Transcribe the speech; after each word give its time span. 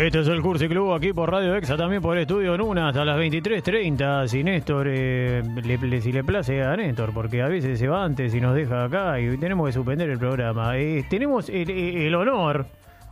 Este 0.00 0.20
es 0.20 0.28
el 0.28 0.40
Cursi 0.40 0.66
Club 0.68 0.92
aquí 0.94 1.12
por 1.12 1.30
Radio 1.30 1.54
Exa, 1.56 1.76
también 1.76 2.00
por 2.00 2.16
Estudio 2.16 2.56
Nuna, 2.56 2.88
hasta 2.88 3.04
las 3.04 3.18
23.30. 3.18 4.26
Si 4.28 4.42
Néstor, 4.42 4.86
eh, 4.88 5.42
le- 5.62 5.76
le- 5.76 6.00
si 6.00 6.10
le 6.10 6.24
place 6.24 6.62
a 6.62 6.74
Néstor, 6.74 7.12
porque 7.12 7.42
a 7.42 7.48
veces 7.48 7.78
se 7.78 7.86
va 7.86 8.02
antes 8.04 8.34
y 8.34 8.40
nos 8.40 8.54
deja 8.54 8.84
acá 8.84 9.20
y 9.20 9.36
tenemos 9.36 9.66
que 9.66 9.72
suspender 9.72 10.08
el 10.08 10.18
programa. 10.18 10.78
Eh, 10.78 11.04
tenemos 11.10 11.50
el, 11.50 11.68
el 11.70 12.14
honor 12.14 12.64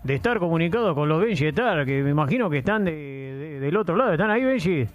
de 0.03 0.15
estar 0.15 0.39
comunicados 0.39 0.95
con 0.95 1.09
los 1.11 1.21
Benji 1.21 1.47
Star, 1.49 1.85
que 1.85 2.03
me 2.03 2.11
imagino 2.11 2.49
que 2.49 2.59
están 2.59 2.85
de- 2.87 2.93
de- 2.93 3.61
del 3.61 3.77
otro 3.77 3.95
lado. 3.95 4.13
¿Están 4.13 4.31
ahí, 4.31 4.45
Benji? 4.45 4.87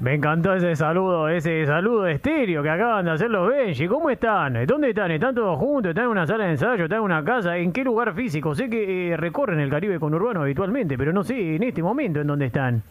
Me 0.00 0.14
encantó 0.14 0.54
ese 0.54 0.74
saludo, 0.76 1.28
ese 1.28 1.66
saludo 1.66 2.06
estéreo 2.06 2.62
que 2.62 2.70
acaban 2.70 3.04
de 3.04 3.10
hacer 3.10 3.30
los 3.30 3.46
Benji. 3.46 3.86
¿Cómo 3.86 4.08
están? 4.08 4.64
¿Dónde 4.64 4.88
están? 4.88 5.10
¿Están 5.10 5.34
todos 5.34 5.58
juntos? 5.58 5.90
¿Están 5.90 6.04
en 6.04 6.10
una 6.10 6.26
sala 6.26 6.44
de 6.44 6.52
ensayo? 6.52 6.84
¿Están 6.84 6.98
en 6.98 7.04
una 7.04 7.22
casa? 7.22 7.58
¿En 7.58 7.70
qué 7.70 7.84
lugar 7.84 8.14
físico? 8.14 8.54
Sé 8.54 8.70
que 8.70 9.10
eh, 9.12 9.16
recorren 9.18 9.60
el 9.60 9.68
Caribe 9.68 10.00
conurbano 10.00 10.40
habitualmente, 10.40 10.96
pero 10.96 11.12
no 11.12 11.22
sé 11.22 11.56
en 11.56 11.62
este 11.64 11.82
momento 11.82 12.18
en 12.18 12.28
dónde 12.28 12.46
están. 12.46 12.82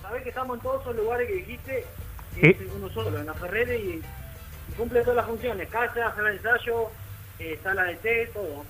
Sabés 0.00 0.22
que 0.22 0.28
estamos 0.28 0.58
en 0.58 0.62
todos 0.62 0.80
esos 0.82 0.94
lugares 0.94 1.26
que 1.26 1.34
dijiste, 1.34 1.84
¿Eh? 2.40 2.56
es 2.60 2.72
uno 2.72 2.88
solo, 2.90 3.18
en 3.18 3.26
la 3.26 3.34
Ferrere 3.34 3.76
y, 3.76 4.00
y 4.00 4.72
cumple 4.76 5.00
todas 5.00 5.16
las 5.16 5.26
funciones, 5.26 5.68
casa, 5.68 6.14
sala 6.14 6.28
de 6.28 6.36
ensayo, 6.36 6.84
eh, 7.40 7.58
sala 7.64 7.82
de 7.82 7.96
té, 7.96 8.30
todo. 8.32 8.64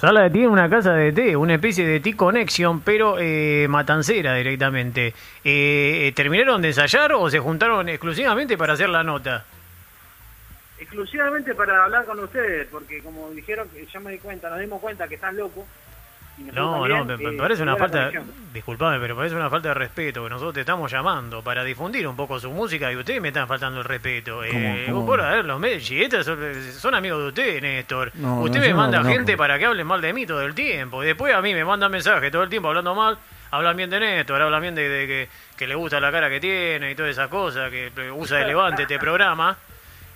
Sala 0.00 0.22
de 0.22 0.30
té 0.30 0.44
en 0.44 0.48
una 0.48 0.70
casa 0.70 0.94
de 0.94 1.12
té, 1.12 1.36
una 1.36 1.56
especie 1.56 1.86
de 1.86 2.00
T-Connection, 2.00 2.80
pero 2.80 3.18
eh, 3.18 3.66
matancera 3.68 4.34
directamente. 4.34 5.12
Eh, 5.44 6.10
¿Terminaron 6.16 6.62
de 6.62 6.68
ensayar 6.68 7.12
o 7.12 7.28
se 7.28 7.38
juntaron 7.38 7.86
exclusivamente 7.90 8.56
para 8.56 8.72
hacer 8.72 8.88
la 8.88 9.04
nota? 9.04 9.44
Exclusivamente 10.78 11.54
para 11.54 11.84
hablar 11.84 12.06
con 12.06 12.18
ustedes, 12.18 12.66
porque 12.68 13.02
como 13.02 13.28
dijeron, 13.32 13.68
ya 13.92 14.00
me 14.00 14.12
di 14.12 14.18
cuenta, 14.18 14.48
nos 14.48 14.60
dimos 14.60 14.80
cuenta 14.80 15.06
que 15.06 15.16
están 15.16 15.36
locos. 15.36 15.66
No, 16.52 16.72
también, 16.80 16.98
no, 16.98 17.04
me, 17.04 17.16
me 17.16 17.34
eh, 17.34 17.38
parece 17.38 17.62
una 17.62 17.76
falta, 17.76 18.10
disculpame, 18.52 18.98
pero 18.98 19.14
parece 19.16 19.36
una 19.36 19.48
falta 19.48 19.68
de 19.68 19.74
respeto 19.74 20.24
que 20.24 20.30
nosotros 20.30 20.54
te 20.54 20.60
estamos 20.60 20.90
llamando 20.90 21.42
para 21.42 21.62
difundir 21.62 22.06
un 22.08 22.16
poco 22.16 22.40
su 22.40 22.50
música 22.50 22.90
y 22.92 22.96
ustedes 22.96 23.20
me 23.20 23.28
están 23.28 23.46
faltando 23.46 23.78
el 23.78 23.84
respeto. 23.84 24.42
Eh, 24.42 24.50
¿Cómo, 24.86 25.00
cómo? 25.00 25.06
por 25.06 25.20
a 25.20 25.30
ver, 25.30 25.44
los 25.44 25.60
Messi, 25.60 26.02
estos 26.02 26.26
son, 26.26 26.38
son 26.72 26.94
amigos 26.94 27.20
de 27.22 27.28
usted, 27.28 27.62
Néstor. 27.62 28.10
No, 28.14 28.40
usted 28.40 28.60
no, 28.60 28.66
me 28.66 28.74
manda 28.74 28.98
no, 28.98 29.04
no. 29.04 29.10
gente 29.10 29.36
para 29.36 29.58
que 29.58 29.66
hablen 29.66 29.86
mal 29.86 30.00
de 30.00 30.12
mí 30.12 30.26
todo 30.26 30.42
el 30.42 30.54
tiempo 30.54 31.02
y 31.02 31.06
después 31.06 31.34
a 31.34 31.40
mí 31.40 31.54
me 31.54 31.64
mandan 31.64 31.90
mensajes 31.90 32.30
todo 32.32 32.42
el 32.42 32.48
tiempo 32.48 32.68
hablando 32.68 32.94
mal. 32.94 33.18
Hablan 33.52 33.76
bien 33.76 33.90
de 33.90 33.98
Néstor, 34.00 34.40
hablan 34.40 34.62
bien 34.62 34.74
de, 34.76 34.88
de 34.88 35.06
que, 35.06 35.28
que 35.56 35.66
le 35.66 35.74
gusta 35.74 35.98
la 36.00 36.12
cara 36.12 36.30
que 36.30 36.38
tiene 36.38 36.92
y 36.92 36.94
todas 36.94 37.10
esas 37.10 37.28
cosas, 37.28 37.70
que 37.70 37.90
usa 38.12 38.38
de 38.38 38.46
levante 38.46 38.82
este 38.82 38.98
programa. 38.98 39.56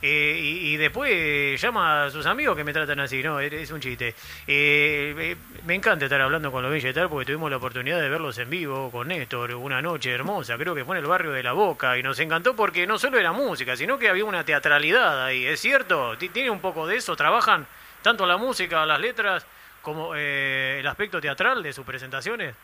Eh, 0.07 0.39
y, 0.39 0.75
y 0.75 0.77
después 0.77 1.59
llama 1.59 2.05
a 2.05 2.11
sus 2.11 2.27
amigos 2.27 2.55
que 2.55 2.63
me 2.63 2.75
tratan 2.75 3.01
así, 3.01 3.23
¿no? 3.23 3.41
Es, 3.41 3.71
un 3.71 3.81
chiste. 3.81 4.09
Eh, 4.47 5.15
eh, 5.19 5.37
me 5.65 5.75
encanta 5.75 6.05
estar 6.05 6.21
hablando 6.21 6.53
con 6.53 6.63
los 6.63 6.71
Villetar 6.71 7.09
porque 7.09 7.25
tuvimos 7.25 7.51
la 7.51 7.57
oportunidad 7.57 7.99
de 8.03 8.11
verlos 8.11 8.37
en 8.37 8.51
vivo 8.51 8.91
con 8.91 9.09
Néstor, 9.09 9.55
una 9.55 9.81
noche 9.81 10.11
hermosa, 10.11 10.59
creo 10.59 10.75
que 10.75 10.85
fue 10.85 10.99
en 10.99 11.05
el 11.05 11.09
barrio 11.09 11.31
de 11.33 11.43
La 11.43 11.53
Boca, 11.53 11.97
y 11.97 12.03
nos 12.03 12.21
encantó 12.21 12.55
porque 12.55 12.87
no 12.87 12.99
solo 12.99 13.19
era 13.19 13.33
música, 13.33 13.77
sino 13.77 13.99
que 13.99 14.11
había 14.11 14.27
una 14.27 14.45
teatralidad 14.45 15.25
ahí, 15.25 15.47
¿es 15.47 15.59
cierto? 15.61 16.19
Ti- 16.19 16.29
¿Tiene 16.29 16.51
un 16.51 16.61
poco 16.61 16.87
de 16.87 16.97
eso? 16.97 17.17
¿Trabajan 17.17 17.67
tanto 18.03 18.27
la 18.27 18.37
música, 18.37 18.85
las 18.85 19.01
letras, 19.01 19.47
como 19.81 20.13
eh, 20.15 20.81
el 20.81 20.87
aspecto 20.87 21.19
teatral 21.19 21.63
de 21.63 21.73
sus 21.73 21.87
presentaciones? 21.87 22.55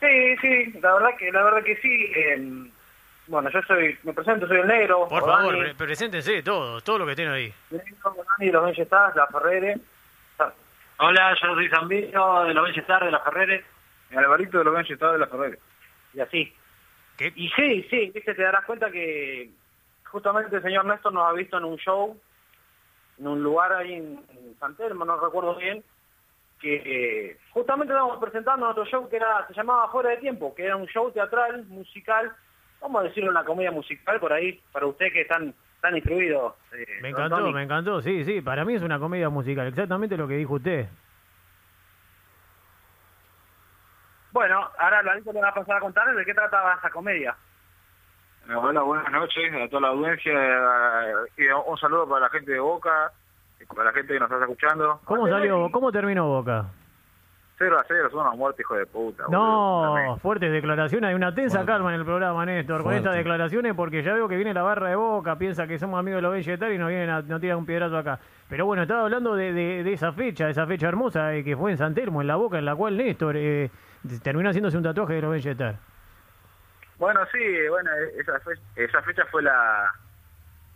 Sí, 0.00 0.36
sí, 0.42 0.78
la 0.82 0.92
verdad 0.94 1.16
que, 1.18 1.32
la 1.32 1.42
verdad 1.44 1.62
que 1.62 1.76
sí. 1.76 2.12
eh, 2.14 2.70
bueno, 3.30 3.48
yo 3.50 3.62
soy, 3.62 3.98
me 4.02 4.12
presento, 4.12 4.46
soy 4.46 4.58
el 4.60 4.66
negro. 4.66 5.06
Por 5.08 5.24
favor, 5.24 5.56
pre- 5.58 5.74
preséntense 5.74 6.42
todos, 6.42 6.82
todo 6.84 6.98
lo 6.98 7.06
que 7.06 7.12
estén 7.12 7.28
ahí. 7.28 7.52
el 7.70 7.78
negro, 7.78 8.14
Dani 8.38 8.46
de 8.46 8.52
los 8.52 8.64
Bellestars, 8.66 9.16
la 9.16 9.26
Ferrere. 9.28 9.76
Hola, 10.98 11.34
yo 11.40 11.54
soy 11.54 11.68
Zambino 11.70 12.44
de 12.44 12.54
los 12.54 12.64
Bellestars, 12.64 13.06
de 13.06 13.10
la 13.12 13.20
Ferrere. 13.20 13.64
El 14.10 14.18
Alvarito 14.18 14.58
de 14.58 14.64
los 14.64 14.74
Benches 14.74 14.98
de 14.98 15.18
la 15.18 15.26
Ferrari. 15.28 15.56
Y 16.14 16.20
así. 16.20 16.52
¿Qué? 17.16 17.32
Y 17.36 17.48
sí, 17.50 17.86
sí, 17.88 18.10
viste, 18.12 18.34
te 18.34 18.42
darás 18.42 18.64
cuenta 18.64 18.90
que 18.90 19.50
justamente 20.10 20.56
el 20.56 20.62
señor 20.62 20.84
Néstor 20.84 21.12
nos 21.12 21.28
ha 21.28 21.32
visto 21.32 21.56
en 21.58 21.64
un 21.64 21.76
show, 21.76 22.18
en 23.20 23.26
un 23.28 23.40
lugar 23.40 23.72
ahí 23.72 23.92
en, 23.94 24.20
en 24.30 24.56
San 24.58 24.74
Telmo, 24.74 25.04
no 25.04 25.16
recuerdo 25.20 25.54
bien, 25.54 25.84
que 26.60 26.82
eh, 26.84 27.38
justamente 27.52 27.92
estábamos 27.92 28.18
presentando 28.18 28.64
nuestro 28.66 28.84
show 28.86 29.08
que 29.08 29.16
era, 29.16 29.46
se 29.46 29.54
llamaba 29.54 29.88
Fuera 29.92 30.10
de 30.10 30.16
Tiempo, 30.16 30.54
que 30.56 30.64
era 30.64 30.74
un 30.76 30.86
show 30.88 31.12
teatral, 31.12 31.64
musical, 31.66 32.34
vamos 32.80 33.00
a 33.00 33.04
decirlo 33.04 33.30
una 33.30 33.44
comedia 33.44 33.70
musical 33.70 34.18
por 34.20 34.32
ahí, 34.32 34.60
para 34.72 34.86
usted 34.86 35.12
que 35.12 35.22
están 35.22 35.54
tan 35.80 35.96
instruido. 35.96 36.56
eh, 36.72 36.86
Me 37.02 37.10
encantó, 37.10 37.38
Tony. 37.38 37.52
me 37.52 37.62
encantó, 37.62 38.00
sí, 38.02 38.24
sí, 38.24 38.40
para 38.40 38.64
mí 38.64 38.74
es 38.74 38.82
una 38.82 38.98
comedia 38.98 39.28
musical, 39.28 39.66
exactamente 39.66 40.16
lo 40.16 40.28
que 40.28 40.34
dijo 40.36 40.54
usted. 40.54 40.88
Bueno, 44.32 44.68
ahora 44.78 45.02
Lalito 45.02 45.32
le 45.32 45.40
va 45.40 45.48
a 45.48 45.54
pasar 45.54 45.76
a 45.78 45.80
contar 45.80 46.14
de 46.14 46.24
qué 46.24 46.32
trataba 46.34 46.74
esa 46.74 46.90
comedia. 46.90 47.34
Eh, 48.48 48.54
Hola, 48.54 48.82
buenas 48.82 49.10
noches 49.10 49.52
a 49.54 49.68
toda 49.68 49.82
la 49.82 49.88
audiencia 49.88 50.32
eh, 50.32 51.14
y 51.36 51.46
un 51.48 51.76
saludo 51.78 52.08
para 52.08 52.22
la 52.22 52.30
gente 52.30 52.52
de 52.52 52.60
Boca, 52.60 53.10
y 53.60 53.64
para 53.66 53.84
la 53.84 53.92
gente 53.92 54.14
que 54.14 54.20
nos 54.20 54.30
está 54.30 54.44
escuchando. 54.44 55.00
¿Cómo 55.04 55.28
salió, 55.28 55.68
cómo 55.72 55.90
terminó 55.90 56.26
Boca? 56.28 56.66
0 57.60 57.78
a 57.78 57.84
0, 57.86 58.08
son 58.10 58.20
una 58.26 58.30
muerte, 58.34 58.62
hijo 58.62 58.74
de 58.74 58.86
puta. 58.86 59.24
No, 59.30 60.16
fuertes 60.22 60.50
declaraciones, 60.50 61.08
hay 61.08 61.14
una 61.14 61.34
tensa 61.34 61.66
calma 61.66 61.92
en 61.92 62.00
el 62.00 62.06
programa, 62.06 62.46
Néstor, 62.46 62.82
con 62.82 62.94
estas 62.94 63.14
declaraciones, 63.14 63.74
porque 63.74 64.02
ya 64.02 64.14
veo 64.14 64.28
que 64.28 64.36
viene 64.36 64.54
la 64.54 64.62
barra 64.62 64.88
de 64.88 64.96
Boca, 64.96 65.36
piensa 65.36 65.66
que 65.66 65.78
somos 65.78 65.98
amigos 66.00 66.18
de 66.18 66.22
los 66.22 66.32
Belletar 66.32 66.72
y 66.72 66.78
nos 66.78 66.88
vienen 66.88 67.10
a, 67.10 67.20
nos 67.20 67.38
tiran 67.38 67.58
un 67.58 67.66
piedrazo 67.66 67.98
acá. 67.98 68.18
Pero 68.48 68.64
bueno, 68.64 68.80
estaba 68.82 69.02
hablando 69.02 69.34
de, 69.36 69.52
de- 69.52 69.84
de 69.84 69.92
esa 69.92 70.10
fecha, 70.12 70.48
esa 70.48 70.66
fecha 70.66 70.88
hermosa 70.88 71.34
eh, 71.34 71.44
que 71.44 71.54
fue 71.54 71.70
en 71.70 71.76
San 71.76 71.92
Telmo, 71.94 72.22
en 72.22 72.28
la 72.28 72.36
Boca, 72.36 72.58
en 72.58 72.64
la 72.64 72.74
cual 72.74 72.96
Néstor 72.96 73.36
eh, 73.36 73.70
terminó 74.22 74.48
haciéndose 74.48 74.78
un 74.78 74.82
tatuaje 74.82 75.12
de 75.14 75.20
los 75.20 75.30
Belletar. 75.32 75.74
Bueno, 76.98 77.20
sí, 77.30 77.38
bueno, 77.68 77.90
esa 78.18 78.40
fecha, 78.40 78.62
esa 78.76 79.02
fecha 79.02 79.24
fue 79.30 79.42
la, 79.42 79.92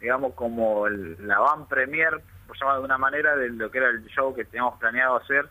digamos, 0.01 0.35
como 0.35 0.87
el- 0.87 1.17
la 1.27 1.39
van 1.39 1.67
premier, 1.67 2.21
por 2.47 2.59
llamar 2.61 2.77
de 2.79 2.85
una 2.85 2.99
manera, 2.99 3.37
de 3.37 3.49
lo 3.49 3.71
que 3.71 3.79
era 3.79 3.89
el 3.89 4.05
show 4.09 4.35
que 4.35 4.45
teníamos 4.45 4.79
planeado 4.79 5.17
hacer, 5.17 5.47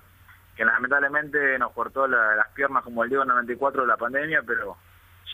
que 0.55 0.65
lamentablemente 0.65 1.57
nos 1.59 1.71
cortó 1.71 2.07
la- 2.07 2.35
las 2.35 2.47
piernas 2.49 2.83
como 2.83 3.03
el 3.03 3.09
Diego 3.09 3.25
94 3.25 3.81
de 3.81 3.87
la 3.87 3.97
pandemia, 3.97 4.41
pero 4.45 4.75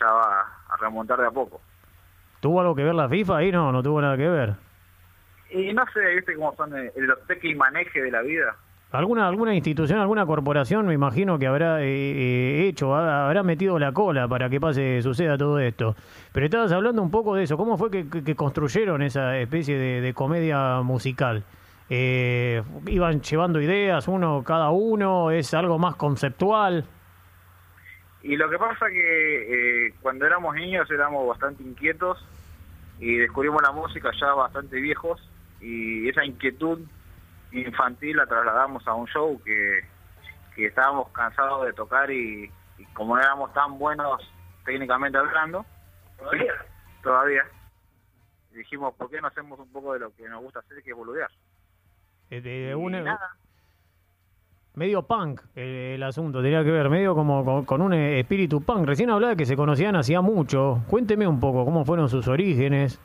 ya 0.00 0.06
va 0.06 0.40
a 0.68 0.76
remontar 0.80 1.20
de 1.20 1.26
a 1.26 1.30
poco. 1.30 1.60
¿Tuvo 2.40 2.60
algo 2.60 2.74
que 2.74 2.84
ver 2.84 2.94
la 2.94 3.08
FIFA 3.08 3.36
ahí? 3.36 3.52
No, 3.52 3.70
no 3.70 3.82
tuvo 3.82 4.00
nada 4.00 4.16
que 4.16 4.28
ver. 4.28 4.54
Y 5.50 5.72
no 5.72 5.84
sé, 5.92 6.00
viste 6.14 6.34
cómo 6.36 6.54
son 6.56 6.76
eh, 6.76 6.92
los 6.96 7.26
teque 7.26 7.48
y 7.50 7.54
maneje 7.54 8.00
de 8.02 8.10
la 8.10 8.22
vida. 8.22 8.54
¿Alguna, 8.92 9.28
alguna 9.28 9.54
institución, 9.54 10.00
alguna 10.00 10.26
corporación, 10.26 10.86
me 10.86 10.94
imagino 10.94 11.38
que 11.38 11.46
habrá 11.46 11.80
eh, 11.82 11.86
eh, 11.86 12.66
hecho, 12.66 12.94
ha- 12.96 13.26
habrá 13.26 13.42
metido 13.44 13.78
la 13.78 13.92
cola 13.92 14.26
para 14.26 14.48
que 14.48 14.58
pase, 14.60 15.00
suceda 15.02 15.36
todo 15.38 15.60
esto. 15.60 15.94
Pero 16.32 16.46
estabas 16.46 16.72
hablando 16.72 17.00
un 17.02 17.10
poco 17.10 17.34
de 17.36 17.44
eso. 17.44 17.56
¿Cómo 17.56 17.76
fue 17.78 17.90
que, 17.90 18.08
que- 18.08 18.24
que 18.24 18.34
construyeron 18.34 19.02
esa 19.02 19.36
especie 19.38 19.76
de, 19.78 20.00
de 20.00 20.14
comedia 20.14 20.80
musical? 20.82 21.44
Eh, 21.92 22.62
¿Iban 22.86 23.20
llevando 23.20 23.60
ideas 23.60 24.06
uno 24.06 24.44
cada 24.44 24.70
uno? 24.70 25.32
¿Es 25.32 25.52
algo 25.54 25.76
más 25.76 25.96
conceptual? 25.96 26.84
Y 28.22 28.36
lo 28.36 28.48
que 28.48 28.58
pasa 28.58 28.86
que 28.88 29.86
eh, 29.88 29.94
cuando 30.00 30.24
éramos 30.24 30.54
niños 30.54 30.88
éramos 30.88 31.26
bastante 31.26 31.64
inquietos 31.64 32.24
y 33.00 33.16
descubrimos 33.16 33.60
la 33.62 33.72
música 33.72 34.10
ya 34.20 34.32
bastante 34.34 34.80
viejos 34.80 35.20
y 35.60 36.08
esa 36.08 36.24
inquietud 36.24 36.78
infantil 37.50 38.18
la 38.18 38.26
trasladamos 38.26 38.86
a 38.86 38.94
un 38.94 39.08
show 39.08 39.42
que, 39.42 39.80
que 40.54 40.66
estábamos 40.66 41.08
cansados 41.08 41.66
de 41.66 41.72
tocar 41.72 42.08
y, 42.10 42.50
como 42.92 43.16
no 43.16 43.22
éramos 43.22 43.52
tan 43.52 43.78
buenos 43.78 44.22
técnicamente 44.64 45.18
hablando, 45.18 45.66
¿Todavía? 46.18 46.54
todavía, 47.02 47.42
dijimos, 48.52 48.94
¿por 48.94 49.10
qué 49.10 49.20
no 49.20 49.26
hacemos 49.26 49.58
un 49.58 49.72
poco 49.72 49.94
de 49.94 50.00
lo 50.00 50.14
que 50.14 50.28
nos 50.28 50.40
gusta 50.42 50.60
hacer, 50.60 50.82
que 50.82 50.90
es 50.90 50.96
boludear? 50.96 51.30
Eh, 52.30 52.40
de- 52.40 52.74
una- 52.74 53.00
nada, 53.02 53.36
medio 54.74 55.02
punk 55.02 55.40
eh, 55.56 55.92
el 55.96 56.02
asunto, 56.02 56.42
tenía 56.42 56.62
que 56.64 56.70
ver, 56.70 56.88
medio 56.88 57.14
como 57.14 57.44
con, 57.44 57.64
con 57.64 57.82
un 57.82 57.92
eh, 57.92 58.20
espíritu 58.20 58.62
punk. 58.62 58.86
Recién 58.86 59.10
hablaba 59.10 59.30
de 59.32 59.36
que 59.36 59.46
se 59.46 59.56
conocían 59.56 59.96
hacía 59.96 60.20
mucho. 60.20 60.82
Cuénteme 60.88 61.26
un 61.26 61.40
poco 61.40 61.64
cómo 61.64 61.84
fueron 61.84 62.08
sus 62.08 62.28
orígenes. 62.28 63.00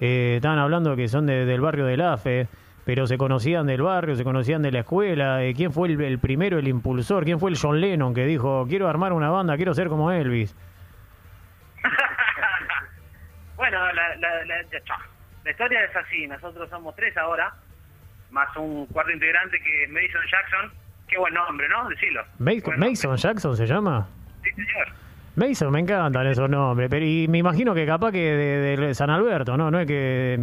Eh, 0.00 0.34
estaban 0.36 0.58
hablando 0.58 0.94
que 0.94 1.08
son 1.08 1.26
de- 1.26 1.46
del 1.46 1.60
barrio 1.60 1.86
del 1.86 2.02
AFE, 2.02 2.48
pero 2.84 3.06
se 3.06 3.16
conocían 3.18 3.66
del 3.66 3.80
barrio, 3.82 4.14
se 4.14 4.24
conocían 4.24 4.60
de 4.62 4.70
la 4.72 4.80
escuela. 4.80 5.42
Eh, 5.42 5.54
¿Quién 5.54 5.72
fue 5.72 5.88
el, 5.88 6.00
el 6.02 6.18
primero, 6.18 6.58
el 6.58 6.68
impulsor? 6.68 7.24
¿Quién 7.24 7.40
fue 7.40 7.50
el 7.50 7.58
John 7.60 7.80
Lennon 7.80 8.12
que 8.14 8.26
dijo, 8.26 8.66
quiero 8.68 8.86
armar 8.88 9.12
una 9.14 9.30
banda, 9.30 9.56
quiero 9.56 9.72
ser 9.74 9.88
como 9.88 10.10
Elvis? 10.12 10.54
Bueno, 13.56 13.78
la, 13.92 14.14
la, 14.16 14.44
la, 14.44 14.62
la 15.44 15.50
historia 15.50 15.82
es 15.84 15.96
así. 15.96 16.26
Nosotros 16.26 16.68
somos 16.68 16.94
tres 16.94 17.16
ahora, 17.16 17.54
más 18.36 18.54
un 18.56 18.86
cuarto 18.86 19.10
integrante 19.10 19.58
que 19.58 19.84
es 19.84 19.90
Mason 19.90 20.20
Jackson. 20.30 20.70
Qué 21.08 21.18
buen 21.18 21.32
nombre, 21.32 21.66
¿no? 21.68 21.88
Decilo. 21.88 22.22
Mason 22.38 23.16
Jackson 23.16 23.56
se 23.56 23.66
llama. 23.66 24.06
Sí, 24.44 24.50
señor. 24.50 24.88
Mason, 25.36 25.72
me 25.72 25.80
encantan 25.80 26.26
esos 26.26 26.48
nombres, 26.48 26.88
pero 26.90 27.04
y 27.04 27.26
me 27.28 27.38
imagino 27.38 27.74
que 27.74 27.86
capaz 27.86 28.12
que 28.12 28.18
de, 28.18 28.76
de 28.76 28.94
San 28.94 29.10
Alberto, 29.10 29.56
¿no? 29.56 29.70
No 29.70 29.80
es 29.80 29.86
que... 29.86 30.38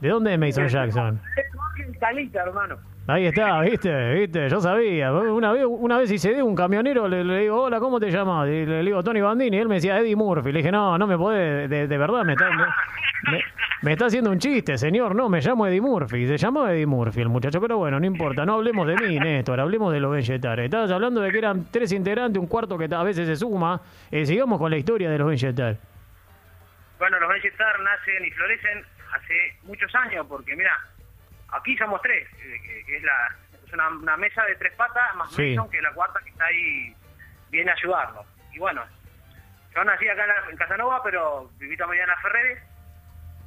¿De 0.00 0.08
dónde 0.08 0.34
es 0.34 0.38
Mason 0.38 0.68
Jackson? 0.68 1.20
Es 1.36 2.34
hermano. 2.34 2.78
Ahí 3.08 3.26
está, 3.26 3.60
viste, 3.62 4.14
viste, 4.14 4.48
yo 4.48 4.60
sabía. 4.60 5.12
Una 5.12 5.52
vez, 5.52 5.64
una 5.66 5.98
vez 5.98 6.10
hice 6.12 6.34
de 6.34 6.42
un 6.42 6.54
camionero, 6.54 7.08
le, 7.08 7.24
le 7.24 7.40
digo, 7.40 7.62
hola, 7.62 7.80
¿cómo 7.80 7.98
te 7.98 8.10
llamas? 8.10 8.48
Y 8.48 8.64
le, 8.64 8.82
digo, 8.82 9.02
Tony 9.02 9.20
Bandini, 9.20 9.56
y 9.56 9.60
él 9.60 9.68
me 9.68 9.76
decía 9.76 9.98
Eddie 9.98 10.14
Murphy. 10.14 10.52
Le 10.52 10.60
dije, 10.60 10.70
no, 10.70 10.96
no 10.96 11.06
me 11.08 11.18
podés, 11.18 11.68
de, 11.68 11.88
de 11.88 11.98
verdad, 11.98 12.24
me 12.24 12.34
está, 12.34 12.48
me, 12.48 13.42
me, 13.82 13.92
está 13.92 14.06
haciendo 14.06 14.30
un 14.30 14.38
chiste, 14.38 14.78
señor. 14.78 15.16
No, 15.16 15.28
me 15.28 15.40
llamo 15.40 15.66
Eddie 15.66 15.80
Murphy. 15.80 16.28
Se 16.28 16.36
llamaba 16.36 16.72
Eddie 16.72 16.86
Murphy 16.86 17.22
el 17.22 17.28
muchacho, 17.28 17.60
pero 17.60 17.76
bueno, 17.76 17.98
no 17.98 18.06
importa, 18.06 18.46
no 18.46 18.54
hablemos 18.54 18.86
de 18.86 18.94
mí, 18.94 19.18
Néstor, 19.18 19.58
hablemos 19.58 19.92
de 19.92 19.98
los 19.98 20.12
Benjetar. 20.12 20.60
Estabas 20.60 20.92
hablando 20.92 21.20
de 21.20 21.32
que 21.32 21.38
eran 21.38 21.66
tres 21.72 21.90
integrantes, 21.90 22.40
un 22.40 22.46
cuarto 22.46 22.78
que 22.78 22.88
a 22.94 23.02
veces 23.02 23.26
se 23.26 23.34
suma. 23.34 23.80
Eh, 24.12 24.24
sigamos 24.24 24.60
con 24.60 24.70
la 24.70 24.76
historia 24.76 25.10
de 25.10 25.18
los 25.18 25.26
Benjetar. 25.26 25.76
Bueno, 27.00 27.18
los 27.18 27.28
Benjetar 27.28 27.80
nacen 27.80 28.24
y 28.24 28.30
florecen 28.30 28.84
hace 29.12 29.34
muchos 29.64 29.92
años, 29.96 30.24
porque 30.28 30.54
mira, 30.54 30.78
aquí 31.52 31.76
somos 31.76 32.00
tres, 32.02 32.28
eh, 32.38 32.84
que, 32.86 32.96
es, 32.96 33.02
la, 33.02 33.36
es 33.64 33.72
una, 33.72 34.16
mesa 34.16 34.42
de 34.44 34.56
tres 34.56 34.72
patas, 34.74 35.14
más 35.16 35.32
sí. 35.32 35.56
que 35.70 35.82
la 35.82 35.92
cuarta 35.92 36.20
que 36.24 36.30
está 36.30 36.46
ahí, 36.46 36.94
viene 37.50 37.70
a 37.70 37.74
ayudarnos. 37.74 38.26
Y 38.52 38.58
bueno, 38.58 38.82
yo 39.74 39.84
nací 39.84 40.08
acá 40.08 40.24
en, 40.50 40.56
Casanova, 40.56 41.02
pero 41.02 41.50
viví 41.58 41.76
también 41.76 42.02
en 42.02 42.08
las 42.08 42.22
Ferreres, 42.22 42.62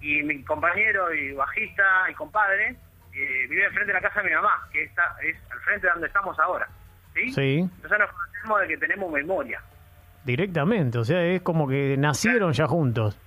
y 0.02 0.24
mi 0.24 0.44
compañero 0.44 1.14
y 1.14 1.32
bajista 1.34 2.10
y 2.10 2.14
compadre 2.14 2.76
eh, 3.14 3.48
vive 3.50 3.66
enfrente 3.66 3.88
de 3.88 3.94
la 3.94 4.02
casa 4.02 4.22
de 4.22 4.30
mi 4.30 4.36
mamá, 4.36 4.68
que 4.72 4.84
está, 4.84 5.16
es 5.24 5.38
al 5.50 5.60
frente 5.62 5.88
de 5.88 5.94
donde 5.94 6.08
estamos 6.08 6.38
ahora. 6.38 6.68
¿sí? 7.14 7.32
sí. 7.34 7.60
Entonces 7.60 8.00
nos 8.00 8.12
conocemos 8.12 8.62
de 8.62 8.68
que 8.68 8.78
tenemos 8.78 9.12
memoria. 9.12 9.62
Directamente, 10.26 10.98
o 10.98 11.06
sea, 11.06 11.24
es 11.24 11.42
como 11.42 11.68
que 11.68 11.96
nacieron 11.98 12.52
ya 12.52 12.68
juntos. 12.68 13.18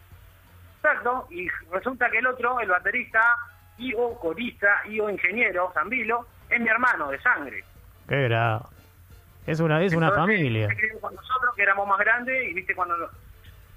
Exacto, 0.76 1.26
y 1.30 1.48
resulta 1.72 2.10
que 2.10 2.19
el 2.19 2.26
otro, 2.26 2.60
el 2.60 2.69
baterista, 2.69 3.36
y 3.78 3.94
o 3.94 4.19
corista, 4.19 4.82
y 4.86 5.00
o 5.00 5.08
ingeniero, 5.08 5.70
Zambilo, 5.72 6.26
es 6.50 6.60
mi 6.60 6.69
hermano 6.69 7.10
de 7.10 7.20
sangre. 7.20 7.64
Qué 8.08 8.25
era. 8.25 8.60
Es 9.46 9.60
una, 9.60 9.82
es 9.82 9.94
una 9.94 10.12
familia. 10.12 10.69
Con 11.00 11.14
nosotros 11.14 11.54
que 11.56 11.62
éramos 11.62 11.88
más 11.88 11.98
grandes 11.98 12.50
y 12.50 12.54
viste 12.54 12.75
cuando 12.75 12.94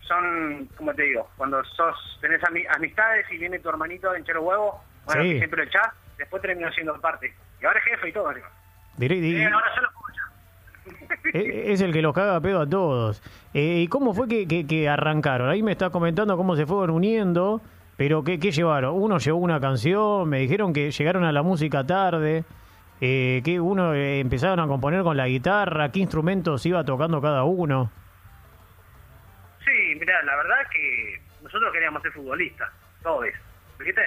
son, 0.02 0.68
como 0.76 0.94
te 0.94 1.04
digo, 1.04 1.30
cuando 1.38 1.64
sos 1.64 2.18
tenés 2.20 2.42
amistades 2.44 3.26
y 3.32 3.38
viene 3.38 3.60
tu 3.60 3.70
hermanito 3.70 4.10
a 4.12 4.20
hinchar 4.20 4.40
huevos, 4.40 4.76
bueno, 5.06 5.24
siempre 5.24 5.58
lo 5.58 5.64
echás, 5.64 5.94
después 6.18 6.42
terminó 6.42 6.72
siendo 6.72 7.00
parte. 7.00 7.34
Y 7.62 7.66
ahora 7.66 7.80
es 7.80 7.86
jefe 7.86 8.10
y 8.10 8.12
todo. 8.12 8.28
Arriba. 8.28 8.50
Eh, 9.00 9.50
ahora 9.52 9.68
yo 9.76 9.82
lo 9.82 9.90
es 11.34 11.82
el 11.82 11.94
que 11.94 12.02
los 12.02 12.14
caga 12.14 12.40
pedo 12.42 12.62
a 12.62 12.68
todos. 12.68 13.22
Eh, 13.54 13.82
¿Y 13.84 13.88
cómo 13.88 14.14
fue 14.14 14.28
que, 14.28 14.66
que, 14.68 14.90
arrancaron? 14.90 15.50
Ahí 15.50 15.64
me 15.64 15.72
está 15.72 15.90
comentando 15.90 16.36
cómo 16.38 16.56
se 16.56 16.66
fueron 16.66 16.96
uniendo, 16.96 17.62
pero 17.98 18.24
¿qué, 18.24 18.40
¿qué, 18.40 18.52
llevaron? 18.52 18.96
Uno 18.96 19.18
llevó 19.18 19.40
una 19.40 19.60
canción, 19.60 20.28
me 20.28 20.40
dijeron 20.40 20.74
que 20.74 20.92
llegaron 20.92 21.24
a 21.24 21.32
la 21.32 21.44
música 21.44 21.86
tarde, 21.86 22.44
eh, 23.00 23.42
que 23.44 23.60
uno 23.60 23.94
eh, 23.94 24.20
empezaron 24.20 24.60
a 24.60 24.68
componer 24.68 25.04
con 25.04 25.18
la 25.18 25.28
guitarra, 25.28 25.92
qué 25.92 26.00
instrumentos 26.00 26.66
iba 26.66 26.84
tocando 26.84 27.22
cada 27.22 27.44
uno. 27.44 27.92
Sí, 29.64 29.96
mira, 30.00 30.22
la 30.24 30.36
verdad 30.36 30.58
que 30.72 31.22
nosotros 31.44 31.72
queríamos 31.72 32.02
ser 32.02 32.12
futbolistas, 32.12 32.70
todos, 33.04 33.26
¿viste? 33.80 34.02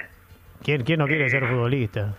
¿Quién, 0.63 0.83
quién 0.83 0.99
no 0.99 1.07
quiere 1.07 1.29
ser 1.29 1.47
futbolista? 1.47 2.15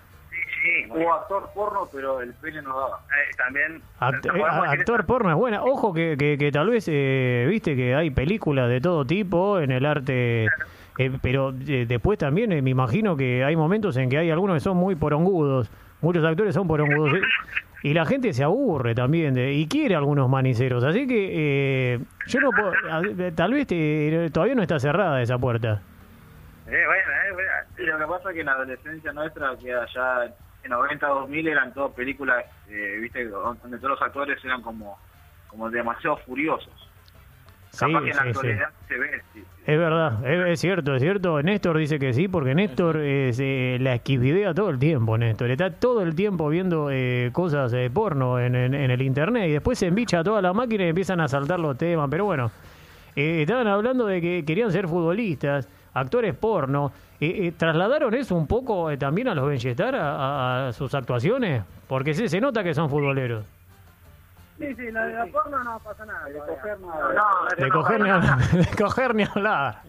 o 0.91 1.13
actor 1.13 1.51
porno, 1.55 1.89
pero 1.93 2.21
el 2.21 2.33
pene 2.35 2.63
no 2.63 2.79
daba. 2.79 3.01
Eh, 3.11 3.35
también. 3.37 3.83
Eh, 4.01 4.43
actor 4.69 5.07
porno 5.07 5.31
es 5.31 5.37
buena. 5.37 5.63
Ojo 5.63 5.93
que, 5.93 6.17
que, 6.17 6.53
tal 6.53 6.71
vez, 6.71 6.87
eh, 6.89 7.47
viste 7.49 7.77
que 7.77 7.95
hay 7.95 8.11
películas 8.11 8.69
de 8.69 8.81
todo 8.81 9.05
tipo 9.05 9.61
en 9.61 9.71
el 9.71 9.87
arte. 9.87 10.49
Pero 11.21 11.53
después 11.53 12.19
también 12.19 12.51
me 12.63 12.71
imagino 12.71 13.17
que 13.17 13.45
hay 13.45 13.57
momentos 13.57 13.97
en 13.97 14.09
que 14.09 14.19
hay 14.19 14.31
algunos 14.31 14.57
que 14.57 14.61
son 14.61 14.77
muy 14.77 14.95
porongudos. 14.95 15.71
Muchos 16.01 16.25
actores 16.25 16.55
son 16.55 16.67
porongudos. 16.69 17.19
y 17.83 17.95
la 17.95 18.05
gente 18.07 18.33
se 18.33 18.45
aburre 18.45 18.95
también 18.95 19.35
de, 19.35 19.53
y 19.53 19.67
quiere 19.69 19.95
algunos 19.95 20.29
maniceros. 20.29 20.85
Así 20.85 21.07
que 21.07 22.01
yo 22.27 22.41
no 22.41 22.51
puedo. 22.51 22.73
Tal 23.35 23.53
vez 23.53 24.33
todavía 24.33 24.55
no 24.55 24.63
está 24.63 24.79
cerrada 24.79 25.21
esa 25.23 25.39
puerta. 25.39 25.83
Eh, 26.67 26.85
bueno, 26.85 27.53
eh, 27.79 27.87
lo 27.87 27.99
que 27.99 28.07
pasa 28.07 28.31
es 28.31 28.35
que 28.35 28.41
en 28.41 28.47
la 28.47 28.53
adolescencia 28.53 29.13
nuestra, 29.13 29.57
que 29.57 29.73
allá 29.73 30.35
90, 30.69 31.07
2000 31.07 31.49
eran 31.49 31.73
todas 31.73 31.93
películas, 31.93 32.45
eh, 32.69 32.99
viste, 33.01 33.25
donde 33.27 33.79
todos 33.79 33.91
los 33.91 34.03
actores 34.03 34.45
eran 34.45 34.63
como, 34.63 34.99
como 35.47 35.71
demasiado 35.71 36.17
furiosos. 36.19 36.91
Sí, 37.77 37.87
Es 39.67 39.79
verdad, 39.79 40.25
es, 40.27 40.61
cierto, 40.61 40.95
es 40.95 41.03
cierto. 41.03 41.43
Néstor 41.43 41.79
dice 41.79 41.99
que 41.99 42.13
sí, 42.13 42.29
porque 42.29 42.55
Néstor 42.55 42.99
eh, 43.01 43.79
la 43.81 43.95
esquividea 43.95 44.55
todo 44.55 44.71
el 44.71 44.79
tiempo, 44.79 45.19
Néstor. 45.19 45.51
Está 45.51 45.71
todo 45.71 46.03
el 46.03 46.15
tiempo 46.15 46.49
viendo 46.49 46.89
eh, 46.91 47.31
cosas 47.33 47.73
de 47.73 47.91
porno 47.91 48.39
en, 48.39 48.55
en, 48.55 48.91
el 48.91 49.03
internet 49.03 49.49
y 49.49 49.53
después 49.53 49.79
se 49.79 49.87
embicha 49.87 50.23
toda 50.25 50.41
la 50.41 50.53
máquina 50.53 50.85
y 50.85 50.89
empiezan 50.89 51.21
a 51.21 51.29
saltar 51.29 51.61
los 51.61 51.77
temas. 51.77 52.09
Pero 52.11 52.25
bueno, 52.25 52.51
estaban 53.15 53.67
hablando 53.67 54.07
de 54.07 54.21
que 54.21 54.45
querían 54.45 54.71
ser 54.73 54.89
futbolistas 54.89 55.69
actores 55.97 56.35
porno. 56.35 56.93
Eh, 57.21 57.47
eh, 57.47 57.53
¿Trasladaron 57.57 58.15
eso 58.15 58.37
un 58.37 58.47
poco 58.47 58.91
eh, 58.91 58.99
también 58.99 59.29
a 59.29 59.35
los 59.35 59.49
Benchetar 59.49 59.95
a, 59.97 60.71
sus 60.73 60.95
actuaciones? 60.95 61.63
Porque 61.89 62.15
sí, 62.15 62.29
se 62.29 62.41
nota 62.41 62.63
que 62.63 62.75
son 62.75 62.91
futboleros. 62.91 63.45
Sí, 64.59 64.75
sí, 64.75 64.91
la 64.91 65.07
de 65.07 65.13
la 65.13 65.27
porno 65.27 65.63
no 65.63 65.79
pasa 65.81 66.07
nada. 66.07 66.25
De 66.27 66.39
coger, 66.39 66.79
de 67.59 67.71
coger 67.71 68.01
ni 68.01 68.11
hablar. 68.11 68.39
De 68.39 68.77
coger 68.77 69.15
ni 69.15 69.23
hablar. 69.25 69.83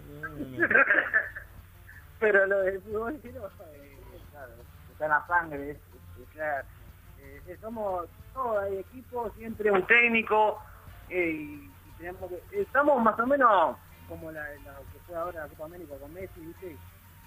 Pero 2.20 2.46
lo 2.48 2.60
del 2.62 2.82
fútbol 2.82 3.20
sí 3.22 3.32
no, 3.34 3.42
claro, 4.32 4.52
está 4.92 5.06
en 5.06 5.12
la 5.12 5.28
sangre. 5.28 5.80
claro. 6.34 6.68
somos 7.62 8.08
todos, 8.34 8.64
hay 8.64 8.78
equipo, 8.80 9.30
siempre 9.38 9.72
un 9.72 9.86
técnico. 9.86 10.62
y 11.10 11.70
tenemos 11.98 12.30
que, 12.30 12.62
estamos 12.62 13.02
más 13.02 13.18
o 13.20 13.26
menos 13.26 13.78
como 14.10 14.32
la, 14.32 14.42
la 14.42 14.78
que 14.92 15.00
fue 15.06 15.16
ahora 15.16 15.42
la 15.42 15.48
Copa 15.48 15.66
América 15.66 15.96
con 16.00 16.14
Messi, 16.14 16.40
¿viste? 16.40 16.78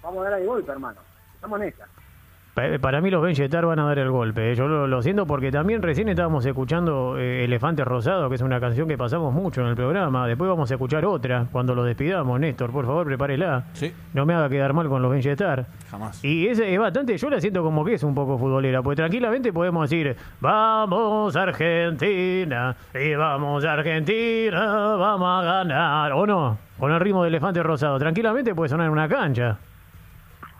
Vamos 0.02 0.26
a 0.26 0.30
dar 0.30 0.40
el 0.40 0.46
golpe, 0.46 0.72
hermano. 0.72 1.00
Estamos 1.34 1.60
en 1.60 1.68
esa. 1.68 1.86
Para 2.54 3.00
mí 3.00 3.10
los 3.10 3.22
Benjetar 3.22 3.64
van 3.64 3.78
a 3.78 3.84
dar 3.84 3.98
el 3.98 4.10
golpe. 4.10 4.52
¿eh? 4.52 4.54
Yo 4.54 4.66
lo, 4.66 5.02
siento 5.02 5.26
porque 5.26 5.50
también 5.50 5.82
recién 5.82 6.08
estábamos 6.08 6.44
escuchando 6.44 7.16
eh, 7.16 7.44
Elefante 7.44 7.84
Rosado, 7.84 8.28
que 8.28 8.34
es 8.34 8.40
una 8.42 8.60
canción 8.60 8.88
que 8.88 8.98
pasamos 8.98 9.32
mucho 9.32 9.60
en 9.60 9.68
el 9.68 9.76
programa. 9.76 10.26
Después 10.26 10.50
vamos 10.50 10.70
a 10.70 10.74
escuchar 10.74 11.04
otra 11.04 11.46
cuando 11.52 11.74
los 11.74 11.86
despidamos. 11.86 12.38
Néstor, 12.40 12.70
por 12.70 12.86
favor, 12.86 13.06
prepárela. 13.06 13.64
Sí. 13.72 13.92
No 14.12 14.26
me 14.26 14.34
haga 14.34 14.48
quedar 14.48 14.72
mal 14.72 14.88
con 14.88 15.00
los 15.00 15.10
Benjetar. 15.10 15.66
Jamás. 15.90 16.24
Y 16.24 16.48
es, 16.48 16.58
es 16.58 16.78
bastante, 16.78 17.16
yo 17.16 17.30
la 17.30 17.40
siento 17.40 17.62
como 17.62 17.84
que 17.84 17.94
es 17.94 18.02
un 18.02 18.14
poco 18.14 18.36
futbolera, 18.36 18.82
pues 18.82 18.96
tranquilamente 18.96 19.52
podemos 19.52 19.88
decir, 19.88 20.16
vamos 20.40 21.36
Argentina, 21.36 22.76
y 22.94 23.14
vamos 23.14 23.64
Argentina, 23.64 24.96
vamos 24.96 25.28
a 25.28 25.44
ganar. 25.44 26.12
¿O 26.12 26.26
no? 26.26 26.58
Con 26.78 26.92
el 26.92 27.00
ritmo 27.00 27.22
de 27.22 27.28
Elefante 27.28 27.62
Rosado. 27.62 27.98
Tranquilamente 27.98 28.54
puede 28.54 28.68
sonar 28.68 28.86
en 28.86 28.92
una 28.92 29.08
cancha. 29.08 29.58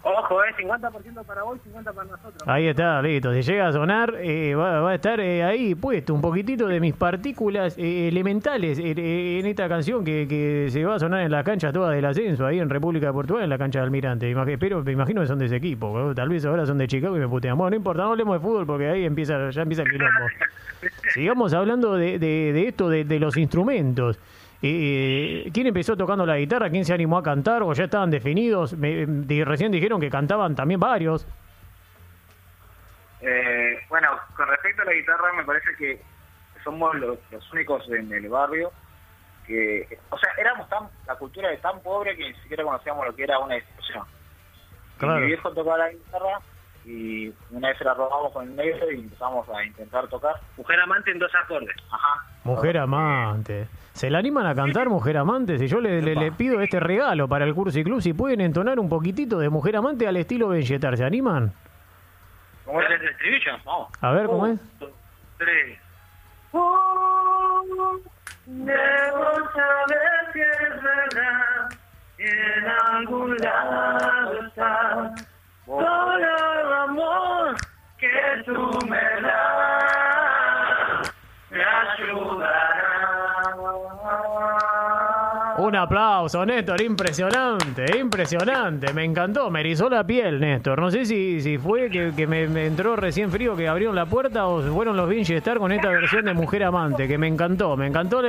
Ojo, 0.03 0.43
eh, 0.43 0.55
50% 0.59 1.25
para 1.25 1.43
vos, 1.43 1.59
50% 1.63 1.95
para 1.95 2.09
nosotros. 2.09 2.43
Ahí 2.47 2.69
está, 2.69 3.03
listo. 3.03 3.35
Si 3.35 3.43
llega 3.43 3.69
a 3.69 3.73
sonar, 3.73 4.15
eh, 4.19 4.55
va, 4.55 4.91
a 4.91 4.95
estar 4.95 5.21
eh, 5.21 5.45
ahí 5.45 5.75
puesto 5.75 6.15
un 6.15 6.23
poquitito 6.23 6.67
de 6.69 6.81
mis 6.81 6.95
partículas 6.95 7.77
eh, 7.77 8.09
elementales 8.09 8.79
en 8.79 9.45
esta 9.45 9.69
canción 9.69 10.03
que, 10.03 10.27
que, 10.27 10.69
se 10.71 10.85
va 10.87 10.95
a 10.95 10.99
sonar 10.99 11.21
en 11.21 11.31
la 11.31 11.45
cancha 11.45 11.71
toda 11.71 11.91
del 11.91 12.05
ascenso, 12.07 12.47
ahí 12.47 12.61
en 12.61 12.71
República 12.71 13.09
de 13.09 13.13
Portugal, 13.13 13.45
en 13.45 13.51
la 13.51 13.59
cancha 13.59 13.81
de 13.81 13.85
Almirante. 13.85 14.35
Pero 14.59 14.83
me 14.83 14.93
imagino 14.93 15.21
que 15.21 15.27
son 15.27 15.39
de 15.39 15.47
ese 15.47 15.57
equipo. 15.57 16.15
Tal 16.15 16.31
vez 16.31 16.47
ahora 16.47 16.65
son 16.65 16.79
de 16.79 16.87
Chicago 16.87 17.17
y 17.19 17.21
me 17.21 17.29
putean. 17.29 17.59
Bueno, 17.59 17.71
no 17.71 17.77
importa, 17.77 18.03
no 18.03 18.11
hablemos 18.11 18.37
de 18.37 18.41
fútbol 18.41 18.67
porque 18.67 18.89
ahí 18.89 19.05
empieza 19.05 19.51
ya 19.51 19.63
empieza 19.63 19.83
el 19.83 19.91
quilombo. 19.91 20.27
Sigamos 21.13 21.53
hablando 21.53 21.95
de, 21.95 22.19
de, 22.19 22.55
de 22.55 22.69
esto, 22.69 22.89
de, 22.89 23.05
de 23.05 23.19
los 23.19 23.37
instrumentos. 23.37 24.19
Eh, 24.63 25.51
¿Quién 25.55 25.67
empezó 25.67 25.97
tocando 25.97 26.27
la 26.27 26.37
guitarra? 26.37 26.69
¿Quién 26.69 26.85
se 26.85 26.93
animó 26.93 27.19
a 27.19 27.23
cantar? 27.23 27.63
¿O 27.63 27.73
ya 27.73 27.85
estaban 27.85 28.11
definidos? 28.11 28.75
Me, 28.75 29.07
recién 29.45 29.73
dijeron 29.73 30.01
que 30.01 30.11
cantaban 30.11 30.55
también 30.55 30.79
varios. 30.79 31.27
Eh, 33.23 33.79
bueno, 33.89 34.09
con 34.37 34.49
respecto 34.49 34.83
a 34.83 34.85
la 34.85 34.93
guitarra, 34.93 35.33
me 35.37 35.45
parece 35.45 35.75
que 35.79 36.03
somos 36.63 36.95
los, 36.97 37.19
únicos 37.53 37.89
en 37.91 38.13
el 38.13 38.29
barrio 38.29 38.71
que, 39.47 39.99
o 40.11 40.19
sea, 40.19 40.31
éramos 40.39 40.69
tan, 40.69 40.89
la 41.07 41.17
cultura 41.17 41.49
de 41.49 41.57
tan 41.57 41.81
pobre 41.81 42.17
que 42.17 42.29
ni 42.29 42.35
siquiera 42.41 42.63
conocíamos 42.63 43.07
lo 43.07 43.15
que 43.15 43.25
era 43.25 43.39
una 43.39 43.55
discusión. 43.55 44.05
Mi 45.01 45.27
viejo 45.27 45.51
tocaba 45.53 45.79
la 45.79 45.91
guitarra 45.91 46.41
y 46.85 47.33
una 47.51 47.69
vez 47.69 47.79
se 47.79 47.85
la 47.85 47.95
robamos 47.95 48.33
con 48.33 48.49
el 48.49 48.57
negro 48.57 48.91
y 48.91 48.97
empezamos 48.97 49.49
a 49.49 49.65
intentar 49.65 50.07
tocar. 50.09 50.35
Mujer 50.57 50.81
amante 50.81 51.11
en 51.11 51.19
dos 51.19 51.33
acordes. 51.43 51.75
Ajá. 51.91 52.25
Mujer 52.45 52.79
amante. 52.79 53.69
¿Se 54.01 54.09
la 54.09 54.17
animan 54.17 54.47
a 54.47 54.55
cantar 54.55 54.89
Mujer 54.89 55.19
Amante? 55.19 55.59
Si 55.59 55.67
yo 55.67 55.79
le, 55.79 56.01
le, 56.01 56.33
pido 56.33 56.63
este 56.63 56.81
regalo 56.81 57.29
para 57.29 57.45
el 57.45 57.55
curso 57.55 57.79
y 57.79 57.85
club, 57.85 58.01
si 58.01 58.15
pueden 58.15 58.41
entonar 58.41 58.81
un 58.81 58.89
poquito 58.89 59.39
de 59.39 59.51
Mujer 59.51 59.77
Amante 59.77 60.07
al 60.09 60.17
estilo 60.17 60.49
Benjetar, 60.49 60.97
¿se 60.97 61.05
animan? 61.05 61.53
¿Cómo 62.65 62.81
es 62.81 62.91
el 62.93 63.09
estribillo? 63.09 63.53
Vamos. 63.63 63.89
A 64.01 64.13
ver, 64.13 64.25
¿cómo 64.25 64.47
es? 64.47 64.59
tres. 65.37 65.79
Oh, 66.53 68.01
debo 68.47 69.35
saber 69.53 70.33
que 70.33 70.41
es 70.41 70.83
verdad, 70.83 71.69
en 72.17 72.69
algún 72.95 73.37
lado 73.37 74.47
está 74.47 75.13
todo 75.67 76.17
el 76.17 76.73
amor 76.89 77.55
que 77.99 78.09
Un 85.71 85.77
aplauso, 85.77 86.45
Néstor, 86.45 86.83
impresionante, 86.83 87.97
impresionante, 87.97 88.93
me 88.93 89.05
encantó, 89.05 89.53
me 89.53 89.61
erizó 89.61 89.89
la 89.89 90.05
piel, 90.05 90.41
Néstor. 90.41 90.81
No 90.81 90.91
sé 90.91 91.05
si, 91.05 91.41
si 91.41 91.59
fue 91.59 91.89
que, 91.89 92.13
que 92.17 92.27
me, 92.27 92.43
entró 92.67 92.97
recién 92.97 93.31
frío 93.31 93.55
que 93.55 93.69
abrieron 93.69 93.95
la 93.95 94.05
puerta 94.05 94.49
o 94.49 94.63
fueron 94.63 94.97
los 94.97 95.09
Vinci 95.09 95.33
Star 95.35 95.59
con 95.59 95.71
esta 95.71 95.89
versión 95.89 96.25
de 96.25 96.35
Mujer 96.35 96.65
Amante, 96.65 97.07
que 97.07 97.17
me 97.19 97.29
encantó, 97.29 97.77
me 97.77 97.87
encantó 97.87 98.21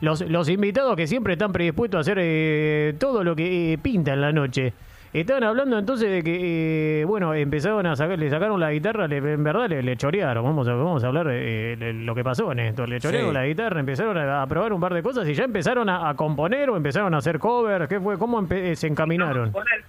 los, 0.00 0.22
los 0.22 0.48
invitados 0.48 0.96
que 0.96 1.06
siempre 1.06 1.34
están 1.34 1.52
predispuestos 1.52 1.98
a 1.98 2.00
hacer 2.00 2.18
eh, 2.20 2.96
todo 2.98 3.22
lo 3.22 3.36
que 3.36 3.74
eh, 3.74 3.78
pinta 3.78 4.12
en 4.12 4.20
la 4.20 4.32
noche. 4.32 4.72
Estaban 5.14 5.44
hablando 5.44 5.78
entonces 5.78 6.10
de 6.10 6.24
que, 6.24 7.02
eh, 7.02 7.04
bueno, 7.04 7.32
empezaron 7.34 7.86
a 7.86 7.94
sacar, 7.94 8.18
le 8.18 8.28
sacaron 8.28 8.58
la 8.58 8.72
guitarra, 8.72 9.06
le- 9.06 9.18
en 9.18 9.44
verdad 9.44 9.68
le, 9.68 9.80
le 9.80 9.96
chorearon. 9.96 10.42
Vamos 10.44 10.66
a, 10.66 10.74
vamos 10.74 11.04
a 11.04 11.06
hablar 11.06 11.28
de, 11.28 11.76
de 11.76 11.92
lo 11.92 12.16
que 12.16 12.24
pasó 12.24 12.50
en 12.50 12.58
esto. 12.58 12.84
Le 12.84 12.98
chorearon 12.98 13.28
Sí. 13.30 13.34
la 13.34 13.46
guitarra, 13.46 13.78
empezaron 13.78 14.18
a, 14.18 14.42
a 14.42 14.46
probar 14.48 14.72
un 14.72 14.80
par 14.80 14.92
de 14.92 15.04
cosas 15.04 15.28
y 15.28 15.34
ya 15.34 15.44
empezaron 15.44 15.88
a, 15.88 16.08
a 16.10 16.14
componer 16.14 16.68
o 16.70 16.76
empezaron 16.76 17.14
a 17.14 17.18
hacer 17.18 17.38
covers. 17.38 17.86
¿Qué 17.88 18.00
fue? 18.00 18.18
¿Cómo 18.18 18.44
eh, 18.50 18.74
se 18.74 18.88
encaminaron? 18.88 19.52
Componer. 19.52 19.84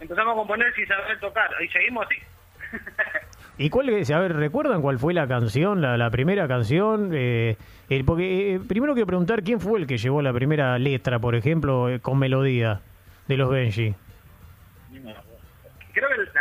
Empezamos 0.00 0.32
a 0.32 0.36
componer 0.36 0.72
sin 0.74 0.86
saber 0.86 1.18
tocar. 1.18 1.50
Y 1.64 1.68
seguimos 1.68 2.06
así. 2.06 2.16
¿Y 3.58 3.68
cuál 3.70 3.88
es? 3.88 4.08
A 4.12 4.20
ver, 4.20 4.36
¿recuerdan 4.36 4.80
cuál 4.82 5.00
fue 5.00 5.12
la 5.12 5.26
canción, 5.26 5.80
la, 5.82 5.96
la 5.98 6.10
primera 6.10 6.46
canción? 6.46 7.10
Eh, 7.12 7.56
el- 7.88 8.04
porque 8.04 8.54
eh, 8.54 8.60
primero 8.66 8.94
quiero 8.94 9.08
preguntar 9.08 9.42
quién 9.42 9.58
fue 9.60 9.80
el 9.80 9.88
que 9.88 9.98
llevó 9.98 10.22
la 10.22 10.32
primera 10.32 10.78
letra, 10.78 11.18
por 11.18 11.34
ejemplo, 11.34 11.88
eh, 11.90 11.98
con 11.98 12.18
melodía 12.20 12.80
de 13.26 13.36
los 13.36 13.50
Benji. 13.50 13.94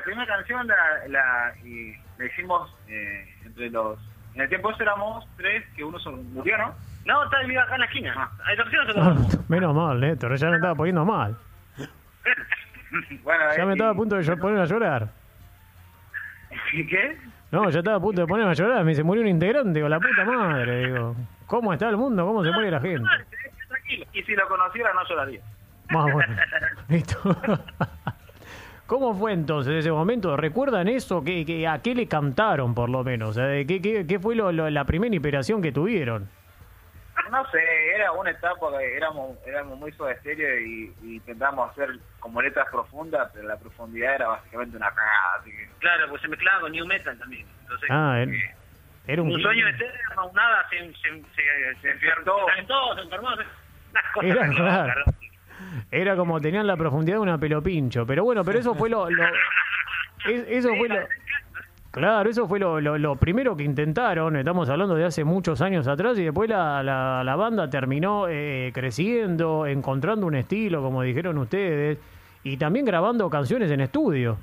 Primera 0.10 0.26
canción 0.38 0.66
la, 0.68 0.76
la, 1.08 1.54
y 1.64 1.94
la 2.18 2.26
hicimos 2.26 2.76
eh, 2.88 3.30
entre 3.46 3.70
los... 3.70 4.00
En 4.34 4.42
el 4.42 4.50
tiempo 4.50 4.72
ese 4.72 4.82
éramos 4.82 5.24
tres, 5.38 5.64
que 5.76 5.84
uno 5.84 6.00
se 6.00 6.10
murió, 6.10 6.58
¿no? 6.58 6.74
No, 7.06 7.24
está 7.26 7.42
viva 7.44 7.62
acá 7.62 7.76
en 7.76 7.80
la 7.82 7.86
esquina. 7.86 8.30
Se 8.44 9.00
Ah, 9.00 9.16
Menos 9.50 9.76
mal, 9.76 10.00
Néstor, 10.00 10.36
ya 10.36 10.50
me 10.50 10.56
estaba 10.56 10.74
poniendo 10.76 11.06
mal. 11.06 11.38
Bueno, 13.24 13.44
Ya 13.56 13.62
eh, 13.62 13.66
me 13.68 13.74
estaba 13.74 13.92
a 13.92 13.94
punto 13.94 14.16
de 14.16 14.24
yo- 14.24 14.36
poner 14.40 14.62
a 14.62 14.66
llorar. 14.66 15.10
¿Qué? 16.72 17.18
No, 17.52 17.70
ya 17.70 17.80
estaba 17.80 17.98
a 17.98 18.00
punto 18.00 18.22
de 18.22 18.28
ponerme 18.28 18.50
a 18.52 18.56
llorar. 18.56 18.84
Me 18.84 18.90
dice, 18.92 19.04
murió 19.04 19.22
un 19.22 19.28
integrante, 19.30 19.74
digo, 19.74 19.88
la 19.90 20.00
puta 20.00 20.26
madre. 20.26 20.88
Digo, 20.88 21.16
¿cómo 21.46 21.72
está 21.72 21.88
el 21.90 21.98
mundo? 21.98 22.26
¿Cómo 22.26 22.44
se 22.44 22.50
muere 22.52 22.72
la 22.72 22.80
gente? 22.82 23.08
Tranquilo. 23.68 24.06
Y 24.14 24.24
si 24.24 24.36
lo 24.36 24.48
conociera 24.48 24.92
no 24.94 25.08
lloraría. 25.08 25.42
Más 25.92 26.12
bueno. 26.12 26.36
Listo. 26.88 27.38
¿Cómo 28.90 29.14
fue 29.14 29.34
entonces 29.34 29.76
ese 29.76 29.92
momento? 29.92 30.36
¿Recuerdan 30.36 30.88
eso? 30.88 31.24
¿Qué, 31.24 31.46
qué- 31.46 31.68
¿A 31.68 31.80
qué 31.80 31.94
le 31.94 32.08
cantaron, 32.08 32.74
por 32.74 32.90
lo 32.90 33.04
menos? 33.04 33.30
O 33.30 33.34
sea, 33.34 33.46
¿de 33.46 33.68
¿Qué, 33.68 33.80
qué, 33.84 34.08
qué 34.08 34.18
fue 34.20 34.34
lo- 34.36 34.52
lo- 34.52 34.68
la 34.72 34.84
primera 34.84 35.14
inspiración 35.14 35.62
que 35.62 35.72
tuvieron? 35.72 36.28
No 37.30 37.46
sé, 37.52 37.60
era 37.96 38.12
una 38.14 38.32
etapa 38.32 38.66
que 38.80 38.98
éramos, 38.98 39.38
éramos 39.46 39.78
muy 39.78 39.92
estéreo 39.92 40.60
y, 40.60 40.92
y 41.04 41.16
intentamos 41.18 41.70
hacer 41.70 42.00
como 42.20 42.42
letras 42.42 42.66
profundas, 42.72 43.30
pero 43.32 43.48
la 43.48 43.58
profundidad 43.58 44.16
era 44.16 44.28
básicamente 44.30 44.76
una 44.76 44.90
cagada, 44.90 45.36
así 45.40 45.52
que... 45.52 45.70
Claro, 45.78 46.10
pues 46.10 46.22
se 46.24 46.28
mezclaba 46.28 46.62
con 46.62 46.72
New 46.72 46.88
Metal 46.88 47.16
también. 47.20 47.46
Entonces, 47.62 47.88
Ah, 47.92 48.18
era, 48.20 48.32
eh, 48.32 48.56
era 49.06 49.22
un... 49.22 49.32
un 49.32 49.40
sueño 49.40 49.68
eterno, 49.68 50.32
nada, 50.34 50.66
se, 50.72 50.78
se, 50.94 51.22
se, 51.36 51.82
se 51.82 51.92
enfermó. 51.92 52.40
Se 52.40 52.46
calentó, 52.48 52.96
se 52.96 53.02
enfermó. 53.02 53.30
se- 53.36 53.44
Unas 53.92 54.06
cosas 54.14 54.30
Era 54.32 54.50
claro. 54.50 55.04
Era 55.92 56.16
como 56.16 56.40
tenían 56.40 56.68
la 56.68 56.78
profundidad 56.78 57.18
de 57.18 57.22
una 57.22 57.38
pelopincho. 57.38 58.06
Pero 58.06 58.24
bueno, 58.24 58.44
pero 58.44 58.60
eso 58.60 58.76
fue 58.76 58.90
lo... 58.90 59.10
lo- 59.10 59.24
es- 60.26 60.46
eso 60.50 60.70
fue 60.76 60.88
lo... 60.90 60.96
Claro, 61.92 62.30
eso 62.30 62.48
fue 62.48 62.60
lo, 62.60 62.80
lo- 62.80 62.98
lo 63.00 63.16
primero 63.16 63.58
que 63.58 63.64
intentaron, 63.64 64.36
estamos 64.36 64.70
hablando 64.70 64.94
de 64.96 65.06
hace 65.06 65.24
muchos 65.24 65.60
años 65.62 65.88
atrás, 65.88 66.20
y 66.20 66.24
después 66.24 66.48
la, 66.48 66.84
la- 66.84 67.24
la 67.24 67.36
banda 67.36 67.68
terminó 67.70 68.28
eh, 68.30 68.70
creciendo, 68.76 69.66
encontrando 69.66 70.28
un 70.28 70.36
estilo, 70.36 70.84
como 70.84 71.02
dijeron 71.02 71.38
ustedes, 71.40 71.98
y 72.44 72.58
también 72.58 72.86
grabando 72.86 73.28
canciones 73.30 73.72
en 73.72 73.82
estudio. 73.82 74.38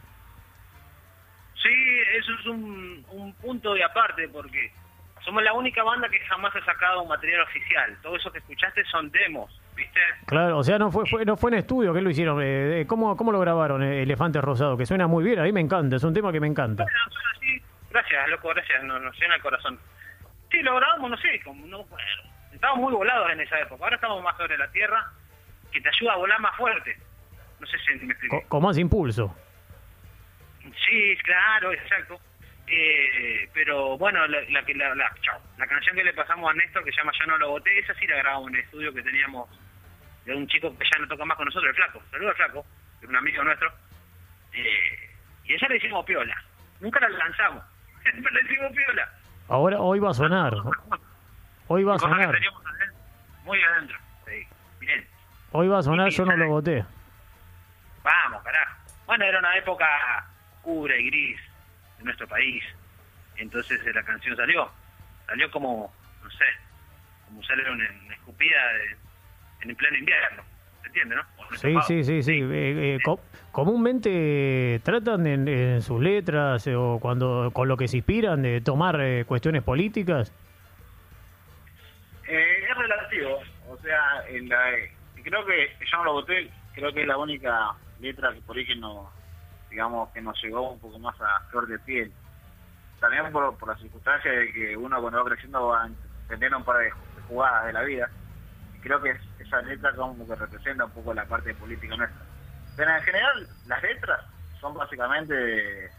Sí, 1.63 1.73
eso 2.19 2.33
es 2.41 2.47
un, 2.47 3.05
un 3.13 3.33
punto 3.35 3.75
de 3.75 3.85
aparte 3.85 4.29
porque 4.29 4.73
somos 5.25 5.43
la 5.43 5.53
única 5.53 5.83
banda 5.83 6.09
que 6.09 6.19
jamás 6.21 6.55
ha 6.57 6.65
sacado 6.65 7.03
un 7.03 7.09
material 7.09 7.41
oficial. 7.43 7.97
Todo 8.03 8.17
eso 8.17 8.31
que 8.33 8.39
escuchaste 8.39 8.85
son 8.87 9.11
demos, 9.11 9.51
¿viste? 9.77 10.01
Claro, 10.27 10.59
o 10.59 10.65
sea, 10.65 10.79
no 10.79 10.91
fue, 10.91 11.07
fue- 11.07 11.25
no 11.25 11.37
fue 11.37 11.51
en 11.53 11.59
estudio 11.59 11.93
que 11.95 12.01
lo 12.01 12.11
hicieron. 12.11 12.41
eh, 12.43 12.85
¿cómo, 12.89 13.17
¿Cómo 13.17 13.31
lo 13.33 13.39
grabaron, 13.41 13.83
eh, 13.83 14.03
Elefante 14.03 14.41
Rosado? 14.41 14.77
Que 14.77 14.87
suena 14.87 15.07
muy 15.07 15.23
bien, 15.23 15.39
a 15.39 15.43
mí 15.45 15.53
me 15.53 15.61
encanta, 15.61 15.97
es 15.97 16.03
un 16.05 16.15
tema 16.15 16.33
que 16.33 16.41
me 16.41 16.47
encanta. 16.47 16.83
Bueno, 16.85 16.99
suena 17.11 17.29
así. 17.37 17.63
Gracias, 17.91 18.29
loco, 18.29 18.49
gracias, 18.49 18.83
nos, 18.85 19.01
nos 19.03 19.19
llena 19.21 19.37
el 19.37 19.43
corazón. 19.43 19.79
Sí, 20.51 20.63
lo 20.63 20.75
grabamos, 20.77 21.11
no 21.11 21.17
sé, 21.19 21.41
como 21.45 21.67
no, 21.67 21.85
bueno, 21.85 22.07
estábamos 22.53 22.85
muy 22.85 22.93
volados 22.95 23.31
en 23.31 23.41
esa 23.41 23.61
época. 23.61 23.85
Ahora 23.85 23.97
estamos 23.97 24.23
más 24.23 24.37
sobre 24.37 24.57
la 24.59 24.71
tierra, 24.73 25.05
que 25.73 25.81
te 25.81 25.89
ayuda 25.89 26.15
a 26.15 26.17
volar 26.17 26.41
más 26.41 26.57
fuerte. 26.57 26.97
No 27.61 27.67
sé 27.67 27.77
si 27.79 27.95
me 28.05 28.13
expliqué. 28.13 28.43
Co- 28.43 28.49
con 28.49 28.63
más 28.63 28.79
impulso. 28.79 29.35
Sí, 30.87 31.17
claro, 31.23 31.73
exacto. 31.73 32.19
Eh, 32.69 33.49
pero 33.55 33.97
bueno, 33.97 34.27
la, 34.27 34.41
la, 34.51 34.63
la, 34.75 34.95
la, 34.97 35.15
chau, 35.23 35.41
la 35.57 35.67
canción 35.69 35.95
que 35.95 36.03
le 36.03 36.13
pasamos 36.13 36.51
a 36.51 36.55
Néstor, 36.55 36.83
que 36.85 36.91
se 36.91 36.97
llama 36.99 37.13
Ya 37.19 37.27
no 37.27 37.39
lo 37.39 37.51
boté, 37.51 37.79
esa 37.79 37.95
sí 37.95 38.07
la 38.09 38.17
grabamos 38.17 38.49
en 38.49 38.57
el 38.57 38.61
estudio 38.63 38.93
que 38.93 39.03
teníamos 39.03 39.49
de 40.27 40.35
un 40.35 40.47
chico 40.49 40.77
que 40.77 40.85
ya 40.85 40.99
no 41.01 41.09
toca 41.09 41.25
más 41.25 41.37
con 41.37 41.47
nosotros, 41.47 41.71
el 41.71 41.77
Flaco. 41.77 42.03
Saludos 42.11 42.31
al 42.33 42.37
Flaco, 42.37 42.67
es 43.01 43.09
un 43.09 43.17
amigo 43.17 43.43
nuestro. 43.45 43.73
Eh, 44.53 45.11
y 45.45 45.55
esa 45.55 45.69
le 45.69 45.77
hicimos 45.77 46.05
piola. 46.05 46.37
Nunca 46.81 47.01
la 47.01 47.09
lanzamos, 47.09 47.65
pero 48.05 48.31
le 48.31 48.41
hicimos 48.43 48.73
piola. 48.73 49.09
Ahora, 49.49 49.81
hoy 49.81 49.99
va 50.01 50.11
a 50.11 50.15
sonar. 50.15 50.55
Hoy 51.69 51.85
va 51.85 51.95
a 51.95 51.99
sonar. 51.99 52.21
adentro, 52.29 52.53
muy 53.45 53.63
adentro. 53.63 53.99
Sí, 54.27 54.47
bien. 54.81 55.07
Hoy 55.53 55.69
va 55.69 55.79
a 55.79 55.83
sonar, 55.83 56.11
yo 56.11 56.25
no 56.25 56.37
lo 56.37 56.49
voté. 56.49 56.85
Vamos, 58.03 58.43
carajo. 58.43 58.77
Bueno, 59.07 59.25
era 59.25 59.39
una 59.39 59.57
época 59.57 60.27
oscura 60.57 60.97
y 60.97 61.07
gris 61.07 61.41
de 61.99 62.05
nuestro 62.05 62.27
país. 62.29 62.63
Entonces 63.37 63.81
eh, 63.87 63.93
la 63.93 64.03
canción 64.03 64.37
salió. 64.37 64.71
Salió 65.27 65.51
como, 65.51 65.93
no 66.23 66.31
sé, 66.31 66.45
como 67.27 67.43
sale 67.45 67.63
una, 67.71 67.89
una 68.05 68.15
escupida 68.15 68.73
de- 68.75 68.97
en 69.63 69.71
el 69.71 69.77
pleno 69.77 69.97
invierno. 69.99 70.43
¿Se 70.83 70.87
entiende, 70.89 71.17
no? 71.17 71.23
Sí, 71.57 71.75
sí, 71.87 72.05
sí, 72.05 72.23
sí. 72.23 72.41
Eh, 72.43 72.97
eh, 72.97 72.99
co- 73.05 73.21
comúnmente 73.53 74.81
tratan 74.85 75.27
en, 75.27 75.49
en 75.49 75.83
sus 75.83 76.01
letras 76.01 76.67
eh, 76.67 76.75
o 76.77 76.99
cuando 77.01 77.51
con 77.53 77.69
lo 77.69 77.77
que 77.77 77.89
se 77.89 77.99
inspiran 77.99 78.43
de 78.43 78.61
tomar 78.61 79.01
eh, 79.01 79.25
cuestiones 79.27 79.63
políticas. 79.63 80.33
Eh, 82.29 82.65
es 82.69 82.77
relativo, 82.77 83.39
o 83.69 83.77
sea, 83.79 84.25
en 84.29 84.49
la, 84.49 84.73
eh, 84.75 84.91
creo 85.23 85.45
que 85.47 85.69
ya 85.91 85.99
no 85.99 86.05
lo 86.05 86.13
voté, 86.15 86.51
creo 86.75 86.93
que 86.93 87.03
es 87.03 87.07
la 87.07 87.17
única 87.19 87.73
letra 88.01 88.33
que 88.35 88.41
por 88.41 88.57
ahí 88.57 88.67
que 88.67 88.75
nos, 88.75 89.09
digamos, 89.71 90.11
que 90.11 90.21
nos 90.21 90.41
llegó 90.43 90.73
un 90.73 90.81
poco 90.81 90.99
más 90.99 91.15
a 91.21 91.41
flor 91.51 91.69
de 91.69 91.79
piel. 91.79 92.13
También 93.01 93.31
por, 93.31 93.57
por 93.59 93.69
la 93.69 93.77
circunstancia 93.77 94.31
de 94.33 94.53
que 94.53 94.77
uno 94.77 95.01
cuando 95.01 95.23
va 95.23 95.31
creciendo 95.31 95.69
va 95.69 95.89
entendiendo 96.23 96.59
un 96.59 96.65
par 96.65 96.79
de 96.79 96.91
jugadas 97.29 97.67
de 97.67 97.73
la 97.75 97.83
vida. 97.83 98.11
Creo 98.83 99.01
que 99.03 99.11
es- 99.11 99.21
esa 99.47 99.63
letra 99.63 99.93
como 99.93 100.27
que 100.27 100.35
representa 100.35 100.85
un 100.85 100.91
poco 100.91 101.15
la 101.15 101.25
parte 101.25 101.55
política 101.55 101.97
nuestra. 101.97 102.21
Pero 102.77 102.91
en 102.91 103.03
general, 103.03 103.49
las 103.67 103.83
letras 103.83 104.21
son 104.61 104.75
básicamente 104.75 105.35
de, 105.35 105.91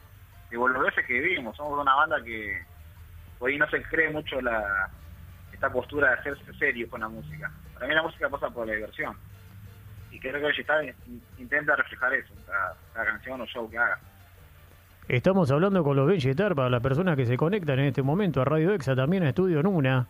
de 0.50 0.58
boludeces 0.58 1.06
que 1.06 1.14
vivimos. 1.14 1.56
Somos 1.58 1.80
una 1.80 1.96
banda 1.96 2.24
que 2.24 2.62
hoy 3.40 3.58
no 3.58 3.70
se 3.70 3.82
cree 3.84 4.12
mucho 4.12 4.42
la 4.42 4.90
esta 5.58 5.72
postura 5.72 6.10
de 6.10 6.14
hacerse 6.20 6.54
serio 6.60 6.88
con 6.88 7.02
la 7.02 7.10
música. 7.10 7.52
Para 7.74 7.88
mí 7.88 7.96
la 7.96 8.04
música 8.04 8.30
pasa 8.30 8.50
por 8.50 8.68
la 8.68 8.74
diversión. 8.74 9.18
Y 10.12 10.20
creo 10.20 10.40
que 10.40 10.62
está 10.62 10.84
intenta 11.38 11.76
reflejar 11.76 12.14
eso, 12.14 12.34
cada 12.94 13.06
canción 13.08 13.42
o 13.42 13.46
show 13.48 13.70
que 13.70 13.78
haga. 13.78 13.98
Estamos 15.08 15.50
hablando 15.52 15.84
con 15.84 15.96
los 15.96 16.08
Benjetar 16.08 16.54
para 16.54 16.70
las 16.70 16.82
personas 16.82 17.16
que 17.16 17.26
se 17.26 17.38
conectan 17.38 17.80
en 17.80 17.86
este 17.86 18.04
momento 18.04 18.42
a 18.42 18.46
Radio 18.46 18.74
Exa, 18.74 18.96
también 18.96 19.24
a 19.24 19.30
Estudio 19.30 19.64
Nuna. 19.64 20.06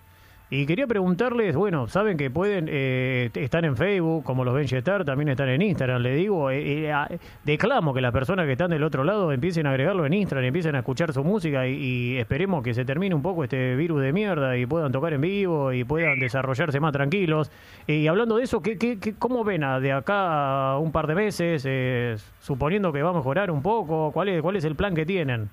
Y 0.49 0.65
quería 0.65 0.87
preguntarles, 0.87 1.57
bueno, 1.57 1.87
saben 1.87 2.15
que 2.15 2.29
pueden, 2.31 2.67
eh, 2.71 3.29
están 3.33 3.65
en 3.65 3.75
Facebook, 3.75 4.23
como 4.23 4.45
los 4.45 4.53
Benjetar, 4.55 5.03
también 5.03 5.27
están 5.27 5.49
en 5.49 5.61
Instagram, 5.61 6.01
le 6.01 6.15
digo, 6.15 6.49
eh, 6.51 6.85
eh, 6.85 6.91
a- 6.93 7.09
declamo 7.43 7.93
que 7.93 7.99
las 7.99 8.13
personas 8.13 8.45
que 8.45 8.53
están 8.53 8.69
del 8.71 8.81
otro 8.85 9.03
lado 9.03 9.33
empiecen 9.33 9.67
a 9.67 9.71
agregarlo 9.71 10.05
en 10.05 10.13
Instagram, 10.13 10.45
empiecen 10.45 10.75
a 10.75 10.79
escuchar 10.79 11.11
su 11.11 11.21
música 11.21 11.67
y, 11.67 11.73
y 11.73 12.17
esperemos 12.17 12.63
que 12.63 12.73
se 12.73 12.85
termine 12.85 13.13
un 13.13 13.21
poco 13.21 13.43
este 13.43 13.75
virus 13.75 14.01
de 14.01 14.13
mierda 14.13 14.55
y 14.55 14.65
puedan 14.65 14.93
tocar 14.93 15.11
en 15.11 15.19
vivo 15.19 15.73
y 15.73 15.83
puedan 15.83 16.17
desarrollarse 16.17 16.79
más 16.79 16.93
tranquilos. 16.93 17.51
y 17.85 18.07
hablando 18.07 18.37
de 18.37 18.43
eso, 18.45 18.61
¿qué, 18.61 18.77
qué, 18.77 18.99
qué- 19.01 19.15
cómo 19.15 19.43
ven 19.43 19.65
a 19.65 19.81
de 19.81 19.91
acá 19.91 20.71
a 20.75 20.77
un 20.79 20.93
par 20.93 21.07
de 21.07 21.15
meses, 21.15 21.65
eh, 21.67 22.15
suponiendo 22.39 22.93
que 22.93 23.03
va 23.03 23.09
a 23.09 23.13
mejorar 23.13 23.51
un 23.51 23.61
poco? 23.61 24.13
¿Cuál 24.13 24.29
es, 24.29 24.41
cuál 24.41 24.55
es 24.55 24.63
el 24.63 24.75
plan 24.75 24.95
que 24.95 25.05
tienen? 25.05 25.49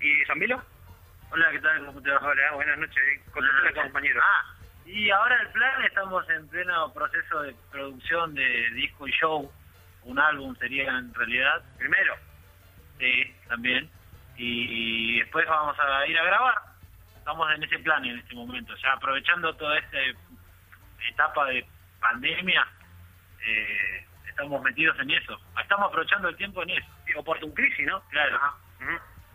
¿Y 0.00 0.24
Zambilo? 0.28 0.60
Hola, 1.36 1.50
¿qué 1.50 1.60
tal? 1.60 1.84
¿Cómo 1.84 2.00
te 2.00 2.10
va? 2.10 2.18
Hola, 2.22 2.52
buenas 2.54 2.78
noches. 2.78 3.20
Contéstale, 3.30 3.74
compañero. 3.74 4.22
Ah, 4.24 4.54
y 4.86 5.10
ahora 5.10 5.36
el 5.42 5.48
plan, 5.48 5.84
estamos 5.84 6.26
en 6.30 6.48
pleno 6.48 6.90
proceso 6.94 7.42
de 7.42 7.54
producción 7.70 8.32
de 8.32 8.70
disco 8.70 9.06
y 9.06 9.12
show. 9.12 9.52
Un 10.04 10.18
álbum 10.18 10.56
sería 10.56 10.88
en 10.96 11.12
realidad. 11.12 11.62
Primero. 11.76 12.14
Sí, 12.98 13.36
también. 13.48 13.90
Y 14.38 15.18
después 15.18 15.46
vamos 15.46 15.76
a 15.78 16.06
ir 16.06 16.18
a 16.18 16.24
grabar. 16.24 16.54
estamos 17.18 17.52
en 17.54 17.64
ese 17.64 17.80
plan 17.80 18.02
en 18.06 18.18
este 18.18 18.34
momento, 18.34 18.74
ya 18.76 18.94
aprovechando 18.94 19.54
toda 19.56 19.78
esta 19.78 19.98
etapa 21.10 21.44
de 21.48 21.66
pandemia, 22.00 22.66
eh, 23.46 24.06
estamos 24.26 24.62
metidos 24.62 24.98
en 25.00 25.10
eso, 25.10 25.38
estamos 25.60 25.88
aprovechando 25.88 26.30
el 26.30 26.36
tiempo 26.36 26.62
en 26.62 26.70
eso. 26.70 26.88
Oportun 27.16 27.52
crisis, 27.52 27.86
¿no? 27.86 28.00
Claro. 28.08 28.40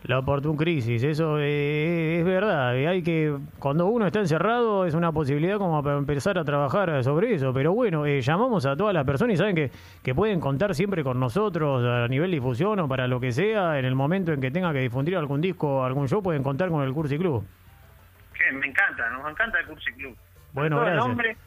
La 0.04 0.18
oportun 0.18 0.58
crisis, 0.58 1.04
eso 1.04 1.38
eh, 1.40 2.18
es 2.20 2.26
verdad. 2.26 2.72
Hay 2.72 3.04
que 3.04 3.38
cuando 3.60 3.86
uno 3.86 4.08
está 4.08 4.20
encerrado 4.20 4.86
es 4.86 4.96
una 4.96 5.12
posibilidad 5.12 5.60
como 5.60 5.84
para 5.84 5.98
empezar 5.98 6.40
a 6.40 6.44
trabajar 6.44 7.04
sobre 7.04 7.36
eso. 7.36 7.54
Pero 7.54 7.74
bueno, 7.74 8.08
eh, 8.08 8.20
llamamos 8.22 8.66
a 8.66 8.76
todas 8.76 8.96
las 8.96 9.06
personas 9.06 9.36
y 9.36 9.38
saben 9.38 9.56
que, 9.56 9.70
que 10.02 10.16
pueden 10.16 10.40
contar 10.40 10.74
siempre 10.74 11.04
con 11.04 11.20
nosotros 11.20 11.86
a 11.86 12.08
nivel 12.08 12.32
difusión 12.32 12.80
o 12.80 12.88
para 12.88 13.08
lo 13.08 13.20
que 13.20 13.32
sea. 13.32 13.78
En 13.78 13.86
el 13.86 13.94
momento 13.94 14.34
en 14.34 14.42
que 14.42 14.50
tenga 14.50 14.74
que 14.74 14.80
difundir 14.80 15.16
algún 15.18 15.40
disco 15.40 15.78
o 15.78 15.84
algún 15.84 16.08
show, 16.08 16.24
pueden 16.24 16.42
contar 16.42 16.70
con 16.70 16.84
el 16.84 16.92
Cursi 16.94 17.20
Club. 17.20 17.46
Me 18.54 18.68
encanta, 18.68 19.08
nos 19.12 19.30
encanta 19.30 19.60
el 19.60 19.68
Cursi 19.68 19.92
Club. 19.94 20.16
Bueno, 20.54 20.78
todo 20.78 20.86
el 20.88 20.94
gracias. 20.94 21.08
nombre, 21.08 21.38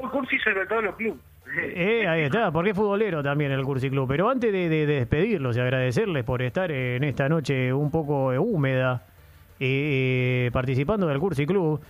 el 0.00 0.08
Cursi 0.10 0.38
sobre 0.38 0.66
todo 0.66 0.82
los 0.82 0.94
clubes. 0.94 1.20
Eh, 1.58 2.06
ahí 2.08 2.22
está, 2.22 2.50
porque 2.52 2.70
es 2.70 2.76
futbolero 2.76 3.22
también 3.22 3.52
el 3.52 3.62
Cursi 3.64 3.90
Club. 3.90 4.06
Pero 4.08 4.28
antes 4.28 4.52
de, 4.52 4.68
de- 4.68 4.86
de 4.86 4.94
despedirlos 4.96 5.56
y 5.56 5.60
agradecerles 5.60 6.24
por 6.24 6.42
estar 6.42 6.70
en 6.70 7.04
esta 7.04 7.28
noche 7.28 7.72
un 7.72 7.90
poco 7.90 8.32
eh, 8.32 8.38
húmeda 8.38 9.04
eh, 9.60 10.50
participando 10.52 11.06
del 11.06 11.18
Cursi 11.18 11.46
Club, 11.46 11.80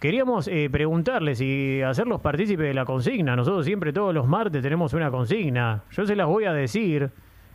queríamos 0.00 0.48
eh, 0.48 0.68
preguntarles 0.70 1.40
y 1.40 1.80
hacerlos 1.82 2.20
partícipes 2.20 2.66
de 2.66 2.74
la 2.74 2.84
consigna. 2.84 3.36
Nosotros 3.36 3.64
siempre 3.64 3.92
todos 3.92 4.12
los 4.14 4.26
martes 4.26 4.62
tenemos 4.62 4.92
una 4.94 5.10
consigna. 5.10 5.82
Yo 5.92 6.06
se 6.06 6.16
las 6.16 6.26
voy 6.26 6.44
a 6.44 6.52
decir 6.52 7.10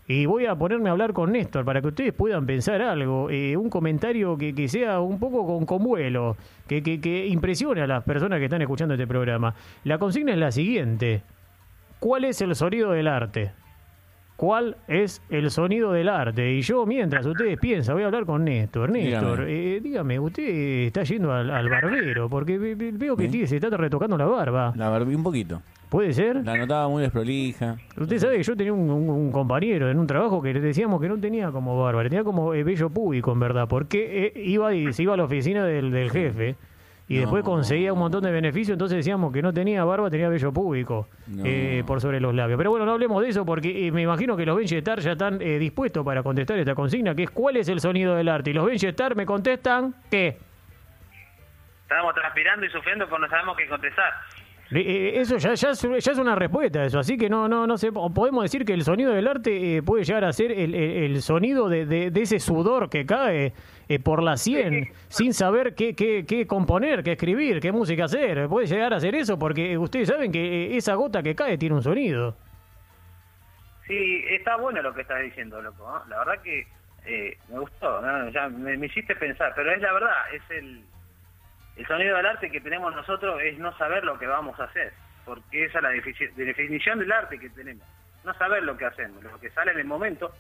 y 0.08 0.26
voy 0.26 0.48
a 0.48 0.56
ponerme 0.56 0.90
a 0.90 0.94
hablar 0.94 1.14
con 1.14 1.32
Néstor 1.34 1.64
para 1.66 1.82
que 1.82 1.88
ustedes 1.90 2.14
puedan 2.14 2.48
pensar 2.48 2.82
algo, 2.82 3.30
eh, 3.30 3.56
un 3.56 3.70
comentario 3.70 4.38
que, 4.38 4.56
que 4.56 4.68
sea 4.68 5.00
un 5.02 5.20
poco 5.20 5.46
con 5.46 5.66
convuelo, 5.68 6.36
que, 6.68 6.82
que, 6.82 7.00
que 7.00 7.28
impresione 7.28 7.82
a 7.82 7.88
las 7.88 8.04
personas 8.04 8.40
que 8.40 8.46
están 8.46 8.62
escuchando 8.64 8.96
este 8.96 9.06
programa. 9.06 9.54
La 9.84 10.00
consigna 10.00 10.32
es 10.32 10.40
la 10.40 10.52
siguiente. 10.52 11.22
¿Cuál 12.00 12.26
es 12.26 12.42
el 12.42 12.56
sonido 12.56 12.92
del 12.92 13.08
arte? 13.08 13.52
¿Cuál 14.36 14.78
es 14.88 15.22
el 15.30 15.52
sonido 15.52 15.92
del 15.92 16.08
arte? 16.08 16.54
Y 16.54 16.62
yo, 16.62 16.86
mientras 16.86 17.26
ustedes 17.26 17.60
piensan, 17.60 17.96
voy 17.96 18.04
a 18.04 18.06
hablar 18.06 18.26
con 18.26 18.46
Néstor. 18.46 18.90
Néstor, 18.90 19.46
Dígame. 19.46 19.76
eh, 19.76 19.80
dígame, 19.82 20.18
usted 20.20 20.44
está 20.88 21.04
yendo 21.04 21.34
al, 21.34 21.52
al 21.52 21.68
barbero, 21.68 22.30
porque 22.30 22.58
ve- 22.58 22.76
ve- 22.76 22.94
veo 22.94 23.18
que 23.18 23.30
se 23.48 23.58
está 23.58 23.70
retocando 23.76 24.18
la 24.18 24.26
barba. 24.26 24.72
La 24.78 24.88
barbí 24.88 25.14
un 25.14 25.24
poquito. 25.24 25.62
¿Puede 25.90 26.14
ser? 26.14 26.46
La 26.46 26.56
notaba 26.56 26.88
muy 26.88 27.02
desprolija. 27.02 27.76
Usted 28.00 28.18
sabe 28.20 28.38
que 28.38 28.44
yo 28.44 28.56
tenía 28.56 28.72
un, 28.72 28.90
un- 28.90 29.10
un 29.10 29.32
compañero 29.34 29.90
en 29.90 30.00
un 30.00 30.08
trabajo 30.08 30.42
que 30.42 30.54
le 30.54 30.62
decíamos 30.62 31.02
que 31.02 31.10
no 31.10 31.20
tenía 31.20 31.52
como 31.52 31.78
barba, 31.82 32.04
le 32.04 32.10
tenía 32.10 32.24
como 32.24 32.54
eh, 32.54 32.64
vello 32.64 32.90
púbico, 32.90 33.34
en 33.34 33.40
verdad, 33.42 33.68
porque 33.68 34.28
eh, 34.34 34.42
iba 34.42 34.74
y 34.74 34.94
se 34.94 35.04
iba 35.04 35.16
a 35.16 35.18
la 35.18 35.26
oficina 35.26 35.66
del, 35.66 35.92
del 35.92 36.12
jefe 36.12 36.56
y 37.10 37.16
No. 37.16 37.22
después 37.22 37.44
conseguía 37.44 37.92
un 37.92 38.00
montón 38.00 38.24
de 38.24 38.32
beneficios, 38.32 38.76
entonces 38.76 38.96
decíamos 38.98 39.34
que 39.34 39.42
no 39.42 39.52
tenía 39.52 39.84
barba, 39.84 40.10
tenía 40.10 40.30
vello 40.30 40.54
público 40.54 41.08
No. 41.28 41.44
eh, 41.46 41.84
por 41.86 42.00
sobre 42.00 42.20
los 42.22 42.34
labios. 42.36 42.58
Pero 42.58 42.70
bueno, 42.70 42.86
no 42.86 42.94
hablemos 42.94 43.22
de 43.24 43.30
eso 43.30 43.44
porque 43.46 43.88
eh, 43.88 43.92
me 43.92 44.04
imagino 44.04 44.38
que 44.38 44.46
los 44.46 44.56
Benchetar 44.56 45.00
ya 45.00 45.14
están 45.14 45.42
eh, 45.42 45.58
dispuestos 45.60 46.06
para 46.06 46.22
contestar 46.24 46.58
esta 46.60 46.76
consigna, 46.76 47.16
que 47.16 47.24
es 47.24 47.32
¿cuál 47.32 47.58
es 47.58 47.68
el 47.68 47.80
sonido 47.82 48.16
del 48.16 48.30
arte? 48.30 48.52
Y 48.52 48.54
los 48.54 48.66
Benchetar 48.66 49.16
me 49.16 49.26
contestan 49.26 49.96
que... 50.10 50.38
Estábamos 51.82 52.14
transpirando 52.14 52.66
y 52.68 52.70
sufriendo 52.70 53.10
porque 53.10 53.22
no 53.24 53.30
sabemos 53.30 53.58
qué 53.58 53.68
contestar. 53.68 54.14
Eh, 54.72 54.80
eh, 55.16 55.20
Eso 55.22 55.38
ya, 55.38 55.56
ya, 55.56 55.72
es, 55.72 55.82
ya 55.82 56.12
es 56.12 56.18
una 56.20 56.36
respuesta, 56.36 56.86
eso. 56.86 57.00
Así 57.00 57.18
que 57.18 57.28
no, 57.30 57.48
no, 57.48 57.66
no 57.66 57.78
sé. 57.78 57.92
Podemos 57.92 58.44
decir 58.44 58.66
que 58.66 58.74
el 58.74 58.84
sonido 58.84 59.12
del 59.14 59.28
arte 59.28 59.78
eh, 59.78 59.82
puede 59.82 60.04
llegar 60.04 60.24
a 60.26 60.32
ser 60.32 60.52
el, 60.52 60.76
el- 60.76 61.04
el 61.16 61.22
sonido 61.24 61.70
de, 61.70 61.86
de- 61.88 62.12
de 62.12 62.22
ese 62.22 62.40
sudor 62.40 62.90
que 62.90 63.06
cae 63.06 63.54
eh, 63.88 64.00
por 64.00 64.22
la 64.22 64.38
sien 64.38 64.90
sin 65.08 65.34
saber 65.34 65.74
qué, 65.74 65.96
qué, 65.96 66.24
qué 66.28 66.46
componer, 66.46 67.02
qué 67.04 67.14
escribir, 67.14 67.60
qué 67.60 67.72
música 67.72 68.06
hacer. 68.06 68.48
Puede 68.48 68.68
llegar 68.68 68.94
a 68.94 69.00
ser 69.00 69.16
eso 69.16 69.40
porque 69.40 69.76
ustedes 69.78 70.08
saben 70.10 70.32
que 70.32 70.78
esa 70.78 70.94
gota 70.94 71.24
que 71.24 71.34
cae 71.34 71.58
tiene 71.58 71.74
un 71.76 71.82
sonido. 71.82 72.36
Sí, 73.88 74.24
está 74.30 74.56
bueno 74.58 74.82
lo 74.84 74.94
que 74.94 75.02
estás 75.02 75.22
diciendo, 75.24 75.60
loco. 75.64 75.84
La 76.10 76.20
verdad 76.20 76.44
que 76.44 76.68
eh, 77.08 77.38
me 77.52 77.58
gustó, 77.60 78.02
¿no? 78.02 78.30
ya 78.30 78.48
me, 78.50 78.78
me 78.78 78.86
hiciste 78.86 79.16
pensar, 79.16 79.52
pero 79.56 79.72
es 79.74 79.82
la 79.82 79.94
verdad, 79.94 80.14
es 80.32 80.42
el, 80.52 80.84
el 81.76 81.88
sonido 81.88 82.18
del 82.18 82.26
arte 82.26 82.52
que 82.52 82.62
tenemos 82.62 82.94
nosotros 82.96 83.42
es 83.44 83.58
no 83.58 83.76
saber 83.78 84.04
lo 84.04 84.20
que 84.20 84.28
vamos 84.28 84.60
a 84.60 84.66
hacer, 84.66 84.94
porque 85.26 85.66
esa 85.66 85.80
es 85.80 85.84
la 85.84 85.90
definición 85.90 87.00
del 87.00 87.12
arte 87.12 87.40
que 87.40 87.50
tenemos, 87.50 87.88
no 88.24 88.34
saber 88.34 88.64
lo 88.64 88.78
que 88.78 88.86
hacemos, 88.86 89.24
lo 89.24 89.40
que 89.40 89.50
sale 89.52 89.72
en 89.72 89.80
el 89.80 89.86
momento, 89.86 90.34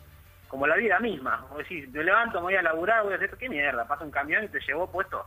como 0.50 0.68
la 0.68 0.76
vida 0.76 1.00
misma. 1.00 1.46
O 1.52 1.60
decir, 1.60 1.88
me 1.89 2.04
levanto, 2.04 2.39
me 2.39 2.46
voy 2.46 2.56
a 2.56 2.62
laburar, 2.62 3.04
voy 3.04 3.13
a 3.13 3.15
hacer, 3.15 3.38
¿qué 3.38 3.48
mierda? 3.48 3.88
Pasa 3.88 4.04
un 4.04 4.12
camión 4.12 4.44
y 4.44 4.50
te 4.50 4.60
llevó 4.60 4.92
puesto. 4.92 5.26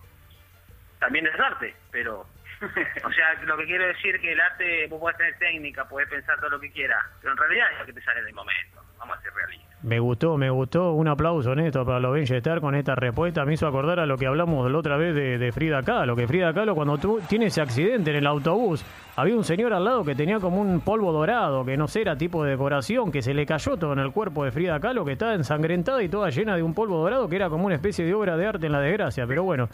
También 0.99 1.27
es 1.27 1.41
arte, 1.41 1.75
pero... 1.91 2.27
o 3.05 3.13
sea, 3.13 3.35
lo 3.43 3.57
que 3.57 3.65
quiero 3.65 3.87
decir 3.89 4.21
que 4.21 4.33
el 4.33 4.41
arte, 4.41 4.87
vos 4.89 5.01
podés 5.01 5.17
tener 5.17 5.37
técnica, 5.39 5.89
podés 5.89 6.09
pensar 6.09 6.39
todo 6.39 6.51
lo 6.51 6.61
que 6.61 6.71
quieras, 6.71 7.05
pero 7.21 7.33
en 7.33 7.39
realidad 7.39 7.73
es 7.73 7.79
lo 7.81 7.87
que 7.87 7.93
te 7.95 8.03
sale 8.03 8.21
en 8.21 8.29
el 8.29 8.35
momento. 8.35 8.85
Vamos 8.99 9.19
a 9.19 9.23
ser 9.23 9.35
realistas. 9.35 9.72
Me 9.85 9.99
gustó, 9.99 10.37
me 10.39 10.49
gustó. 10.49 10.93
Un 10.93 11.09
aplauso, 11.09 11.57
Néstor, 11.57 11.85
para 11.85 11.99
los 11.99 12.13
Benchetar 12.13 12.61
con 12.61 12.77
esta 12.77 12.95
respuesta. 12.95 13.45
Me 13.45 13.55
hizo 13.55 13.67
acordar 13.67 13.99
a 13.99 14.07
lo 14.07 14.17
que 14.17 14.29
hablamos 14.29 14.71
la 14.71 14.79
otra 14.79 14.97
vez 14.97 15.13
de, 15.13 15.39
de 15.39 15.51
Frida 15.51 15.83
Kahlo. 15.83 16.15
Que 16.15 16.29
Frida 16.29 16.55
Kahlo, 16.55 16.77
cuando 16.77 16.99
tu, 16.99 17.19
tiene 17.29 17.47
ese 17.47 17.61
accidente 17.63 18.11
en 18.11 18.17
el 18.19 18.27
autobús, 18.29 18.85
había 19.17 19.35
un 19.35 19.43
señor 19.43 19.73
al 19.73 19.85
lado 19.85 20.05
que 20.05 20.15
tenía 20.15 20.39
como 20.39 20.61
un 20.61 20.81
polvo 20.83 21.11
dorado, 21.11 21.65
que 21.65 21.77
no 21.77 21.89
sé, 21.89 22.03
era 22.03 22.15
tipo 22.17 22.45
de 22.45 22.53
decoración, 22.53 23.11
que 23.11 23.23
se 23.23 23.35
le 23.35 23.45
cayó 23.45 23.77
todo 23.77 23.93
en 23.93 23.99
el 23.99 24.13
cuerpo 24.13 24.45
de 24.45 24.53
Frida 24.53 24.79
Kahlo, 24.79 25.05
que 25.05 25.13
estaba 25.13 25.35
ensangrentada 25.35 26.01
y 26.01 26.09
toda 26.09 26.31
llena 26.31 26.55
de 26.55 26.63
un 26.63 26.75
polvo 26.75 26.99
dorado, 26.99 27.29
que 27.29 27.35
era 27.35 27.49
como 27.49 27.67
una 27.67 27.75
especie 27.75 28.05
de 28.05 28.15
obra 28.15 28.37
de 28.37 28.47
arte 28.47 28.67
en 28.67 28.73
la 28.73 28.81
desgracia. 28.81 29.27
Pero 29.27 29.43
bueno, 29.43 29.69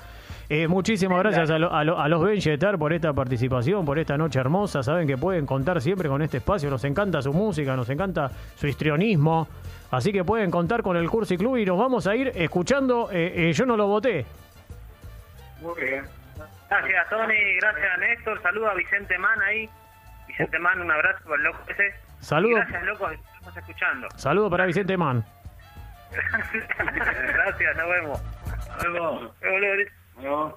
eh, 0.48 0.68
muchísimas 0.68 1.18
gracias 1.18 1.50
a, 1.50 1.58
lo- 1.58 1.70
a 1.70 1.84
lo- 1.84 1.98
a 2.00 2.08
los 2.08 2.22
Benchetar 2.24 2.78
por 2.78 2.94
esta 2.94 3.12
participación, 3.12 3.84
por 3.84 3.98
esta 3.98 4.16
noche 4.16 4.40
hermosa. 4.40 4.82
Saben 4.82 5.06
que 5.06 5.18
pueden 5.18 5.44
contar 5.44 5.82
siempre 5.82 6.08
con 6.08 6.22
este 6.22 6.38
espacio. 6.38 6.70
Nos 6.70 6.82
encanta 6.84 7.20
su 7.20 7.34
música, 7.34 7.76
nos 7.76 7.90
encanta 7.90 8.30
su 8.56 8.66
histrionismo. 8.66 9.46
Así 9.90 10.12
que 10.12 10.22
pueden 10.24 10.50
contar 10.50 10.82
con 10.82 10.96
el 10.96 11.08
Cursi 11.08 11.36
Club 11.38 11.56
y 11.56 11.64
nos 11.64 11.78
vamos 11.78 12.06
a 12.06 12.14
ir 12.14 12.30
escuchando 12.34 13.10
eh, 13.10 13.48
eh, 13.48 13.52
Yo 13.52 13.64
no 13.64 13.76
lo 13.76 13.86
voté. 13.86 14.26
Muy 15.60 15.80
bien. 15.80 16.04
Gracias, 16.68 17.08
Tony. 17.08 17.56
Gracias, 17.60 17.98
Néstor. 17.98 18.42
Saludos 18.42 18.70
a 18.70 18.74
Vicente 18.74 19.18
Man 19.18 19.40
ahí. 19.42 19.68
Vicente 20.26 20.58
Man, 20.58 20.80
un 20.82 20.90
abrazo 20.90 21.24
para 21.24 21.36
el 21.36 21.42
loco 21.42 21.58
ese. 21.68 21.94
Saludos. 22.20 22.60
Y 22.68 22.70
Gracias, 22.70 22.82
loco. 22.84 23.10
Estamos 23.10 23.56
escuchando. 23.56 24.08
Saludos 24.16 24.50
para 24.50 24.66
Vicente 24.66 24.96
Man. 24.96 25.24
gracias, 27.34 27.76
nos 27.76 27.88
vemos. 27.88 28.22
Nos 28.68 28.92
vemos. 28.92 29.22
Nos 29.22 30.22
vemos. 30.22 30.54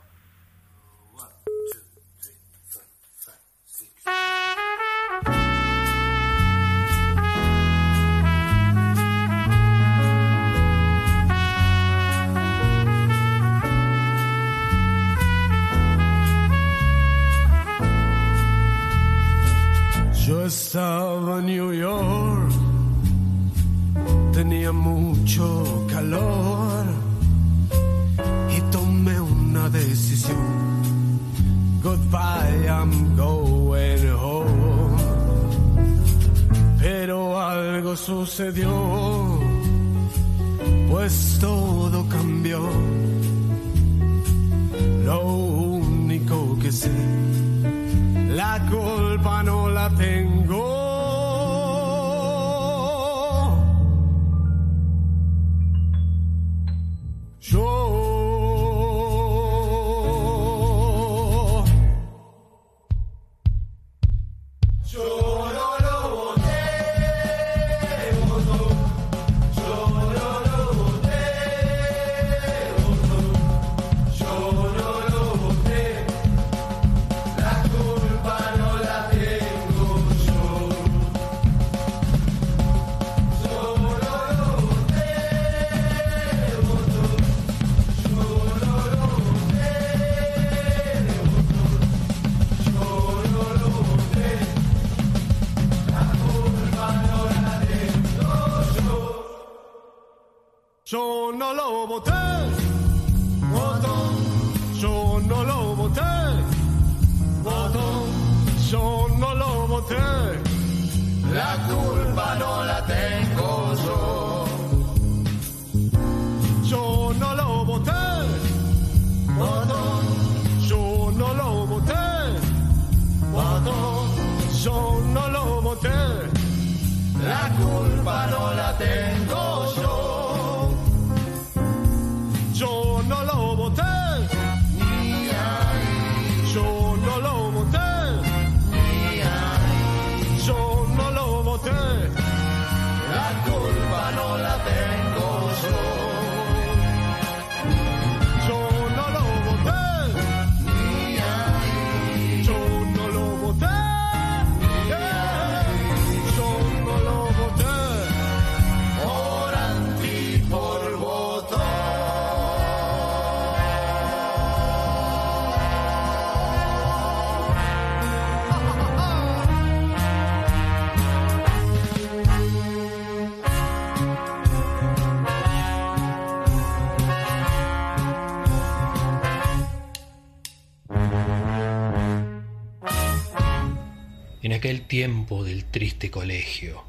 Aquel 184.62 184.84
tiempo 184.84 185.44
del 185.44 185.66
triste 185.66 186.12
colegio, 186.12 186.84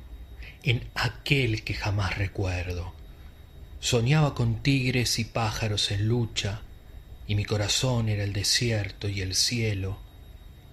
en 0.62 0.90
aquel 0.94 1.64
que 1.64 1.72
jamás 1.72 2.18
recuerdo, 2.18 2.92
soñaba 3.80 4.34
con 4.34 4.62
tigres 4.62 5.18
y 5.18 5.24
pájaros 5.24 5.90
en 5.90 6.06
lucha, 6.06 6.60
y 7.26 7.34
mi 7.34 7.46
corazón 7.46 8.10
era 8.10 8.24
el 8.24 8.34
desierto 8.34 9.08
y 9.08 9.22
el 9.22 9.34
cielo, 9.34 9.98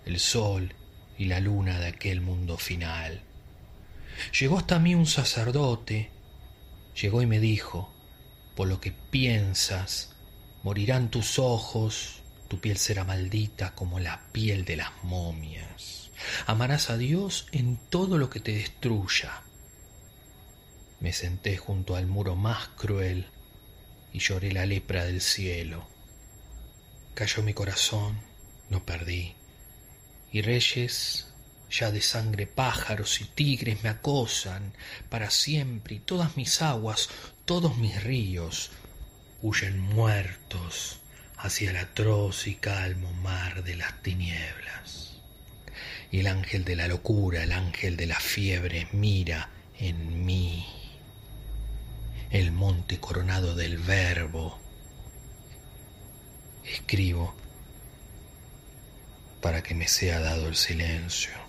el 0.06 0.20
sol 0.20 0.76
y 1.18 1.28
la 1.28 1.40
luna 1.40 1.80
de 1.80 1.88
aquel 1.88 2.20
mundo 2.20 2.58
final. 2.58 3.22
Llegó 4.38 4.58
hasta 4.58 4.78
mí 4.78 4.94
un 4.94 5.06
sacerdote, 5.06 6.12
llegó 7.02 7.22
y 7.22 7.28
me 7.28 7.40
dijo, 7.40 7.94
por 8.58 8.68
lo 8.68 8.82
que 8.82 8.92
piensas, 8.92 10.18
morirán 10.64 11.10
tus 11.10 11.40
ojos, 11.40 12.24
tu 12.50 12.60
piel 12.60 12.76
será 12.78 13.06
maldita 13.06 13.74
como 13.74 14.02
la 14.02 14.20
piel 14.34 14.66
de 14.66 14.76
las 14.76 14.92
momias. 15.06 15.99
Amarás 16.46 16.90
a 16.90 16.98
Dios 16.98 17.48
en 17.52 17.78
todo 17.90 18.18
lo 18.18 18.30
que 18.30 18.40
te 18.40 18.54
destruya. 18.54 19.42
Me 21.00 21.14
senté 21.14 21.58
junto 21.58 21.96
al 21.96 22.08
muro 22.08 22.36
más 22.36 22.70
cruel 22.70 23.28
y 24.12 24.20
lloré 24.20 24.52
la 24.52 24.66
lepra 24.66 25.06
del 25.06 25.22
cielo. 25.22 25.88
Cayó 27.14 27.44
mi 27.44 27.54
corazón, 27.54 28.20
no 28.70 28.86
perdí. 28.86 29.36
Y 30.32 30.42
reyes, 30.42 31.34
ya 31.70 31.92
de 31.92 32.02
sangre 32.02 32.48
pájaros 32.48 33.22
y 33.22 33.26
tigres 33.26 33.84
me 33.84 33.90
acosan 33.90 34.74
para 35.10 35.30
siempre 35.30 35.96
y 35.96 36.00
todas 36.00 36.38
mis 36.38 36.62
aguas, 36.62 37.10
todos 37.46 37.78
mis 37.78 38.04
ríos 38.04 38.72
huyen 39.42 39.80
muertos 39.80 41.00
hacia 41.38 41.70
el 41.70 41.78
atroz 41.78 42.48
y 42.48 42.56
calmo 42.56 43.12
mar 43.14 43.64
de 43.64 43.76
las 43.76 44.02
tinieblas. 44.02 45.09
El 46.12 46.28
ángel 46.28 46.64
de 46.66 46.76
la 46.76 46.88
locura, 46.88 47.44
el 47.44 47.52
ángel 47.52 47.96
de 47.96 48.08
la 48.08 48.20
fiebre, 48.20 48.88
mira 48.92 49.50
en 49.78 50.26
mí 50.26 50.66
el 52.32 52.52
monte 52.52 53.00
coronado 53.00 53.56
del 53.56 53.78
verbo. 53.78 54.60
Escribo 56.64 57.36
para 59.42 59.64
que 59.64 59.74
me 59.74 59.88
sea 59.88 60.20
dado 60.20 60.48
el 60.48 60.56
silencio. 60.56 61.49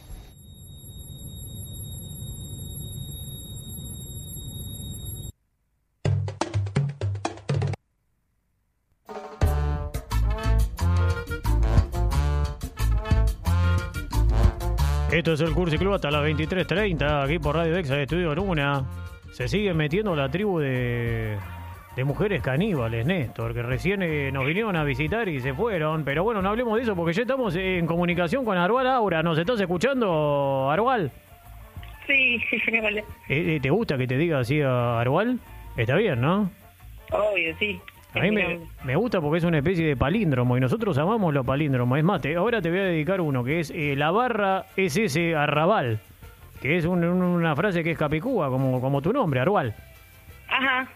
Esto 15.21 15.35
es 15.35 15.43
el 15.43 15.53
Cursi 15.53 15.77
Club 15.77 15.93
hasta 15.93 16.11
las 16.11 16.25
23.30, 16.25 17.25
aquí 17.25 17.39
por 17.39 17.55
Radio 17.55 17.75
Dexa 17.75 17.95
de 17.95 18.05
Estudio 18.05 18.35
Luna. 18.35 18.87
Se 19.33 19.49
sigue 19.49 19.75
metiendo 19.75 20.17
la 20.17 20.31
tribu 20.31 20.61
de, 20.61 21.37
de 21.95 22.05
mujeres 22.05 22.43
caníbales, 22.43 23.05
Néstor, 23.05 23.53
que 23.53 23.63
recién 23.63 24.03
eh, 24.03 24.33
nos 24.33 24.47
vinieron 24.47 24.77
a 24.77 24.83
visitar 24.83 25.29
y 25.29 25.39
se 25.41 25.53
fueron. 25.53 26.05
Pero 26.05 26.25
bueno, 26.25 26.41
no 26.41 26.49
hablemos 26.49 26.75
de 26.77 26.85
eso 26.85 26.97
porque 26.97 27.13
ya 27.13 27.21
estamos 27.21 27.55
en 27.55 27.85
comunicación 27.85 28.47
con 28.47 28.57
Arwal 28.57 28.87
Aura. 28.87 29.23
¿Nos 29.23 29.37
estás 29.37 29.61
escuchando, 29.61 30.71
Arwal? 30.71 31.11
Sí, 32.07 32.43
vale. 32.83 33.01
Eh, 33.29 33.57
eh, 33.57 33.61
¿Te 33.61 33.69
gusta 33.69 33.99
que 33.99 34.07
te 34.07 34.17
diga 34.17 34.39
así 34.39 34.63
a 34.63 35.01
Arwal? 35.01 35.39
Está 35.77 35.97
bien, 35.97 36.19
¿no? 36.19 36.51
Obvio, 37.13 37.55
sí. 37.59 37.79
A 38.15 38.19
mí 38.21 38.31
me, 38.33 38.59
me 38.85 38.97
gusta 38.97 39.21
porque 39.21 39.39
es 39.39 39.45
una 39.45 39.59
especie 39.59 39.87
de 39.87 39.97
palíndromo 39.97 40.57
y 40.57 40.61
nosotros 40.61 40.99
amamos 40.99 41.33
los 41.33 41.47
palíndromos. 41.47 41.97
Es 41.99 42.05
más, 42.05 42.21
te- 42.21 42.35
ahora 42.37 42.61
te 42.61 42.69
voy 42.71 42.81
a 42.81 42.85
dedicar 42.85 43.21
uno 43.21 43.45
que 43.45 43.61
es 43.61 43.71
eh, 43.71 43.95
la 43.97 44.11
barra 44.11 44.67
es 44.77 44.97
ese 44.97 45.37
arrabal, 45.37 46.01
que 46.61 46.77
es 46.77 46.85
un- 46.87 47.05
un- 47.05 47.23
una 47.23 47.55
frase 47.55 47.85
que 47.85 47.93
es 47.93 47.99
capicúa, 47.99 48.49
como, 48.49 48.81
como 48.81 49.01
tu 49.01 49.13
nombre, 49.13 49.39
Arwal. 49.41 49.75
Ajá. 50.49 50.89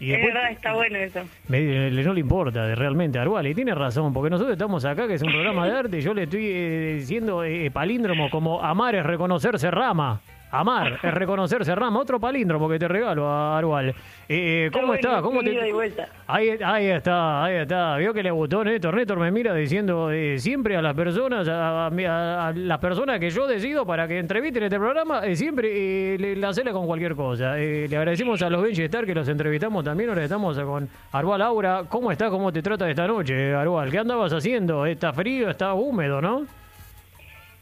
Y 0.00 0.12
es 0.12 0.24
verdad, 0.26 0.50
está 0.50 0.74
bueno 0.74 0.96
eso. 0.98 1.20
Me- 1.48 1.90
le- 1.90 2.02
no 2.04 2.12
le 2.12 2.20
importa 2.20 2.66
de- 2.66 2.74
realmente 2.74 3.18
Arwal, 3.18 3.46
y 3.46 3.54
tiene 3.54 3.74
razón, 3.74 4.12
porque 4.12 4.30
nosotros 4.30 4.52
estamos 4.52 4.84
acá, 4.84 5.06
que 5.08 5.14
es 5.14 5.22
un 5.22 5.32
programa 5.32 5.66
de 5.66 5.72
arte, 5.78 5.98
y 5.98 6.02
yo 6.02 6.14
le 6.14 6.24
estoy 6.24 6.46
eh, 6.46 6.94
diciendo 7.00 7.42
eh, 7.44 7.70
palíndromo 7.72 8.28
como 8.30 8.62
amar 8.62 8.94
es 8.94 9.04
reconocerse 9.04 9.70
rama. 9.70 10.20
Amar 10.60 10.98
es 11.02 11.14
reconocerse 11.14 11.74
rama, 11.74 12.00
otro 12.00 12.18
palíndromo 12.20 12.68
que 12.68 12.78
te 12.78 12.88
regalo 12.88 13.26
a 13.28 13.58
Arwal. 13.58 13.94
Eh, 14.28 14.70
¿Cómo 14.72 14.94
Está 14.94 15.08
está? 15.08 15.20
bueno, 15.20 15.22
¿Cómo 15.28 15.42
te, 15.42 15.52
ida 15.52 15.66
y 15.68 15.72
vuelta. 15.72 16.08
Ahí, 16.26 16.50
ahí 16.64 16.86
está, 16.86 17.44
ahí 17.44 17.56
está. 17.56 17.96
Vio 17.96 18.14
que 18.14 18.22
le 18.22 18.30
gustó 18.30 18.64
Néstor. 18.64 18.94
Néstor 18.94 19.18
me 19.18 19.30
mira 19.30 19.54
diciendo 19.54 20.10
eh, 20.10 20.38
siempre 20.38 20.76
a 20.76 20.82
las 20.82 20.94
personas, 20.94 21.46
a, 21.48 21.86
a- 21.86 21.88
a- 21.88 22.48
a 22.48 22.52
las 22.52 22.78
personas 22.78 23.18
que 23.20 23.30
yo 23.30 23.46
decido 23.46 23.84
para 23.84 24.08
que 24.08 24.18
entrevisten 24.18 24.62
este 24.62 24.78
programa, 24.78 25.26
eh, 25.26 25.36
siempre 25.36 26.14
eh, 26.14 26.18
le, 26.18 26.36
la 26.36 26.52
cela 26.54 26.72
con 26.72 26.86
cualquier 26.86 27.14
cosa. 27.14 27.58
Eh, 27.58 27.86
le 27.88 27.96
agradecemos 27.96 28.40
a 28.42 28.48
los 28.50 28.62
Benji 28.62 28.82
Star 28.84 29.04
que 29.06 29.14
los 29.14 29.28
entrevistamos 29.28 29.84
también. 29.84 30.08
Ahora 30.10 30.24
estamos 30.24 30.58
con 30.58 30.88
Arwal 31.12 31.42
Aura. 31.42 31.82
¿Cómo 31.88 32.10
está? 32.12 32.30
¿Cómo 32.30 32.52
te 32.52 32.62
trata 32.62 32.88
esta 32.88 33.06
noche, 33.06 33.54
Arwal? 33.54 33.90
¿Qué 33.90 33.98
andabas 33.98 34.32
haciendo? 34.32 34.86
Está 34.86 35.12
frío, 35.12 35.50
está 35.50 35.74
húmedo, 35.74 36.20
¿no? 36.20 36.46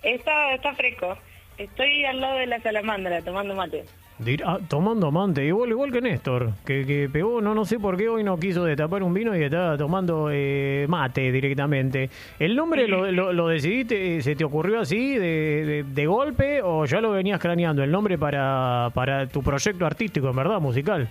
Está, 0.03 0.55
está 0.55 0.73
fresco. 0.75 1.17
Estoy 1.59 2.05
al 2.05 2.21
lado 2.21 2.39
de 2.39 2.47
la 2.47 2.61
salamandra 2.61 3.21
tomando 3.23 3.55
mate. 3.55 3.85
Dir- 4.19 4.43
ah, 4.47 4.59
tomando 4.69 5.11
mante, 5.11 5.45
igual, 5.45 5.71
igual 5.71 5.91
que 5.91 6.01
Néstor, 6.01 6.51
que, 6.65 6.87
que 6.87 7.09
pegó, 7.13 7.41
no, 7.41 7.55
no 7.55 7.65
sé 7.65 7.81
por 7.81 7.97
qué 7.97 8.09
hoy 8.09 8.23
no 8.23 8.39
quiso 8.39 8.63
destapar 8.65 9.03
un 9.03 9.13
vino 9.13 9.37
y 9.37 9.43
está 9.43 9.77
tomando 9.77 10.29
eh, 10.31 10.87
mate 10.89 11.33
directamente. 11.33 12.09
¿El 12.39 12.55
nombre 12.55 12.87
lo, 12.87 13.11
lo- 13.11 13.33
lo 13.33 13.49
decidiste, 13.49 14.23
se 14.23 14.37
te 14.37 14.45
ocurrió 14.45 14.81
así 14.81 15.15
de, 15.17 15.65
de- 15.65 15.83
de 15.85 16.07
golpe 16.07 16.61
o 16.63 16.85
ya 16.85 17.01
lo 17.01 17.11
venías 17.13 17.41
craneando? 17.41 17.83
El 17.83 17.91
nombre 17.91 18.17
para, 18.17 18.91
para 18.95 19.27
tu 19.27 19.43
proyecto 19.43 19.87
artístico, 19.87 20.29
en 20.31 20.37
verdad, 20.37 20.61
musical. 20.61 21.09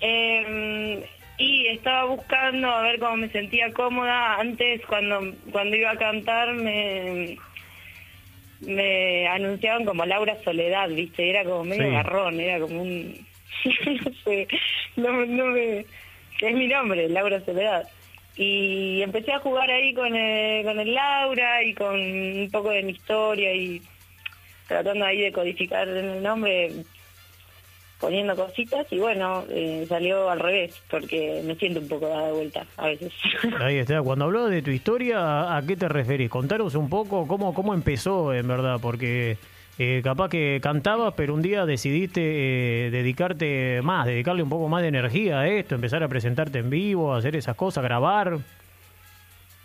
Eh, 0.00 1.04
y 1.38 1.66
estaba 1.68 2.04
buscando 2.04 2.68
a 2.68 2.82
ver 2.82 2.98
cómo 3.00 3.16
me 3.16 3.28
sentía 3.30 3.72
cómoda. 3.72 4.38
Antes, 4.38 4.82
cuando, 4.86 5.20
cuando 5.50 5.76
iba 5.76 5.90
a 5.90 5.96
cantar, 5.96 6.52
me, 6.54 7.36
me 8.60 9.26
anunciaban 9.28 9.84
como 9.84 10.04
Laura 10.06 10.36
Soledad, 10.44 10.88
¿viste? 10.88 11.30
Era 11.30 11.44
como 11.44 11.64
medio 11.64 11.84
Sí. 11.84 11.90
garrón, 11.90 12.40
era 12.40 12.60
como 12.60 12.82
un... 12.82 13.26
no 14.04 14.12
sé, 14.24 14.48
no, 14.96 15.26
no 15.26 15.46
me... 15.46 15.84
Es 16.40 16.54
mi 16.54 16.66
nombre, 16.66 17.08
Laura 17.08 17.40
Soledad. 17.44 17.88
Y 18.36 19.00
empecé 19.02 19.32
a 19.32 19.38
jugar 19.38 19.70
ahí 19.70 19.94
con 19.94 20.14
el, 20.14 20.64
con 20.64 20.80
el 20.80 20.92
Laura 20.94 21.62
y 21.62 21.72
con 21.74 21.94
un 22.00 22.48
poco 22.50 22.70
de 22.70 22.82
mi 22.82 22.92
historia 22.92 23.54
y 23.54 23.80
tratando 24.66 25.04
ahí 25.04 25.20
de 25.20 25.32
codificar 25.32 25.86
en 25.88 25.96
el 26.10 26.22
nombre 26.22 26.70
poniendo 28.00 28.36
cositas 28.36 28.86
y 28.90 28.98
bueno, 28.98 29.44
eh, 29.50 29.86
salió 29.88 30.28
al 30.28 30.40
revés, 30.40 30.80
porque 30.90 31.40
me 31.44 31.54
siento 31.54 31.80
un 31.80 31.88
poco 31.88 32.08
dada 32.08 32.32
vuelta 32.32 32.66
a 32.76 32.86
veces. 32.86 33.12
Ahí 33.60 33.76
está. 33.78 34.02
Cuando 34.02 34.26
hablabas 34.26 34.50
de 34.50 34.62
tu 34.62 34.70
historia, 34.70 35.18
¿a- 35.18 35.56
¿a 35.56 35.62
qué 35.66 35.76
te 35.76 35.88
referís? 35.88 36.28
Contaros 36.30 36.74
un 36.74 36.88
poco 36.88 37.26
cómo, 37.26 37.54
cómo 37.54 37.72
empezó, 37.74 38.34
en 38.34 38.46
verdad, 38.46 38.78
porque 38.82 39.38
eh, 39.78 40.00
capaz 40.04 40.28
que 40.28 40.60
cantabas, 40.62 41.14
pero 41.16 41.34
un 41.34 41.42
día 41.42 41.64
decidiste 41.66 42.20
eh, 42.22 42.90
dedicarte 42.90 43.80
más, 43.82 44.06
dedicarle 44.06 44.42
un 44.42 44.48
poco 44.50 44.68
más 44.68 44.82
de 44.82 44.88
energía 44.88 45.40
a 45.40 45.48
esto, 45.48 45.74
empezar 45.74 46.02
a 46.02 46.08
presentarte 46.08 46.58
en 46.58 46.70
vivo, 46.70 47.14
hacer 47.14 47.34
esas 47.36 47.56
cosas, 47.56 47.82
grabar. 47.82 48.38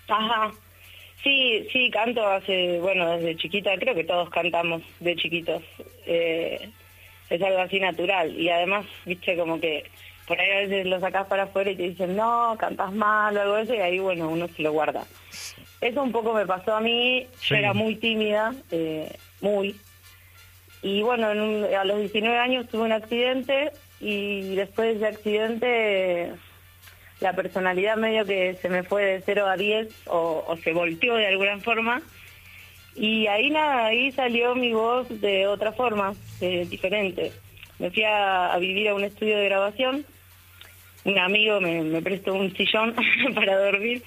Ajá. 0.07 0.51
Sí, 1.23 1.67
sí, 1.73 1.91
canto 1.91 2.25
hace, 2.25 2.79
bueno, 2.79 3.17
desde 3.17 3.35
chiquita, 3.35 3.71
creo 3.77 3.93
que 3.93 4.05
todos 4.05 4.29
cantamos 4.29 4.81
de 5.01 5.15
chiquitos. 5.17 5.61
Eh, 6.05 6.69
es 7.29 7.41
algo 7.41 7.59
así 7.59 7.79
natural. 7.79 8.35
Y 8.39 8.49
además, 8.49 8.85
viste, 9.05 9.35
como 9.37 9.59
que 9.59 9.85
por 10.27 10.39
ahí 10.39 10.51
a 10.51 10.59
veces 10.67 10.85
lo 10.85 10.99
sacás 10.99 11.27
para 11.27 11.43
afuera 11.43 11.71
y 11.71 11.75
te 11.75 11.83
dicen, 11.89 12.15
no, 12.15 12.55
cantas 12.59 12.91
mal 12.93 13.35
o 13.37 13.41
algo 13.41 13.57
eso, 13.57 13.73
y 13.73 13.79
ahí, 13.79 13.99
bueno, 13.99 14.29
uno 14.29 14.47
se 14.47 14.61
lo 14.61 14.71
guarda. 14.71 15.05
Eso 15.81 16.03
un 16.03 16.11
poco 16.11 16.33
me 16.33 16.45
pasó 16.45 16.75
a 16.75 16.81
mí, 16.81 17.25
Sí. 17.39 17.49
yo 17.49 17.55
era 17.55 17.73
muy 17.73 17.95
tímida, 17.95 18.53
eh, 18.71 19.11
muy. 19.41 19.75
Y 20.81 21.01
bueno, 21.01 21.31
en 21.31 21.41
un- 21.41 21.63
a 21.73 21.83
los 21.83 21.99
19 21.99 22.37
años 22.37 22.67
tuve 22.67 22.83
un 22.83 22.91
accidente 22.91 23.71
y 23.99 24.55
después 24.55 24.87
de 24.99 25.07
ese 25.07 25.17
accidente 25.17 26.31
la 27.21 27.33
personalidad 27.33 27.97
medio 27.97 28.25
que 28.25 28.53
se 28.61 28.69
me 28.69 28.83
fue 28.83 29.03
de 29.03 29.21
0 29.25 29.45
a 29.47 29.57
10 29.57 29.89
o, 30.07 30.43
o 30.47 30.57
se 30.57 30.71
volteó 30.71 31.15
de 31.15 31.27
alguna 31.27 31.59
forma. 31.59 32.01
Y 32.99 33.27
ahí 33.27 33.49
nada, 33.49 33.85
ahí 33.85 34.11
salió 34.11 34.55
mi 34.55 34.73
voz 34.73 35.07
de 35.21 35.47
otra 35.47 35.71
forma, 35.71 36.13
diferente. 36.41 37.31
Me 37.79 37.89
fui 37.91 38.03
a, 38.03 38.57
vivir 38.59 38.89
a 38.89 38.93
un 38.95 39.05
estudio 39.05 39.37
de 39.37 39.45
grabación. 39.45 40.05
Un 41.05 41.17
amigo 41.17 41.61
me, 41.61 41.81
me 41.81 42.01
prestó 42.01 42.33
un 42.33 42.53
sillón 42.53 42.93
para 43.35 43.57
dormir. 43.57 44.03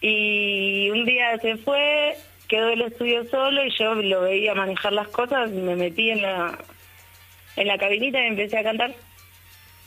Y 0.00 0.90
un 0.90 1.04
día 1.04 1.38
se 1.38 1.56
fue, 1.58 2.16
quedó 2.48 2.70
el 2.70 2.82
estudio 2.82 3.24
solo 3.26 3.64
y 3.64 3.70
yo 3.78 3.94
lo 3.94 4.22
veía 4.22 4.56
manejar 4.56 4.92
las 4.92 5.06
cosas. 5.06 5.52
Me 5.52 5.76
metí 5.76 6.10
en 6.10 6.22
la, 6.22 6.58
en 7.54 7.68
la 7.68 7.78
cabinita 7.78 8.20
y 8.20 8.26
empecé 8.26 8.58
a 8.58 8.64
cantar. 8.64 8.92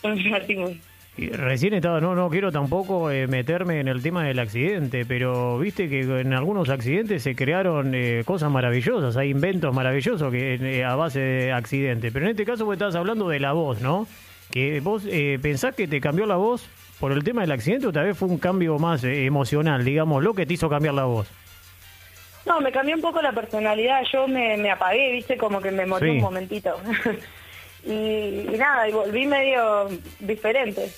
Así 0.03 0.55
muy. 0.55 0.79
Y 1.15 1.29
recién 1.29 1.75
estaba, 1.75 2.01
no, 2.01 2.15
no 2.15 2.27
quiero 2.29 2.51
tampoco 2.51 3.11
eh, 3.11 3.27
meterme 3.27 3.79
en 3.79 3.87
el 3.87 4.01
tema 4.01 4.23
del 4.23 4.39
accidente, 4.39 5.05
pero 5.05 5.59
viste 5.59 5.87
que 5.87 5.99
en 6.01 6.33
algunos 6.33 6.69
accidentes 6.69 7.21
se 7.21 7.35
crearon 7.35 7.93
eh, 7.93 8.23
cosas 8.25 8.49
maravillosas, 8.49 9.15
hay 9.15 9.29
inventos 9.29 9.73
maravillosos 9.75 10.31
que 10.31 10.55
eh, 10.55 10.83
a 10.83 10.95
base 10.95 11.19
de 11.19 11.51
accidentes. 11.51 12.11
Pero 12.11 12.25
en 12.25 12.31
este 12.31 12.45
caso 12.45 12.65
vos 12.65 12.73
estabas 12.73 12.95
hablando 12.95 13.29
de 13.29 13.39
la 13.39 13.51
voz, 13.53 13.79
¿no? 13.79 14.07
Que 14.49 14.79
vos 14.79 15.03
eh, 15.07 15.37
pensás 15.39 15.75
que 15.75 15.87
te 15.87 16.01
cambió 16.01 16.25
la 16.25 16.35
voz 16.35 16.67
por 16.99 17.11
el 17.11 17.23
tema 17.23 17.41
del 17.41 17.51
accidente 17.51 17.85
o 17.87 17.91
tal 17.93 18.05
vez 18.05 18.17
fue 18.17 18.27
un 18.27 18.39
cambio 18.39 18.79
más 18.79 19.03
eh, 19.03 19.25
emocional, 19.25 19.85
digamos, 19.85 20.23
lo 20.23 20.33
que 20.33 20.47
te 20.47 20.53
hizo 20.55 20.67
cambiar 20.67 20.95
la 20.95 21.03
voz. 21.05 21.27
No, 22.47 22.59
me 22.59 22.71
cambió 22.71 22.95
un 22.95 23.01
poco 23.01 23.21
la 23.21 23.31
personalidad. 23.31 24.01
Yo 24.11 24.27
me, 24.27 24.57
me 24.57 24.71
apagué, 24.71 25.11
viste, 25.11 25.37
como 25.37 25.61
que 25.61 25.69
me 25.71 25.85
morí 25.85 26.09
Sí. 26.11 26.17
un 26.17 26.23
momentito. 26.23 26.75
y, 27.85 28.47
y 28.53 28.55
nada, 28.57 28.87
y 28.87 28.91
volví 28.91 29.25
medio 29.25 29.89
diferente. 30.19 30.89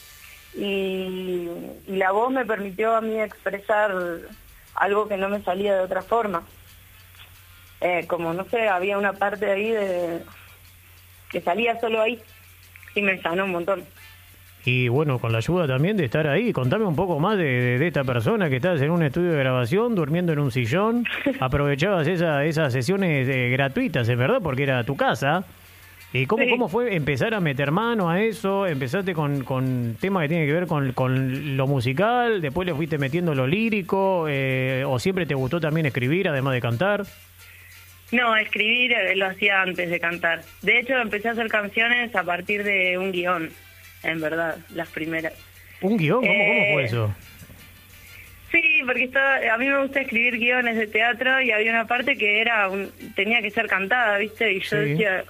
Y, 0.56 1.50
y 1.88 1.96
la 1.98 2.12
voz 2.12 2.32
me 2.32 2.46
permitió 2.46 2.96
a 2.96 3.02
mí 3.02 3.20
expresar 3.20 3.92
algo 4.76 5.08
que 5.08 5.18
no 5.18 5.30
me 5.30 5.42
salía 5.42 5.76
de 5.76 5.82
otra 5.82 6.02
forma. 6.02 6.44
Eh, 7.82 8.06
como, 8.08 8.34
no 8.34 8.46
sé, 8.46 8.68
había 8.70 8.98
una 8.98 9.14
parte 9.14 9.52
ahí 9.52 9.70
de 9.72 10.22
que 11.30 11.42
salía 11.42 11.80
solo 11.80 12.02
ahí 12.02 12.20
y 12.96 13.02
me 13.02 13.22
sanó 13.22 13.44
un 13.46 13.52
montón. 13.52 13.84
Y 14.64 14.88
bueno, 14.88 15.20
con 15.20 15.32
la 15.32 15.38
ayuda 15.40 15.68
también 15.68 15.96
de 15.98 16.06
estar 16.06 16.26
ahí, 16.28 16.52
contame 16.52 16.86
un 16.86 16.96
poco 16.96 17.20
más 17.20 17.38
de, 17.38 17.44
de- 17.44 17.78
de 17.78 17.88
esta 17.88 18.04
persona 18.04 18.50
que 18.50 18.56
estás 18.56 18.82
en 18.82 18.90
un 18.90 19.04
estudio 19.04 19.32
de 19.34 19.38
grabación, 19.38 19.94
durmiendo 19.94 20.32
en 20.34 20.40
un 20.40 20.52
sillón, 20.52 21.06
aprovechabas 21.40 22.08
esa, 22.08 22.44
esas 22.46 22.74
sesiones 22.74 23.28
eh, 23.28 23.50
gratuitas, 23.50 24.08
¿es 24.10 24.18
verdad? 24.18 24.40
Porque 24.42 24.64
era 24.64 24.84
tu 24.84 24.96
casa. 24.96 25.44
¿Y 26.16 26.26
cómo, 26.28 26.44
Sí. 26.44 26.50
cómo 26.50 26.70
fue 26.70 26.96
empezar 26.96 27.34
a 27.34 27.40
meter 27.42 27.72
mano 27.72 28.10
a 28.10 28.22
eso? 28.22 28.66
¿Empezaste 28.66 29.14
con, 29.14 29.44
con 29.44 29.98
temas 30.00 30.24
que 30.24 30.30
tienen 30.30 30.48
que 30.48 30.54
ver 30.54 30.66
con, 30.68 30.94
con 30.94 31.58
lo 31.58 31.68
musical? 31.68 32.42
¿Después 32.42 32.66
le 32.66 32.74
fuiste 32.74 32.98
metiendo 32.98 33.36
lo 33.36 33.46
lírico? 33.48 34.26
eh, 34.30 34.84
¿O 34.88 34.98
siempre 35.00 35.26
te 35.26 35.36
gustó 35.36 35.60
también 35.60 35.86
escribir, 35.86 36.30
además 36.30 36.54
de 36.54 36.62
cantar? 36.62 37.04
No, 38.12 38.36
escribir 38.38 38.94
eh, 38.94 39.16
lo 39.16 39.26
hacía 39.28 39.62
antes 39.62 39.90
de 39.90 40.00
cantar. 40.00 40.42
De 40.62 40.80
hecho, 40.80 40.96
empecé 40.98 41.28
a 41.28 41.32
hacer 41.32 41.48
canciones 41.50 42.16
a 42.16 42.24
partir 42.24 42.64
de 42.64 42.98
un 42.98 43.12
guion, 43.12 43.50
en 44.04 44.22
verdad, 44.22 44.58
las 44.74 44.88
primeras. 44.90 45.34
¿Un 45.82 45.98
guion? 45.98 46.22
¿Cómo, 46.22 46.34
cómo 46.34 46.74
fue 46.74 46.82
Eh, 46.84 46.86
eso? 46.86 47.16
Sí, 48.52 48.82
porque 48.86 49.04
estaba, 49.04 49.38
a 49.54 49.58
mí 49.58 49.68
me 49.68 49.82
gusta 49.82 50.00
escribir 50.00 50.38
guiones 50.38 50.78
de 50.78 50.88
teatro 50.88 51.42
y 51.42 51.52
había 51.52 51.72
una 51.72 51.88
parte 51.88 52.16
que 52.18 52.40
era 52.40 52.70
un- 52.70 52.90
tenía 53.16 53.42
que 53.42 53.52
ser 53.52 53.68
cantada, 53.68 54.18
¿viste? 54.18 54.54
Y 54.54 54.62
yo 54.62 54.70
Sí. 54.82 54.90
decía, 54.92 55.26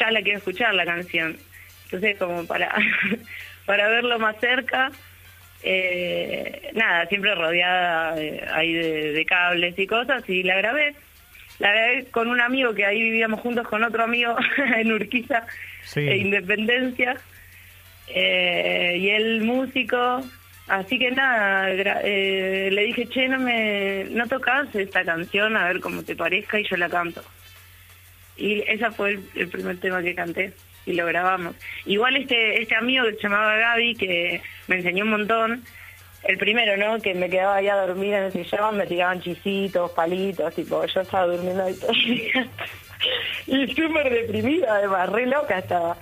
ya 0.00 0.10
la 0.10 0.22
quiero 0.22 0.38
escuchar 0.38 0.74
la 0.74 0.84
canción. 0.86 1.36
Entonces, 1.84 2.16
como 2.18 2.46
para, 2.46 2.74
para 3.66 3.88
verlo 3.88 4.18
más 4.18 4.36
cerca, 4.40 4.90
eh, 5.62 6.70
nada, 6.74 7.06
siempre 7.06 7.34
rodeada 7.34 8.20
eh, 8.20 8.42
ahí 8.52 8.72
de, 8.72 9.12
de 9.12 9.24
cables 9.26 9.78
y 9.78 9.86
cosas, 9.86 10.26
y 10.28 10.42
la 10.42 10.56
grabé. 10.56 10.94
La 11.58 11.70
grabé 11.72 12.06
con 12.06 12.28
un 12.28 12.40
amigo 12.40 12.72
que 12.74 12.86
ahí 12.86 13.02
vivíamos 13.02 13.40
juntos 13.40 13.68
con 13.68 13.84
otro 13.84 14.02
amigo 14.04 14.34
en 14.76 14.92
Urquiza, 14.92 15.46
Sí. 15.84 16.00
e 16.00 16.16
Independencia, 16.18 17.16
eh, 18.08 18.96
y 18.98 19.08
él 19.10 19.42
músico, 19.42 20.20
así 20.68 20.98
que 20.98 21.10
nada, 21.10 21.68
eh, 21.70 22.68
le 22.70 22.82
dije, 22.84 23.06
che, 23.08 23.28
no 23.28 23.38
me, 23.38 24.04
no 24.10 24.26
tocas 24.26 24.74
esta 24.74 25.04
canción, 25.04 25.56
a 25.56 25.66
ver 25.68 25.80
cómo 25.80 26.02
te 26.02 26.14
parezca, 26.16 26.58
y 26.60 26.64
yo 26.68 26.76
la 26.76 26.88
canto. 26.88 27.22
Y 28.40 28.64
ese 28.66 28.90
fue 28.90 29.20
el, 29.34 29.48
primer 29.48 29.78
tema 29.78 30.02
que 30.02 30.14
canté, 30.14 30.54
y 30.86 30.94
lo 30.94 31.04
grabamos. 31.06 31.54
Igual 31.84 32.16
este, 32.16 32.62
este 32.62 32.74
amigo 32.74 33.04
que 33.04 33.16
se 33.16 33.22
llamaba 33.24 33.54
Gaby, 33.54 33.94
que 33.96 34.40
me 34.66 34.76
enseñó 34.76 35.04
un 35.04 35.10
montón, 35.10 35.64
el 36.24 36.38
primero, 36.38 36.76
¿no? 36.78 37.00
Que 37.02 37.14
me 37.14 37.28
quedaba 37.28 37.56
ahí 37.56 37.68
a 37.68 37.76
dormir 37.76 38.14
en 38.14 38.24
el 38.24 38.32
sillón, 38.32 38.78
me 38.78 38.86
tiraban 38.86 39.20
chisitos, 39.20 39.90
palitos, 39.92 40.54
tipo, 40.54 40.84
yo 40.86 41.00
estaba 41.02 41.26
durmiendo 41.26 41.64
ahí 41.64 41.74
todo 41.74 41.92
el 41.92 42.04
día. 42.04 42.48
y 43.46 43.74
súper 43.74 44.10
deprimida, 44.10 44.74
además, 44.76 45.10
re 45.10 45.26
loca 45.26 45.58
estaba. 45.58 45.96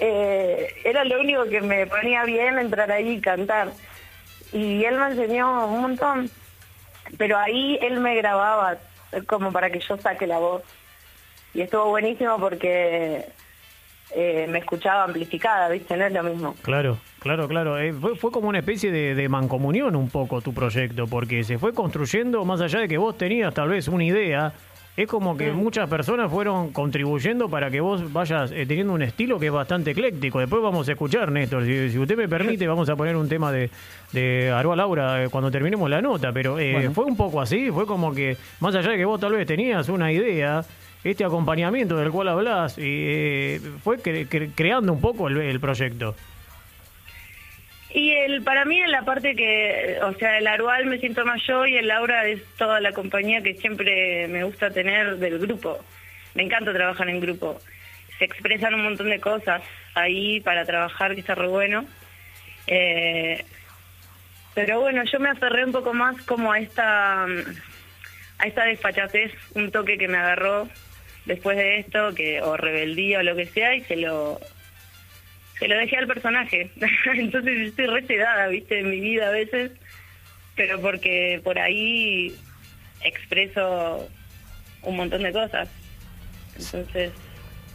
Eh, 0.00 0.74
era 0.84 1.04
lo 1.04 1.20
único 1.20 1.44
que 1.44 1.60
me 1.60 1.86
ponía 1.86 2.24
bien 2.24 2.58
entrar 2.58 2.90
ahí 2.90 3.10
y 3.10 3.20
cantar. 3.20 3.68
Y 4.52 4.84
él 4.84 4.98
me 4.98 5.06
enseñó 5.06 5.68
un 5.68 5.80
montón. 5.80 6.28
Pero 7.18 7.38
ahí 7.38 7.78
él 7.80 8.00
me 8.00 8.16
grababa 8.16 8.78
como 9.26 9.52
para 9.52 9.70
que 9.70 9.78
yo 9.78 9.96
saque 9.96 10.26
la 10.26 10.38
voz. 10.38 10.62
Y 11.54 11.60
estuvo 11.60 11.86
buenísimo 11.90 12.36
porque 12.38 13.26
eh, 14.14 14.46
me 14.50 14.58
escuchaba 14.58 15.04
amplificada, 15.04 15.68
¿viste? 15.68 15.96
No 15.96 16.06
es 16.06 16.12
lo 16.12 16.22
mismo. 16.24 16.54
Claro, 16.62 16.98
claro, 17.20 17.46
claro. 17.48 17.78
Eh, 17.78 17.92
fue, 17.92 18.16
fue 18.16 18.30
como 18.30 18.48
una 18.48 18.58
especie 18.58 18.90
de, 18.90 19.14
de 19.14 19.28
mancomunión 19.28 19.94
un 19.96 20.08
poco 20.10 20.40
tu 20.40 20.52
proyecto, 20.52 21.06
porque 21.06 21.44
se 21.44 21.58
fue 21.58 21.72
construyendo 21.72 22.44
más 22.44 22.60
allá 22.60 22.80
de 22.80 22.88
que 22.88 22.98
vos 22.98 23.16
tenías 23.16 23.54
tal 23.54 23.68
vez 23.68 23.88
una 23.88 24.04
idea. 24.04 24.52
Es 24.96 25.08
como 25.08 25.36
que 25.36 25.50
muchas 25.50 25.90
personas 25.90 26.30
fueron 26.30 26.70
contribuyendo 26.72 27.48
para 27.48 27.68
que 27.68 27.80
vos 27.80 28.12
vayas 28.12 28.52
eh, 28.52 28.64
teniendo 28.64 28.92
un 28.92 29.02
estilo 29.02 29.40
que 29.40 29.46
es 29.46 29.52
bastante 29.52 29.90
ecléctico. 29.90 30.38
Después 30.38 30.62
vamos 30.62 30.88
a 30.88 30.92
escuchar, 30.92 31.32
Néstor. 31.32 31.64
Si, 31.64 31.90
si 31.90 31.98
usted 31.98 32.16
me 32.16 32.28
permite, 32.28 32.64
vamos 32.68 32.88
a 32.88 32.94
poner 32.94 33.16
un 33.16 33.28
tema 33.28 33.50
de, 33.50 33.70
de 34.12 34.52
Aroa 34.52 34.76
Laura 34.76 35.24
eh, 35.24 35.28
cuando 35.30 35.50
terminemos 35.50 35.90
la 35.90 36.00
nota. 36.00 36.30
Pero 36.32 36.60
eh, 36.60 36.74
Bueno. 36.74 36.92
fue 36.92 37.06
un 37.06 37.16
poco 37.16 37.40
así. 37.40 37.72
Fue 37.72 37.86
como 37.86 38.14
que, 38.14 38.36
más 38.60 38.72
allá 38.76 38.90
de 38.90 38.96
que 38.98 39.04
vos 39.04 39.18
tal 39.18 39.32
vez 39.32 39.44
tenías 39.48 39.88
una 39.88 40.12
idea, 40.12 40.62
este 41.04 41.24
acompañamiento 41.24 41.96
del 41.96 42.10
cual 42.10 42.28
hablas, 42.28 42.76
eh, 42.78 43.60
fue 43.82 43.98
cre- 43.98 44.26
cre- 44.28 44.50
creando 44.54 44.92
un 44.92 45.00
poco 45.00 45.28
el- 45.28 45.60
proyecto. 45.60 46.16
Y 47.90 48.10
el, 48.10 48.42
para 48.42 48.64
mí 48.64 48.80
en 48.80 48.90
la 48.90 49.02
parte 49.02 49.36
que, 49.36 49.98
o 50.02 50.12
sea, 50.14 50.38
el 50.38 50.46
Arual 50.48 50.86
me 50.86 50.98
siento 50.98 51.24
más 51.24 51.40
yo 51.46 51.64
y 51.66 51.76
el 51.76 51.86
Laura 51.86 52.26
es 52.26 52.42
toda 52.58 52.80
la 52.80 52.90
compañía 52.92 53.40
que 53.42 53.54
siempre 53.54 54.26
me 54.26 54.42
gusta 54.42 54.70
tener 54.70 55.16
del 55.18 55.38
grupo. 55.38 55.78
Me 56.34 56.42
encanta 56.42 56.72
trabajar 56.72 57.08
en 57.08 57.20
grupo. 57.20 57.60
Se 58.18 58.24
expresan 58.24 58.74
un 58.74 58.82
montón 58.82 59.10
de 59.10 59.20
cosas 59.20 59.62
ahí 59.94 60.40
para 60.40 60.64
trabajar, 60.64 61.14
que 61.14 61.20
está 61.20 61.36
re 61.36 61.46
bueno. 61.46 61.84
Eh, 62.66 63.44
pero 64.54 64.80
bueno, 64.80 65.04
yo 65.04 65.20
me 65.20 65.28
aferré 65.28 65.64
un 65.64 65.72
poco 65.72 65.92
más 65.94 66.20
como 66.22 66.50
a 66.52 66.58
esta, 66.58 67.24
a 67.24 68.46
esta 68.46 68.64
desfachatez, 68.64 69.32
un 69.54 69.70
toque 69.70 69.98
que 69.98 70.08
me 70.08 70.16
agarró 70.18 70.68
después 71.26 71.56
de 71.56 71.80
esto, 71.80 72.14
que 72.14 72.42
o 72.42 72.56
rebeldía 72.56 73.20
o 73.20 73.22
lo 73.22 73.36
que 73.36 73.46
sea, 73.46 73.74
y 73.74 73.82
se 73.82 73.96
lo, 73.96 74.40
se 75.58 75.68
lo 75.68 75.76
dejé 75.76 75.96
al 75.96 76.06
personaje. 76.06 76.70
Entonces 77.14 77.68
estoy 77.68 77.86
resedada, 77.86 78.48
viste, 78.48 78.80
en 78.80 78.90
mi 78.90 79.00
vida 79.00 79.28
a 79.28 79.32
veces, 79.32 79.72
pero 80.56 80.80
porque 80.80 81.40
por 81.42 81.58
ahí 81.58 82.34
expreso 83.02 84.08
un 84.82 84.96
montón 84.96 85.22
de 85.22 85.32
cosas. 85.32 85.68
Entonces, 86.56 87.12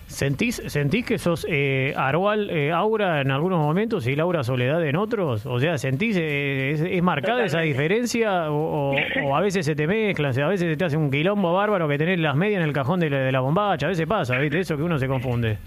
¿Sentís, 0.09 0.61
¿Sentís 0.65 1.05
que 1.05 1.19
sos 1.19 1.45
eh, 1.47 1.93
Arual 1.95 2.49
eh, 2.49 2.71
Aura 2.71 3.21
en 3.21 3.29
algunos 3.29 3.59
momentos 3.59 4.07
y 4.07 4.15
Laura 4.15 4.43
Soledad 4.43 4.83
en 4.85 4.95
otros? 4.95 5.45
O 5.45 5.59
sea, 5.59 5.77
¿sentís, 5.77 6.17
eh, 6.17 6.71
es, 6.71 6.81
es 6.81 7.03
marcada 7.03 7.45
esa 7.45 7.61
diferencia 7.61 8.49
o, 8.51 8.91
o- 8.91 8.95
o 9.23 9.35
a 9.35 9.39
veces 9.41 9.67
se 9.67 9.75
te 9.75 9.85
mezclan, 9.85 10.37
a 10.41 10.47
veces 10.47 10.67
se 10.71 10.75
te 10.77 10.83
hace 10.85 10.97
un 10.97 11.11
quilombo 11.11 11.53
bárbaro 11.53 11.87
que 11.87 11.99
tenés 11.99 12.19
las 12.19 12.35
medias 12.35 12.59
en 12.61 12.67
el 12.67 12.73
cajón 12.73 12.99
de 12.99 13.11
la, 13.11 13.19
de 13.19 13.31
la 13.31 13.39
bombacha? 13.41 13.85
A 13.85 13.89
veces 13.89 14.07
pasa, 14.07 14.37
¿viste? 14.39 14.59
Eso 14.59 14.75
que 14.75 14.83
uno 14.83 14.97
se 14.97 15.07
confunde. 15.07 15.57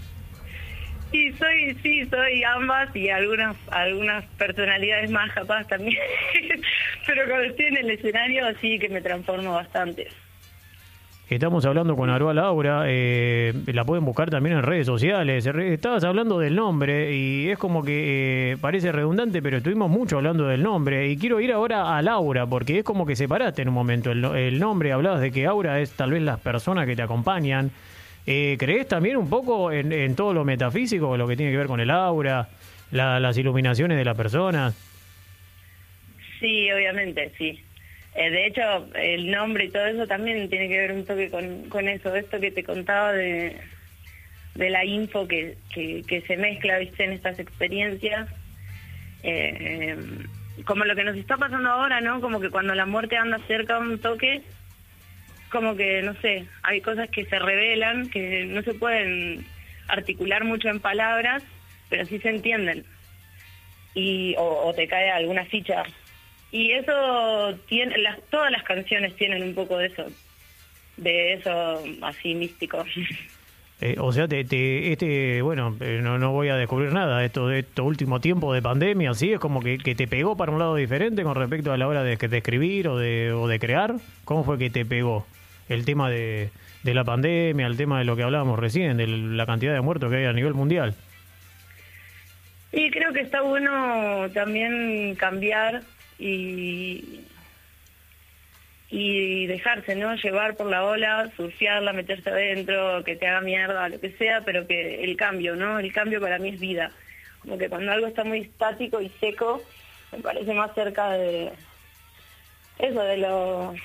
Sí, 1.11 1.31
soy, 1.39 1.75
sí, 1.81 2.05
soy 2.09 2.43
ambas 2.43 2.93
y 2.95 3.07
algunas, 3.09 3.55
algunas 3.71 4.25
personalidades 4.37 5.09
más 5.09 5.31
capaz 5.31 5.65
también. 5.67 5.95
Pero 7.07 7.21
cuando 7.27 7.45
estoy 7.45 7.65
en 7.67 7.77
el 7.77 7.89
escenario 7.91 8.45
sí 8.59 8.77
que 8.77 8.89
me 8.89 8.99
transformo 8.99 9.53
bastante. 9.53 10.07
Estamos 11.29 11.65
hablando 11.65 11.95
con 11.95 12.09
Arual 12.09 12.37
Aura, 12.37 12.83
eh, 12.87 13.53
la 13.67 13.85
pueden 13.85 14.05
buscar 14.05 14.29
también 14.29 14.57
en 14.57 14.61
redes 14.63 14.85
sociales. 14.85 15.45
Re- 15.45 15.73
Estabas 15.73 16.03
hablando 16.03 16.37
del 16.37 16.53
nombre 16.55 17.15
y 17.15 17.49
es 17.49 17.57
como 17.57 17.81
que 17.81 18.51
eh, 18.51 18.57
parece 18.61 18.91
redundante, 18.91 19.41
pero 19.41 19.57
estuvimos 19.57 19.89
mucho 19.89 20.17
hablando 20.17 20.45
del 20.47 20.61
nombre. 20.61 21.07
Y 21.09 21.17
quiero 21.17 21.39
ir 21.39 21.51
ahora 21.53 21.97
a 21.97 22.01
Laura, 22.03 22.45
porque 22.45 22.79
es 22.79 22.83
como 22.83 23.05
que 23.05 23.15
separaste 23.15 23.61
en 23.63 23.69
un 23.69 23.73
momento 23.73 24.11
el, 24.11 24.23
el 24.25 24.59
nombre. 24.59 24.91
Hablabas 24.91 25.21
de 25.21 25.31
que 25.31 25.47
Aura 25.47 25.79
es 25.79 25.93
tal 25.93 26.11
vez 26.11 26.21
las 26.21 26.39
personas 26.39 26.85
que 26.85 26.95
te 26.95 27.01
acompañan. 27.01 27.71
Eh, 28.27 28.55
¿Crees 28.59 28.87
también 28.87 29.17
un 29.17 29.29
poco 29.29 29.71
en, 29.71 29.91
en 29.91 30.15
todo 30.15 30.33
lo 30.33 30.45
metafísico, 30.45 31.17
lo 31.17 31.27
que 31.27 31.35
tiene 31.35 31.51
que 31.51 31.57
ver 31.57 31.67
con 31.67 31.79
el 31.79 31.89
aura, 31.89 32.47
la- 32.91 33.19
las 33.19 33.37
iluminaciones 33.37 33.97
de 33.97 34.05
las 34.05 34.15
personas? 34.15 34.75
Sí, 36.39 36.69
obviamente, 36.71 37.31
sí. 37.37 37.59
Eh, 38.15 38.29
de 38.29 38.45
hecho, 38.45 38.87
el 38.95 39.31
nombre 39.31 39.65
y 39.65 39.69
todo 39.69 39.85
eso 39.85 40.05
también 40.05 40.47
tiene 40.49 40.67
que 40.67 40.77
ver 40.77 40.91
un 40.91 41.05
toque 41.05 41.29
con, 41.29 41.69
con 41.69 41.87
eso, 41.89 42.15
esto 42.15 42.39
que 42.39 42.51
te 42.51 42.63
contaba 42.63 43.11
de, 43.11 43.57
de 44.55 44.69
la 44.69 44.85
info 44.85 45.27
que, 45.27 45.57
que, 45.73 46.23
se 46.27 46.37
mezcla, 46.37 46.77
viste, 46.77 47.03
en 47.03 47.13
estas 47.13 47.39
experiencias. 47.39 48.29
Eh, 49.23 49.57
eh, 49.59 49.97
como 50.65 50.85
lo 50.85 50.95
que 50.95 51.03
nos 51.03 51.17
está 51.17 51.37
pasando 51.37 51.69
ahora, 51.69 52.01
¿no? 52.01 52.21
Como 52.21 52.39
que 52.39 52.51
cuando 52.51 52.75
la 52.75 52.85
muerte 52.85 53.17
anda 53.17 53.39
cerca 53.47 53.79
un 53.79 53.97
toque, 53.99 54.43
como 55.49 55.75
que, 55.75 56.03
no 56.03 56.13
sé, 56.21 56.45
hay 56.61 56.81
cosas 56.81 57.09
que 57.09 57.25
se 57.25 57.39
revelan, 57.39 58.09
que 58.09 58.45
no 58.45 58.61
se 58.61 58.75
pueden 58.75 59.43
articular 59.87 60.43
mucho 60.43 60.69
en 60.69 60.79
palabras, 60.79 61.41
pero 61.89 62.05
sí 62.05 62.19
se 62.19 62.29
entienden. 62.29 62.85
Y, 63.95 64.35
o, 64.37 64.67
o 64.67 64.73
te 64.73 64.87
cae 64.87 65.09
alguna 65.09 65.45
ficha. 65.45 65.83
Y 66.53 66.71
eso 66.71 67.57
tiene, 67.67 67.97
las, 67.97 68.21
todas 68.29 68.51
las 68.51 68.61
canciones 68.63 69.15
tienen 69.15 69.41
un 69.41 69.55
poco 69.55 69.75
de 69.79 69.87
eso, 69.87 70.05
de 70.97 71.33
eso 71.33 71.83
así 72.03 72.33
místico. 72.35 72.85
Eh, 73.81 73.95
o 73.99 74.13
sea, 74.13 74.29
te, 74.29 74.45
te- 74.45 74.93
este, 74.93 75.41
bueno, 75.41 75.75
eh, 75.81 75.99
no, 76.01 76.17
no 76.17 76.31
voy 76.31 76.47
a 76.47 76.55
descubrir 76.55 76.93
nada. 76.93 77.25
Esto 77.25 77.49
de 77.49 77.59
este 77.59 77.81
último 77.81 78.21
tiempo 78.21 78.53
de 78.53 78.61
pandemia, 78.61 79.09
así 79.09 79.33
es 79.33 79.39
como 79.39 79.61
que, 79.61 79.77
que 79.77 79.93
te 79.93 80.07
pegó 80.07 80.37
para 80.37 80.53
un 80.53 80.59
lado 80.59 80.75
diferente 80.75 81.23
con 81.23 81.35
respecto 81.35 81.73
a 81.73 81.75
la 81.77 81.85
hora 81.89 82.01
de, 82.01 82.15
de 82.15 82.37
escribir 82.37 82.87
o 82.87 82.97
de, 82.97 83.33
o 83.33 83.45
de 83.49 83.59
crear. 83.59 83.95
¿Cómo 84.23 84.45
fue 84.45 84.57
que 84.57 84.69
te 84.69 84.85
pegó 84.85 85.27
el 85.67 85.83
tema 85.83 86.09
de, 86.09 86.49
de 86.83 86.93
la 86.93 87.03
pandemia, 87.03 87.67
el 87.67 87.75
tema 87.75 87.99
de 87.99 88.05
lo 88.05 88.15
que 88.15 88.23
hablábamos 88.23 88.57
recién, 88.57 88.95
de 88.95 89.05
la 89.07 89.45
cantidad 89.45 89.73
de 89.73 89.81
muertos 89.81 90.09
que 90.09 90.17
hay 90.17 90.25
a 90.25 90.33
nivel 90.33 90.53
mundial? 90.53 90.95
Y 92.71 92.89
creo 92.89 93.11
que 93.11 93.21
está 93.21 93.41
bueno 93.41 94.29
también 94.33 95.15
cambiar 95.15 95.81
y, 96.23 97.25
y 98.89 99.47
dejarse, 99.47 99.95
¿no? 99.95 100.15
Llevar 100.15 100.55
por 100.55 100.67
la 100.67 100.85
ola, 100.85 101.29
surfearla, 101.35 101.91
meterse 101.91 102.29
adentro, 102.29 103.03
que 103.03 103.15
te 103.15 103.27
haga 103.27 103.41
mierda, 103.41 103.89
lo 103.89 103.99
que 103.99 104.11
sea, 104.11 104.41
pero 104.41 104.65
que 104.65 105.03
el 105.03 105.17
cambio, 105.17 105.55
¿no? 105.55 105.79
El 105.79 105.91
cambio 105.91 106.21
para 106.21 106.39
mí 106.39 106.49
es 106.49 106.59
vida. 106.59 106.91
Como 107.39 107.57
que 107.57 107.67
cuando 107.67 107.91
algo 107.91 108.07
está 108.07 108.23
muy 108.23 108.39
estático 108.39 109.01
y 109.01 109.09
seco, 109.19 109.61
me 110.13 110.19
parece 110.19 110.53
más 110.53 110.73
cerca 110.73 111.11
de 111.11 111.51
eso, 112.79 113.01
de 113.01 113.17
lo 113.17 113.75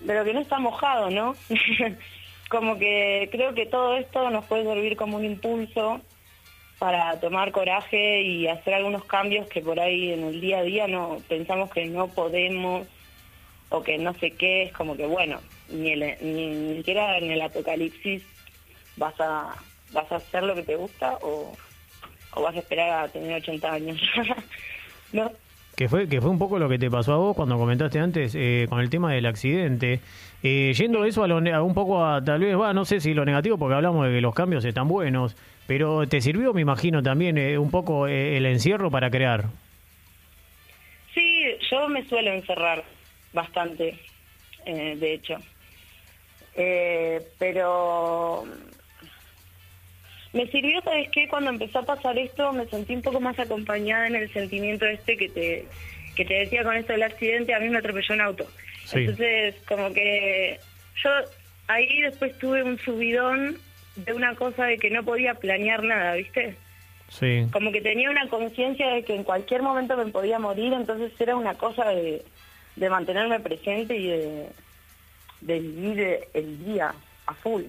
de 0.00 0.14
lo 0.14 0.24
que 0.24 0.34
no 0.34 0.40
está 0.40 0.58
mojado, 0.58 1.10
¿no? 1.10 1.34
como 2.50 2.78
que 2.78 3.28
creo 3.32 3.54
que 3.54 3.66
todo 3.66 3.96
esto 3.96 4.30
nos 4.30 4.44
puede 4.44 4.64
servir 4.64 4.96
como 4.96 5.16
un 5.16 5.24
impulso 5.24 6.02
para 6.78 7.18
tomar 7.20 7.50
coraje 7.52 8.22
y 8.22 8.46
hacer 8.46 8.74
algunos 8.74 9.04
cambios 9.04 9.48
que 9.48 9.60
por 9.60 9.80
ahí 9.80 10.12
en 10.12 10.24
el 10.24 10.40
día 10.40 10.58
a 10.58 10.62
día 10.62 10.86
no 10.86 11.18
pensamos 11.28 11.70
que 11.70 11.86
no 11.86 12.08
podemos 12.08 12.86
o 13.70 13.82
que 13.82 13.98
no 13.98 14.14
sé 14.14 14.30
qué, 14.30 14.62
es 14.64 14.72
como 14.72 14.96
que 14.96 15.06
bueno, 15.06 15.40
ni, 15.70 15.90
el- 15.92 16.16
ni, 16.22 16.46
ni 16.46 16.76
siquiera 16.76 17.18
en 17.18 17.30
el 17.30 17.40
apocalipsis 17.42 18.22
vas 18.96 19.14
a 19.20 19.54
vas 19.92 20.10
a 20.12 20.16
hacer 20.16 20.42
lo 20.42 20.54
que 20.54 20.62
te 20.62 20.76
gusta 20.76 21.16
o, 21.22 21.52
o 22.34 22.42
vas 22.42 22.54
a 22.54 22.58
esperar 22.58 23.04
a 23.04 23.08
tener 23.08 23.34
80 23.40 23.72
años. 23.72 24.00
¿No? 25.12 25.30
Que 25.76 25.88
fue, 25.88 26.08
que 26.08 26.20
fue 26.20 26.30
un 26.30 26.38
poco 26.38 26.58
lo 26.58 26.68
que 26.68 26.78
te 26.78 26.90
pasó 26.90 27.12
a 27.14 27.16
vos 27.18 27.36
cuando 27.36 27.56
comentaste 27.56 27.98
antes 28.00 28.34
eh, 28.34 28.66
con 28.68 28.80
el 28.80 28.90
tema 28.90 29.12
del 29.12 29.26
accidente. 29.26 30.00
Eh, 30.42 30.72
yendo 30.76 31.04
eso 31.04 31.22
a, 31.22 31.28
lo 31.28 31.36
a 31.54 31.62
un 31.62 31.72
poco 31.74 32.04
a 32.04 32.22
tal 32.22 32.40
vez, 32.40 32.58
va, 32.58 32.72
no 32.74 32.84
sé 32.84 33.00
si 33.00 33.14
lo 33.14 33.24
negativo, 33.24 33.56
porque 33.58 33.76
hablamos 33.76 34.06
de 34.06 34.12
que 34.14 34.20
los 34.20 34.34
cambios 34.34 34.64
están 34.64 34.88
buenos, 34.88 35.36
pero 35.68 36.08
te 36.08 36.22
sirvió, 36.22 36.54
me 36.54 36.62
imagino, 36.62 37.02
también 37.02 37.36
eh, 37.36 37.58
un 37.58 37.70
poco 37.70 38.08
eh, 38.08 38.38
el 38.38 38.46
encierro 38.46 38.90
para 38.90 39.10
crear. 39.10 39.44
Sí, 41.14 41.44
yo 41.70 41.86
me 41.90 42.02
suelo 42.06 42.32
encerrar 42.32 42.82
bastante, 43.34 43.98
eh, 44.64 44.96
de 44.98 45.12
hecho. 45.12 45.36
Eh, 46.54 47.20
pero 47.38 48.46
me 50.32 50.46
sirvió, 50.46 50.80
¿sabes 50.80 51.10
qué? 51.12 51.28
Cuando 51.28 51.50
empezó 51.50 51.80
a 51.80 51.84
pasar 51.84 52.18
esto 52.18 52.50
me 52.54 52.64
sentí 52.66 52.94
un 52.94 53.02
poco 53.02 53.20
más 53.20 53.38
acompañada 53.38 54.06
en 54.06 54.16
el 54.16 54.32
sentimiento 54.32 54.86
este 54.86 55.18
que 55.18 55.28
te, 55.28 55.66
que 56.16 56.24
te 56.24 56.34
decía 56.34 56.64
con 56.64 56.76
esto 56.76 56.94
del 56.94 57.02
accidente, 57.02 57.54
a 57.54 57.60
mí 57.60 57.68
me 57.68 57.78
atropelló 57.78 58.14
un 58.14 58.22
auto. 58.22 58.46
Sí. 58.86 59.00
Entonces, 59.00 59.54
como 59.68 59.92
que 59.92 60.58
yo 61.04 61.10
ahí 61.66 62.00
después 62.00 62.38
tuve 62.38 62.62
un 62.62 62.78
subidón 62.78 63.58
de 64.04 64.12
una 64.12 64.34
cosa 64.34 64.64
de 64.64 64.78
que 64.78 64.90
no 64.90 65.02
podía 65.04 65.34
planear 65.34 65.82
nada, 65.82 66.14
¿viste? 66.14 66.56
Sí. 67.08 67.46
como 67.50 67.72
que 67.72 67.80
tenía 67.80 68.10
una 68.10 68.28
conciencia 68.28 68.86
de 68.88 69.02
que 69.02 69.14
en 69.14 69.24
cualquier 69.24 69.62
momento 69.62 69.96
me 69.96 70.12
podía 70.12 70.38
morir, 70.38 70.74
entonces 70.74 71.10
era 71.18 71.36
una 71.36 71.54
cosa 71.54 71.88
de, 71.88 72.22
de 72.76 72.90
mantenerme 72.90 73.40
presente 73.40 73.96
y 73.96 74.08
de, 74.08 74.48
de 75.40 75.58
vivir 75.58 76.20
el 76.34 76.64
día 76.64 76.94
a 77.26 77.34
full. 77.34 77.62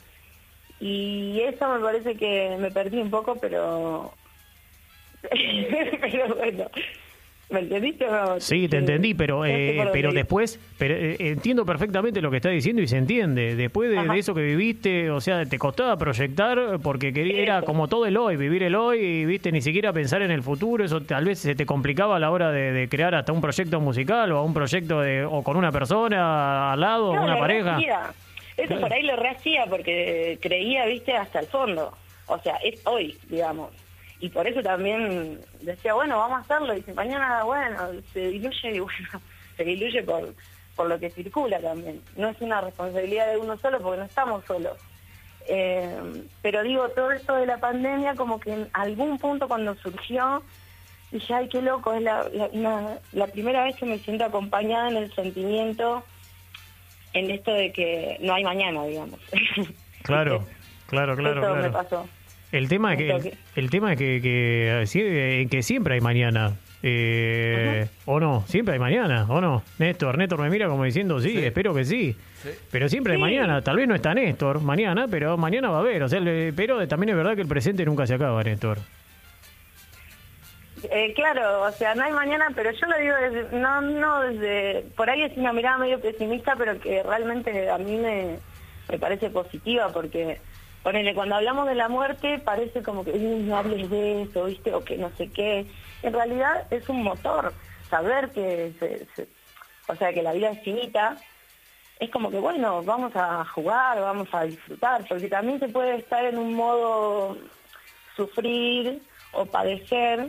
y 0.80 1.40
eso 1.40 1.68
me 1.68 1.80
parece 1.80 2.14
que 2.14 2.56
me 2.60 2.70
perdí 2.70 2.98
un 2.98 3.10
poco, 3.10 3.36
pero... 3.36 4.12
pero 6.00 6.34
bueno, 6.34 6.70
¿me 7.54 7.60
entendiste? 7.60 8.06
no? 8.06 8.40
Sí, 8.40 8.68
te 8.68 8.78
entendí, 8.78 9.14
pero 9.14 9.46
eh, 9.46 9.88
pero 9.92 10.12
después, 10.12 10.60
pero 10.76 10.94
eh, 10.94 11.16
entiendo 11.18 11.64
perfectamente 11.64 12.20
lo 12.20 12.30
que 12.30 12.36
estás 12.36 12.52
diciendo 12.52 12.82
y 12.82 12.88
se 12.88 12.98
entiende. 12.98 13.56
Después 13.56 13.90
de, 13.90 14.18
eso 14.18 14.34
que 14.34 14.42
viviste, 14.42 15.10
o 15.10 15.20
sea, 15.20 15.46
te 15.46 15.58
costaba 15.58 15.96
proyectar 15.96 16.78
porque 16.82 17.12
quería, 17.12 17.42
era 17.42 17.62
como 17.62 17.88
todo 17.88 18.06
el 18.06 18.16
hoy, 18.16 18.36
vivir 18.36 18.62
el 18.64 18.74
hoy 18.74 18.98
y 18.98 19.24
viste 19.24 19.52
ni 19.52 19.62
siquiera 19.62 19.92
pensar 19.92 20.20
en 20.22 20.30
el 20.30 20.42
futuro. 20.42 20.84
Eso 20.84 21.00
tal 21.00 21.24
vez 21.24 21.38
se 21.38 21.54
te 21.54 21.64
complicaba 21.64 22.16
a 22.16 22.18
la 22.18 22.30
hora 22.30 22.50
de, 22.50 22.72
de 22.72 22.88
crear 22.88 23.14
hasta 23.14 23.32
un 23.32 23.40
proyecto 23.40 23.80
musical 23.80 24.32
o 24.32 24.44
un 24.44 24.52
proyecto 24.52 25.00
de 25.00 25.24
o 25.24 25.42
con 25.42 25.56
una 25.56 25.72
persona 25.72 26.72
al 26.72 26.80
lado, 26.80 27.14
No, 27.14 27.24
una 27.24 27.38
pareja. 27.38 27.78
Eso 28.56 28.78
por 28.78 28.92
ahí 28.92 29.02
lo 29.02 29.16
rehacía 29.16 29.66
porque 29.66 30.38
creía, 30.40 30.86
viste, 30.86 31.12
hasta 31.12 31.40
el 31.40 31.46
fondo. 31.46 31.92
O 32.26 32.38
sea, 32.38 32.56
es 32.56 32.80
hoy, 32.86 33.18
digamos. 33.28 33.70
Y 34.20 34.28
por 34.30 34.46
eso 34.46 34.62
también 34.62 35.40
decía, 35.60 35.94
bueno, 35.94 36.18
vamos 36.18 36.38
a 36.38 36.40
hacerlo. 36.42 36.74
Y 36.76 36.82
si 36.82 36.92
mañana, 36.92 37.42
bueno, 37.44 37.76
se 38.12 38.28
diluye 38.28 38.74
y 38.76 38.80
bueno, 38.80 39.20
se 39.56 39.64
diluye 39.64 40.02
por, 40.02 40.34
por 40.76 40.88
lo 40.88 40.98
que 40.98 41.10
circula 41.10 41.60
también. 41.60 42.00
No 42.16 42.28
es 42.28 42.40
una 42.40 42.60
responsabilidad 42.60 43.28
de 43.30 43.38
uno 43.38 43.56
solo 43.58 43.80
porque 43.80 43.98
no 43.98 44.04
estamos 44.04 44.44
solos. 44.46 44.78
Eh, 45.46 46.24
pero 46.40 46.62
digo, 46.62 46.88
todo 46.90 47.10
esto 47.10 47.34
de 47.36 47.46
la 47.46 47.58
pandemia, 47.58 48.14
como 48.14 48.40
que 48.40 48.52
en 48.54 48.68
algún 48.72 49.18
punto 49.18 49.46
cuando 49.46 49.74
surgió, 49.74 50.42
dije, 51.10 51.34
ay, 51.34 51.48
qué 51.48 51.60
loco, 51.60 51.92
es 51.92 52.00
la, 52.02 52.26
la, 52.32 52.46
una- 52.52 52.98
la 53.12 53.26
primera 53.26 53.64
vez 53.64 53.76
que 53.76 53.84
me 53.84 53.98
siento 53.98 54.24
acompañada 54.24 54.88
en 54.88 54.96
el 54.96 55.14
sentimiento 55.14 56.02
en 57.12 57.30
esto 57.30 57.52
de 57.52 57.72
que 57.72 58.16
no 58.20 58.34
hay 58.34 58.44
mañana, 58.44 58.84
digamos. 58.84 59.20
Claro, 60.02 60.44
claro, 60.86 61.16
claro, 61.16 61.40
Eso 61.42 61.54
me 61.54 61.60
claro. 61.70 61.72
pasó. 61.72 62.08
El 62.56 62.68
tema 62.68 62.92
es 62.92 62.98
que, 62.98 63.10
el, 63.10 63.32
el 63.56 63.70
tema 63.70 63.92
es 63.92 63.98
que, 63.98 64.20
que, 64.22 64.82
eh, 64.82 65.40
eh, 65.42 65.48
que 65.50 65.62
siempre 65.62 65.94
hay 65.94 66.00
mañana. 66.00 66.52
Eh, 66.82 67.86
¿O 68.04 68.20
no? 68.20 68.44
Siempre 68.46 68.74
hay 68.74 68.78
mañana, 68.78 69.26
¿o 69.28 69.40
no? 69.40 69.62
Néstor, 69.78 70.18
Néstor 70.18 70.38
me 70.40 70.50
mira 70.50 70.68
como 70.68 70.84
diciendo, 70.84 71.18
sí, 71.20 71.30
Sí. 71.30 71.38
espero 71.44 71.74
que 71.74 71.84
sí. 71.84 72.14
Sí. 72.42 72.50
Pero 72.70 72.88
siempre 72.88 73.14
hay 73.14 73.18
mañana. 73.18 73.62
Tal 73.62 73.76
vez 73.76 73.88
no 73.88 73.94
está 73.94 74.14
Néstor 74.14 74.60
mañana, 74.60 75.06
pero 75.10 75.36
mañana 75.36 75.70
va 75.70 75.78
a 75.78 75.80
haber. 75.80 76.02
O 76.04 76.08
sea, 76.08 76.18
el- 76.20 76.52
pero 76.54 76.86
también 76.86 77.10
es 77.10 77.16
verdad 77.16 77.34
que 77.34 77.40
el 77.40 77.48
presente 77.48 77.84
nunca 77.84 78.06
se 78.06 78.14
acaba, 78.14 78.42
Néstor. 78.44 78.78
Eh, 80.90 81.12
claro, 81.14 81.62
o 81.62 81.72
sea, 81.72 81.94
no 81.94 82.04
hay 82.04 82.12
mañana, 82.12 82.48
pero 82.54 82.70
yo 82.70 82.86
lo 82.86 82.98
digo 82.98 83.14
desde, 83.16 83.58
no, 83.58 83.80
no 83.80 84.20
desde, 84.20 84.82
por 84.96 85.08
ahí 85.08 85.22
es 85.22 85.36
una 85.38 85.52
mirada 85.52 85.78
medio 85.78 85.98
pesimista, 86.00 86.54
pero 86.56 86.78
que 86.78 87.02
realmente 87.02 87.70
a 87.70 87.78
mí 87.78 87.96
me, 87.96 88.36
me 88.90 88.98
parece 88.98 89.30
positiva 89.30 89.88
porque 89.92 90.38
ponele, 90.84 91.14
cuando 91.14 91.34
hablamos 91.34 91.66
de 91.66 91.74
la 91.74 91.88
muerte 91.88 92.38
parece 92.38 92.82
como 92.82 93.04
que 93.04 93.10
"Uy, 93.10 93.42
no 93.42 93.56
hables 93.56 93.90
de 93.90 94.22
eso, 94.22 94.44
¿viste? 94.44 94.72
O 94.72 94.84
que 94.84 94.96
no 94.96 95.10
sé 95.16 95.28
qué. 95.30 95.66
En 96.02 96.12
realidad 96.12 96.66
es 96.70 96.88
un 96.88 97.02
motor. 97.02 97.52
Saber 97.90 98.30
que, 98.30 98.72
o 99.88 99.96
sea, 99.96 100.12
que 100.12 100.22
la 100.22 100.32
vida 100.32 100.50
es 100.50 100.62
finita, 100.62 101.16
es 101.98 102.10
como 102.10 102.30
que, 102.30 102.38
bueno, 102.38 102.82
vamos 102.82 103.12
a 103.16 103.44
jugar, 103.46 104.00
vamos 104.00 104.28
a 104.32 104.44
disfrutar, 104.44 105.04
porque 105.08 105.28
también 105.28 105.58
se 105.58 105.68
puede 105.68 105.96
estar 105.96 106.24
en 106.24 106.38
un 106.38 106.54
modo 106.54 107.36
sufrir 108.16 109.02
o 109.32 109.46
padecer, 109.46 110.28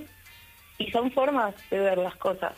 y 0.78 0.92
son 0.92 1.12
formas 1.12 1.54
de 1.70 1.80
ver 1.80 1.98
las 1.98 2.16
cosas. 2.16 2.54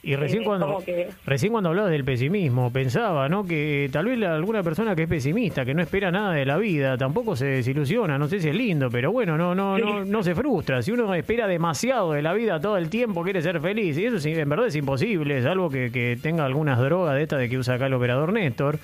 Y 0.00 0.14
recién 0.14 0.42
Eh, 0.42 0.44
cuando 0.44 0.78
que- 0.86 1.08
recién 1.26 1.50
cuando 1.50 1.70
hablabas 1.70 1.90
del 1.90 2.04
pesimismo, 2.04 2.72
pensaba, 2.72 3.28
¿no? 3.28 3.44
Que 3.44 3.88
tal 3.92 4.06
vez 4.06 4.22
alguna 4.22 4.62
persona 4.62 4.94
que 4.94 5.02
es 5.02 5.08
pesimista, 5.08 5.64
que 5.64 5.74
no 5.74 5.82
espera 5.82 6.12
nada 6.12 6.32
de 6.34 6.46
la 6.46 6.56
vida, 6.56 6.96
tampoco 6.96 7.34
se 7.34 7.46
desilusiona, 7.46 8.16
no 8.16 8.28
sé 8.28 8.40
si 8.40 8.48
es 8.48 8.54
lindo, 8.54 8.90
pero 8.90 9.10
bueno, 9.10 9.36
no 9.36 9.56
no 9.56 9.76
no 9.76 10.04
no 10.04 10.22
se 10.22 10.36
frustra. 10.36 10.82
Si 10.82 10.92
uno 10.92 11.12
espera 11.14 11.48
demasiado 11.48 12.12
de 12.12 12.22
la 12.22 12.32
vida 12.32 12.60
todo 12.60 12.76
el 12.78 12.90
tiempo, 12.90 13.24
quiere 13.24 13.42
ser 13.42 13.60
feliz, 13.60 13.98
y 13.98 14.04
eso 14.06 14.20
sí, 14.20 14.32
en 14.32 14.48
verdad 14.48 14.68
es 14.68 14.76
imposible, 14.76 15.38
es 15.38 15.46
algo 15.46 15.68
que, 15.68 15.90
que 15.90 16.16
tenga 16.22 16.44
algunas 16.44 16.78
drogas 16.78 17.16
de 17.16 17.22
estas 17.24 17.40
de 17.40 17.48
que 17.48 17.58
usa 17.58 17.74
acá 17.74 17.86
el 17.86 17.94
operador 17.94 18.32
Néstor. 18.32 18.78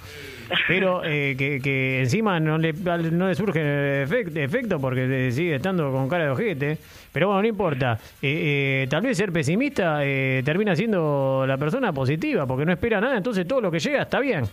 Pero 0.69 1.03
eh, 1.05 1.35
que, 1.39 1.61
que 1.61 2.01
encima 2.01 2.39
no 2.41 2.59
le, 2.59 2.73
no 2.73 3.29
le 3.29 3.35
surge 3.35 4.05
efect- 4.05 4.37
efecto 4.37 4.79
porque 4.81 5.31
sigue 5.33 5.57
estando 5.57 5.91
con 5.91 6.09
cara 6.09 6.25
de 6.25 6.31
ojete. 6.31 6.79
Pero 7.13 7.29
bueno, 7.29 7.43
no 7.43 7.49
importa. 7.49 7.99
Eh, 8.21 8.83
eh, 8.85 8.87
tal 8.91 9.03
vez 9.03 9.17
ser 9.17 9.33
pesimista 9.33 9.99
eh, 10.05 10.43
termina 10.45 10.75
siendo 10.77 11.45
la 11.47 11.57
persona 11.57 11.93
positiva 11.93 12.47
porque 12.47 12.65
no 12.67 12.73
espera 12.73 13.01
nada, 13.01 13.17
entonces 13.17 13.47
todo 13.47 13.61
lo 13.61 13.71
que 13.71 13.79
llega 13.79 14.03
está 14.03 14.21
bien. 14.21 14.45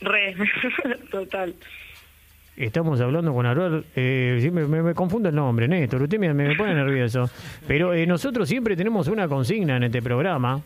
Re, 0.00 0.34
total. 1.10 1.54
Estamos 2.56 3.00
hablando 3.00 3.32
con 3.32 3.46
Aruel, 3.46 3.84
eh, 3.94 4.50
me, 4.52 4.64
me- 4.66 4.82
me 4.82 4.94
confundo 4.94 5.28
el 5.28 5.34
nombre, 5.34 5.68
Néstor, 5.68 6.02
usted 6.02 6.18
me, 6.18 6.34
me 6.34 6.56
pone 6.56 6.74
nervioso. 6.74 7.30
Pero 7.68 7.94
eh, 7.94 8.04
nosotros 8.06 8.48
siempre 8.48 8.74
tenemos 8.76 9.06
una 9.06 9.28
consigna 9.28 9.76
en 9.76 9.84
este 9.84 10.02
programa 10.02 10.60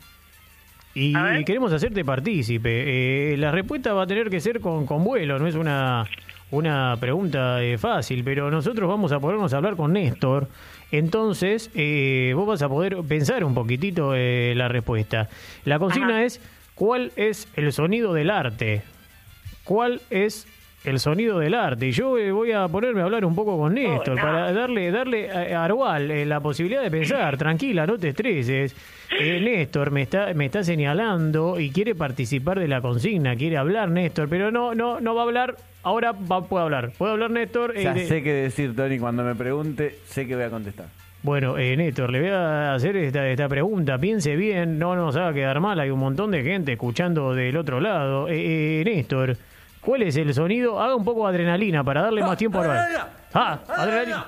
y, 0.94 1.14
queremos 1.44 1.72
hacerte 1.72 2.04
partícipe. 2.04 3.32
Eh, 3.32 3.36
la 3.36 3.50
respuesta 3.50 3.92
va 3.92 4.02
a 4.02 4.06
tener 4.06 4.30
que 4.30 4.40
ser 4.40 4.60
con, 4.60 4.86
con 4.86 5.04
vuelo, 5.04 5.38
no 5.38 5.46
es 5.46 5.54
una, 5.54 6.06
una 6.52 6.96
pregunta 7.00 7.62
eh, 7.62 7.78
fácil, 7.78 8.22
pero 8.22 8.50
nosotros 8.50 8.88
vamos 8.88 9.10
a 9.10 9.18
ponernos 9.18 9.52
a 9.52 9.56
hablar 9.56 9.74
con 9.74 9.94
Néstor. 9.94 10.48
Entonces, 10.92 11.70
eh, 11.74 12.32
vos 12.36 12.46
vas 12.46 12.60
a 12.60 12.68
poder 12.68 12.98
pensar 13.08 13.42
un 13.42 13.54
poquitito 13.54 14.14
eh, 14.14 14.52
la 14.54 14.68
respuesta. 14.68 15.30
La 15.64 15.78
consigna 15.78 16.16
Ajá. 16.16 16.24
es, 16.24 16.40
¿cuál 16.74 17.10
es 17.16 17.48
el 17.56 17.72
sonido 17.72 18.12
del 18.12 18.28
arte? 18.28 18.82
¿Cuál 19.64 20.02
es 20.10 20.46
el 20.84 20.98
sonido 20.98 21.38
del 21.38 21.54
arte? 21.54 21.88
Y 21.88 21.92
yo 21.92 22.18
eh, 22.18 22.32
voy 22.32 22.52
a 22.52 22.66
ponerme 22.68 23.00
a 23.00 23.04
hablar 23.04 23.24
un 23.24 23.34
poco 23.34 23.56
con 23.58 23.74
Néstor 23.74 24.16
no. 24.16 24.22
para 24.22 24.52
darle 24.52 24.90
darle 24.90 25.30
a 25.30 25.60
a 25.60 25.64
Arwal 25.64 26.10
eh, 26.10 26.24
la 26.26 26.40
posibilidad 26.40 26.82
de 26.82 26.90
pensar. 26.90 27.36
Tranquila, 27.36 27.86
no 27.86 27.98
te 27.98 28.08
estreses. 28.10 28.74
Eh, 29.20 29.40
Néstor 29.40 29.90
me 29.90 30.02
está 30.02 30.32
me 30.34 30.46
está 30.46 30.64
señalando 30.64 31.60
y 31.60 31.70
quiere 31.70 31.94
participar 31.94 32.58
de 32.58 32.68
la 32.68 32.80
consigna, 32.80 33.36
quiere 33.36 33.56
hablar 33.58 33.90
Néstor, 33.90 34.28
pero 34.28 34.50
no 34.50 34.74
no 34.74 35.00
no 35.00 35.14
va 35.14 35.22
a 35.22 35.24
hablar. 35.24 35.56
Ahora 35.84 36.12
va, 36.12 36.44
puede 36.44 36.64
hablar. 36.64 36.90
Puede 36.96 37.12
hablar 37.12 37.30
Néstor. 37.30 37.76
eh, 37.76 37.82
Ya 37.82 37.92
de- 37.94 38.06
sé 38.06 38.22
qué 38.22 38.32
decir, 38.32 38.74
Tony. 38.76 38.98
Cuando 38.98 39.22
me 39.24 39.34
pregunte, 39.34 39.96
sé 40.06 40.26
que 40.26 40.34
voy 40.36 40.44
a 40.44 40.50
contestar. 40.50 40.86
bueno, 41.24 41.58
eh, 41.58 41.76
Néstor, 41.76 42.10
le 42.10 42.20
voy 42.20 42.30
a 42.30 42.72
hacer 42.74 42.96
esta, 42.96 43.28
esta 43.28 43.48
pregunta. 43.48 43.98
Piense 43.98 44.36
bien, 44.36 44.78
no 44.78 44.94
nos 44.96 45.16
haga 45.16 45.32
quedar 45.34 45.60
mal. 45.60 45.78
Hay 45.80 45.90
un 45.90 45.98
montón 46.00 46.30
de 46.30 46.42
gente 46.42 46.72
escuchando 46.72 47.34
del 47.34 47.56
otro 47.56 47.80
lado. 47.80 48.28
Eh, 48.28 48.80
eh, 48.80 48.84
Néstor, 48.84 49.36
¿cuál 49.82 50.02
es 50.02 50.16
el 50.16 50.32
sonido? 50.32 50.80
Haga 50.80 50.96
un 50.96 51.04
poco 51.04 51.28
de 51.28 51.34
adrenalina 51.34 51.84
para 51.84 52.02
darle 52.02 52.22
más 52.22 52.38
tiempo 52.38 52.58
a 52.58 52.62
Arval. 52.62 52.78
Ah, 53.34 53.58
adrenalina. 53.66 54.26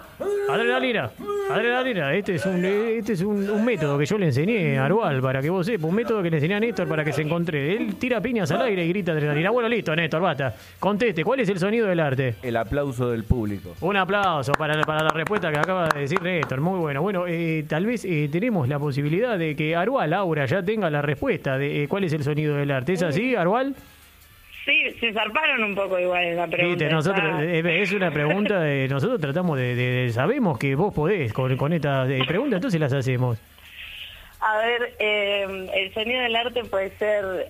Adrenalina. 0.49 1.11
Adrenalina. 1.51 2.15
Este 2.15 2.37
es 2.37 2.47
un, 2.47 2.65
eh, 2.65 2.97
este 2.97 3.13
es 3.13 3.21
un, 3.21 3.51
un 3.51 3.63
método 3.63 3.99
que 3.99 4.07
yo 4.07 4.17
le 4.17 4.27
enseñé 4.27 4.79
a 4.79 4.87
Arval 4.87 5.21
para 5.21 5.43
que 5.43 5.51
vos 5.51 5.67
sepas. 5.67 5.85
Un 5.85 5.95
método 5.95 6.23
que 6.23 6.31
le 6.31 6.39
enseñé 6.39 6.55
a 6.55 6.61
Néstor 6.61 6.89
para 6.89 7.05
que 7.05 7.13
se 7.13 7.21
encontré. 7.21 7.77
Él 7.77 7.97
tira 7.97 8.23
piñas 8.23 8.51
al 8.51 8.63
aire 8.63 8.83
y 8.85 8.89
grita 8.89 9.13
adrenalina. 9.13 9.51
Bueno, 9.51 9.69
listo, 9.69 9.95
Néstor, 9.95 10.23
basta. 10.23 10.55
Conteste, 10.81 11.23
¿cuál 11.23 11.41
es 11.41 11.49
el 11.51 11.59
sonido 11.59 11.87
del 11.87 12.01
arte? 12.01 12.37
El 12.43 12.57
aplauso 12.57 13.11
del 13.11 13.25
público. 13.25 13.75
Un 13.83 13.97
aplauso 13.99 14.53
para, 14.53 14.81
para 14.85 15.03
la 15.03 15.11
respuesta 15.11 15.53
que 15.53 15.59
acaba 15.59 15.89
de 15.89 16.01
decir 16.01 16.23
Néstor. 16.23 16.63
Muy 16.63 16.79
bueno. 16.79 17.03
Bueno, 17.03 17.27
eh, 17.29 17.67
tal 17.69 17.85
vez 17.85 18.07
eh, 18.07 18.31
tenemos 18.33 18.69
la 18.69 18.79
posibilidad 18.79 19.39
de 19.39 19.55
que 19.55 19.77
Arual, 19.77 20.09
Laura, 20.09 20.47
ya 20.47 20.63
tenga 20.63 20.89
la 20.89 21.03
respuesta 21.03 21.59
de 21.59 21.83
eh, 21.83 21.89
cuál 21.89 22.05
es 22.05 22.13
el 22.15 22.25
sonido 22.25 22.57
del 22.57 22.71
arte. 22.71 22.95
¿Es 22.95 23.03
así, 23.03 23.37
Arual? 23.37 23.75
Sí, 24.65 24.91
se 24.99 25.13
zarparon 25.13 25.63
un 25.63 25.75
poco 25.75 25.99
igual 25.99 26.25
en 26.25 26.37
la 26.37 26.47
pregunta. 26.47 26.85
Viste, 26.85 26.95
nosotros, 26.95 27.43
Está- 27.43 27.71
eh, 27.71 27.83
es 27.83 27.93
una 27.93 28.11
pregunta, 28.11 28.61
de, 28.61 28.89
nosotros 28.89 29.21
tratamos 29.21 29.59
de, 29.59 29.75
de- 29.75 29.91
de- 30.07 30.13
Sabemos 30.13 30.59
que 30.59 30.75
vos 30.75 30.95
podés 30.95 31.33
con, 31.35 31.55
con 31.57 31.73
estas 31.75 32.09
eh, 32.09 32.21
preguntas, 32.27 32.57
entonces 32.59 32.81
las 32.81 32.93
hacemos. 32.93 33.39
A 34.41 34.59
ver, 34.59 34.95
eh, 34.99 35.69
el 35.75 35.93
sonido 35.95 36.21
del 36.23 36.37
arte 36.37 36.65
puede 36.65 36.97
ser 36.99 37.49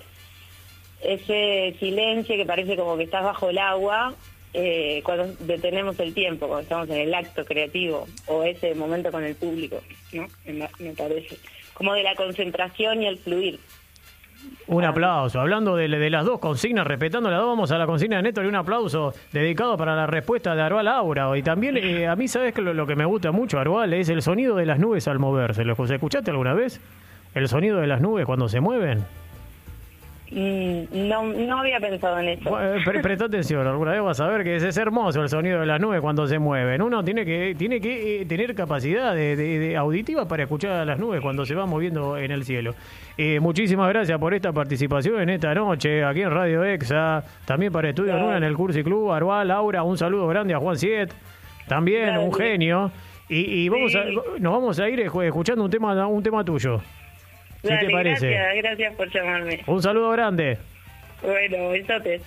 ese 1.02 1.76
silencio 1.78 2.36
que 2.36 2.46
parece 2.46 2.76
como 2.76 2.96
que 2.96 3.04
estás 3.04 3.22
bajo 3.24 3.50
el 3.50 3.58
agua 3.58 4.14
eh, 4.52 5.00
cuando 5.04 5.26
detenemos 5.40 5.98
el 6.00 6.14
tiempo, 6.14 6.46
cuando 6.46 6.62
estamos 6.62 6.88
en 6.90 6.96
el 7.08 7.14
acto 7.14 7.44
creativo 7.44 8.06
o 8.26 8.42
ese 8.44 8.74
momento 8.74 9.10
con 9.10 9.24
el 9.24 9.34
público, 9.34 9.80
¿no? 10.12 10.26
Me, 10.46 10.68
me 10.78 10.90
parece. 10.94 11.36
Como 11.74 11.92
de 11.94 12.04
la 12.04 12.14
concentración 12.14 13.02
y 13.02 13.06
el 13.06 13.18
fluir. 13.18 13.58
Un 14.66 14.84
aplauso. 14.84 15.40
Hablando 15.40 15.76
de, 15.76 15.88
las 15.88 16.24
dos 16.24 16.38
consignas, 16.38 16.86
respetando 16.86 17.30
las 17.30 17.40
dos, 17.40 17.48
vamos 17.48 17.70
a 17.70 17.78
la 17.78 17.86
consigna 17.86 18.16
de 18.16 18.22
Néstor 18.22 18.44
y 18.46 18.48
un 18.48 18.56
aplauso 18.56 19.12
dedicado 19.32 19.76
para 19.76 19.94
la 19.94 20.06
respuesta 20.06 20.54
de 20.54 20.62
Arual 20.62 20.88
Aura. 20.88 21.36
Y 21.36 21.42
también, 21.42 21.76
eh, 21.76 22.06
a 22.06 22.16
mí, 22.16 22.28
¿sabes 22.28 22.54
que 22.54 22.62
lo, 22.62 22.72
lo 22.72 22.86
que 22.86 22.96
me 22.96 23.04
gusta 23.04 23.30
mucho, 23.30 23.58
Arual? 23.58 23.92
Es 23.92 24.08
el 24.08 24.22
sonido 24.22 24.56
de 24.56 24.66
las 24.66 24.78
nubes 24.78 25.06
al 25.06 25.18
moverse. 25.18 25.64
¿Lo 25.64 25.74
escuchaste 25.74 26.30
alguna 26.30 26.54
vez? 26.54 26.80
El 27.34 27.48
sonido 27.48 27.78
de 27.78 27.86
las 27.86 28.00
nubes 28.00 28.24
cuando 28.26 28.48
se 28.48 28.60
mueven. 28.60 29.04
Mm, 30.30 31.06
no, 31.08 31.22
no 31.32 31.58
había 31.58 31.78
pensado 31.78 32.18
en 32.18 32.28
eso. 32.30 32.48
Bueno, 32.50 32.82
pre- 32.84 33.00
presta 33.02 33.26
atención, 33.26 33.66
alguna 33.66 33.92
vez 33.92 34.02
vas 34.02 34.20
a 34.20 34.26
ver 34.28 34.42
que 34.42 34.56
es, 34.56 34.62
es 34.62 34.76
hermoso 34.78 35.22
el 35.22 35.28
sonido 35.28 35.60
de 35.60 35.66
las 35.66 35.80
nubes 35.80 36.00
cuando 36.00 36.26
se 36.26 36.38
mueven. 36.38 36.80
Uno 36.82 37.04
tiene 37.04 37.24
que 37.24 37.54
tiene 37.56 37.80
que 37.80 38.22
eh, 38.22 38.26
tener 38.26 38.54
capacidad 38.54 39.14
de, 39.14 39.36
de- 39.36 39.58
de 39.58 39.76
auditiva 39.76 40.26
para 40.26 40.44
escuchar 40.44 40.72
a 40.72 40.84
las 40.84 40.98
nubes 40.98 41.20
cuando 41.20 41.44
se 41.44 41.54
van 41.54 41.68
moviendo 41.68 42.16
en 42.16 42.30
el 42.30 42.44
cielo. 42.44 42.74
Eh, 43.18 43.38
muchísimas 43.38 43.88
gracias 43.90 44.18
por 44.18 44.34
esta 44.34 44.52
participación 44.52 45.20
en 45.20 45.30
esta 45.30 45.54
noche 45.54 46.02
aquí 46.02 46.22
en 46.22 46.30
Radio 46.30 46.64
Exa, 46.64 47.22
también 47.44 47.70
para 47.72 47.90
Estudio 47.90 48.18
Luna 48.18 48.38
en 48.38 48.44
el 48.44 48.54
Cursi 48.56 48.82
Club, 48.82 49.12
Arval, 49.12 49.46
Laura, 49.48 49.82
un 49.82 49.98
saludo 49.98 50.26
grande 50.26 50.54
a 50.54 50.58
Juan 50.58 50.76
Siet, 50.76 51.12
también 51.68 52.16
un 52.18 52.32
genio. 52.34 52.90
Y, 53.28 53.64
y 53.64 53.68
vamos 53.68 53.94
a, 53.94 54.04
nos 54.38 54.52
vamos 54.52 54.78
a 54.80 54.88
ir 54.88 55.00
escuchando 55.00 55.64
un 55.64 55.70
tema 55.70 56.06
un 56.06 56.22
tema 56.22 56.44
tuyo. 56.44 56.80
Dale, 57.68 57.86
te 57.86 57.92
parece. 57.92 58.30
Gracias, 58.30 58.62
gracias 58.62 58.94
por 58.94 59.10
llamarme. 59.12 59.60
Un 59.66 59.82
saludo 59.82 60.10
grande. 60.10 60.58
Bueno, 61.22 61.70
besotes. 61.70 62.22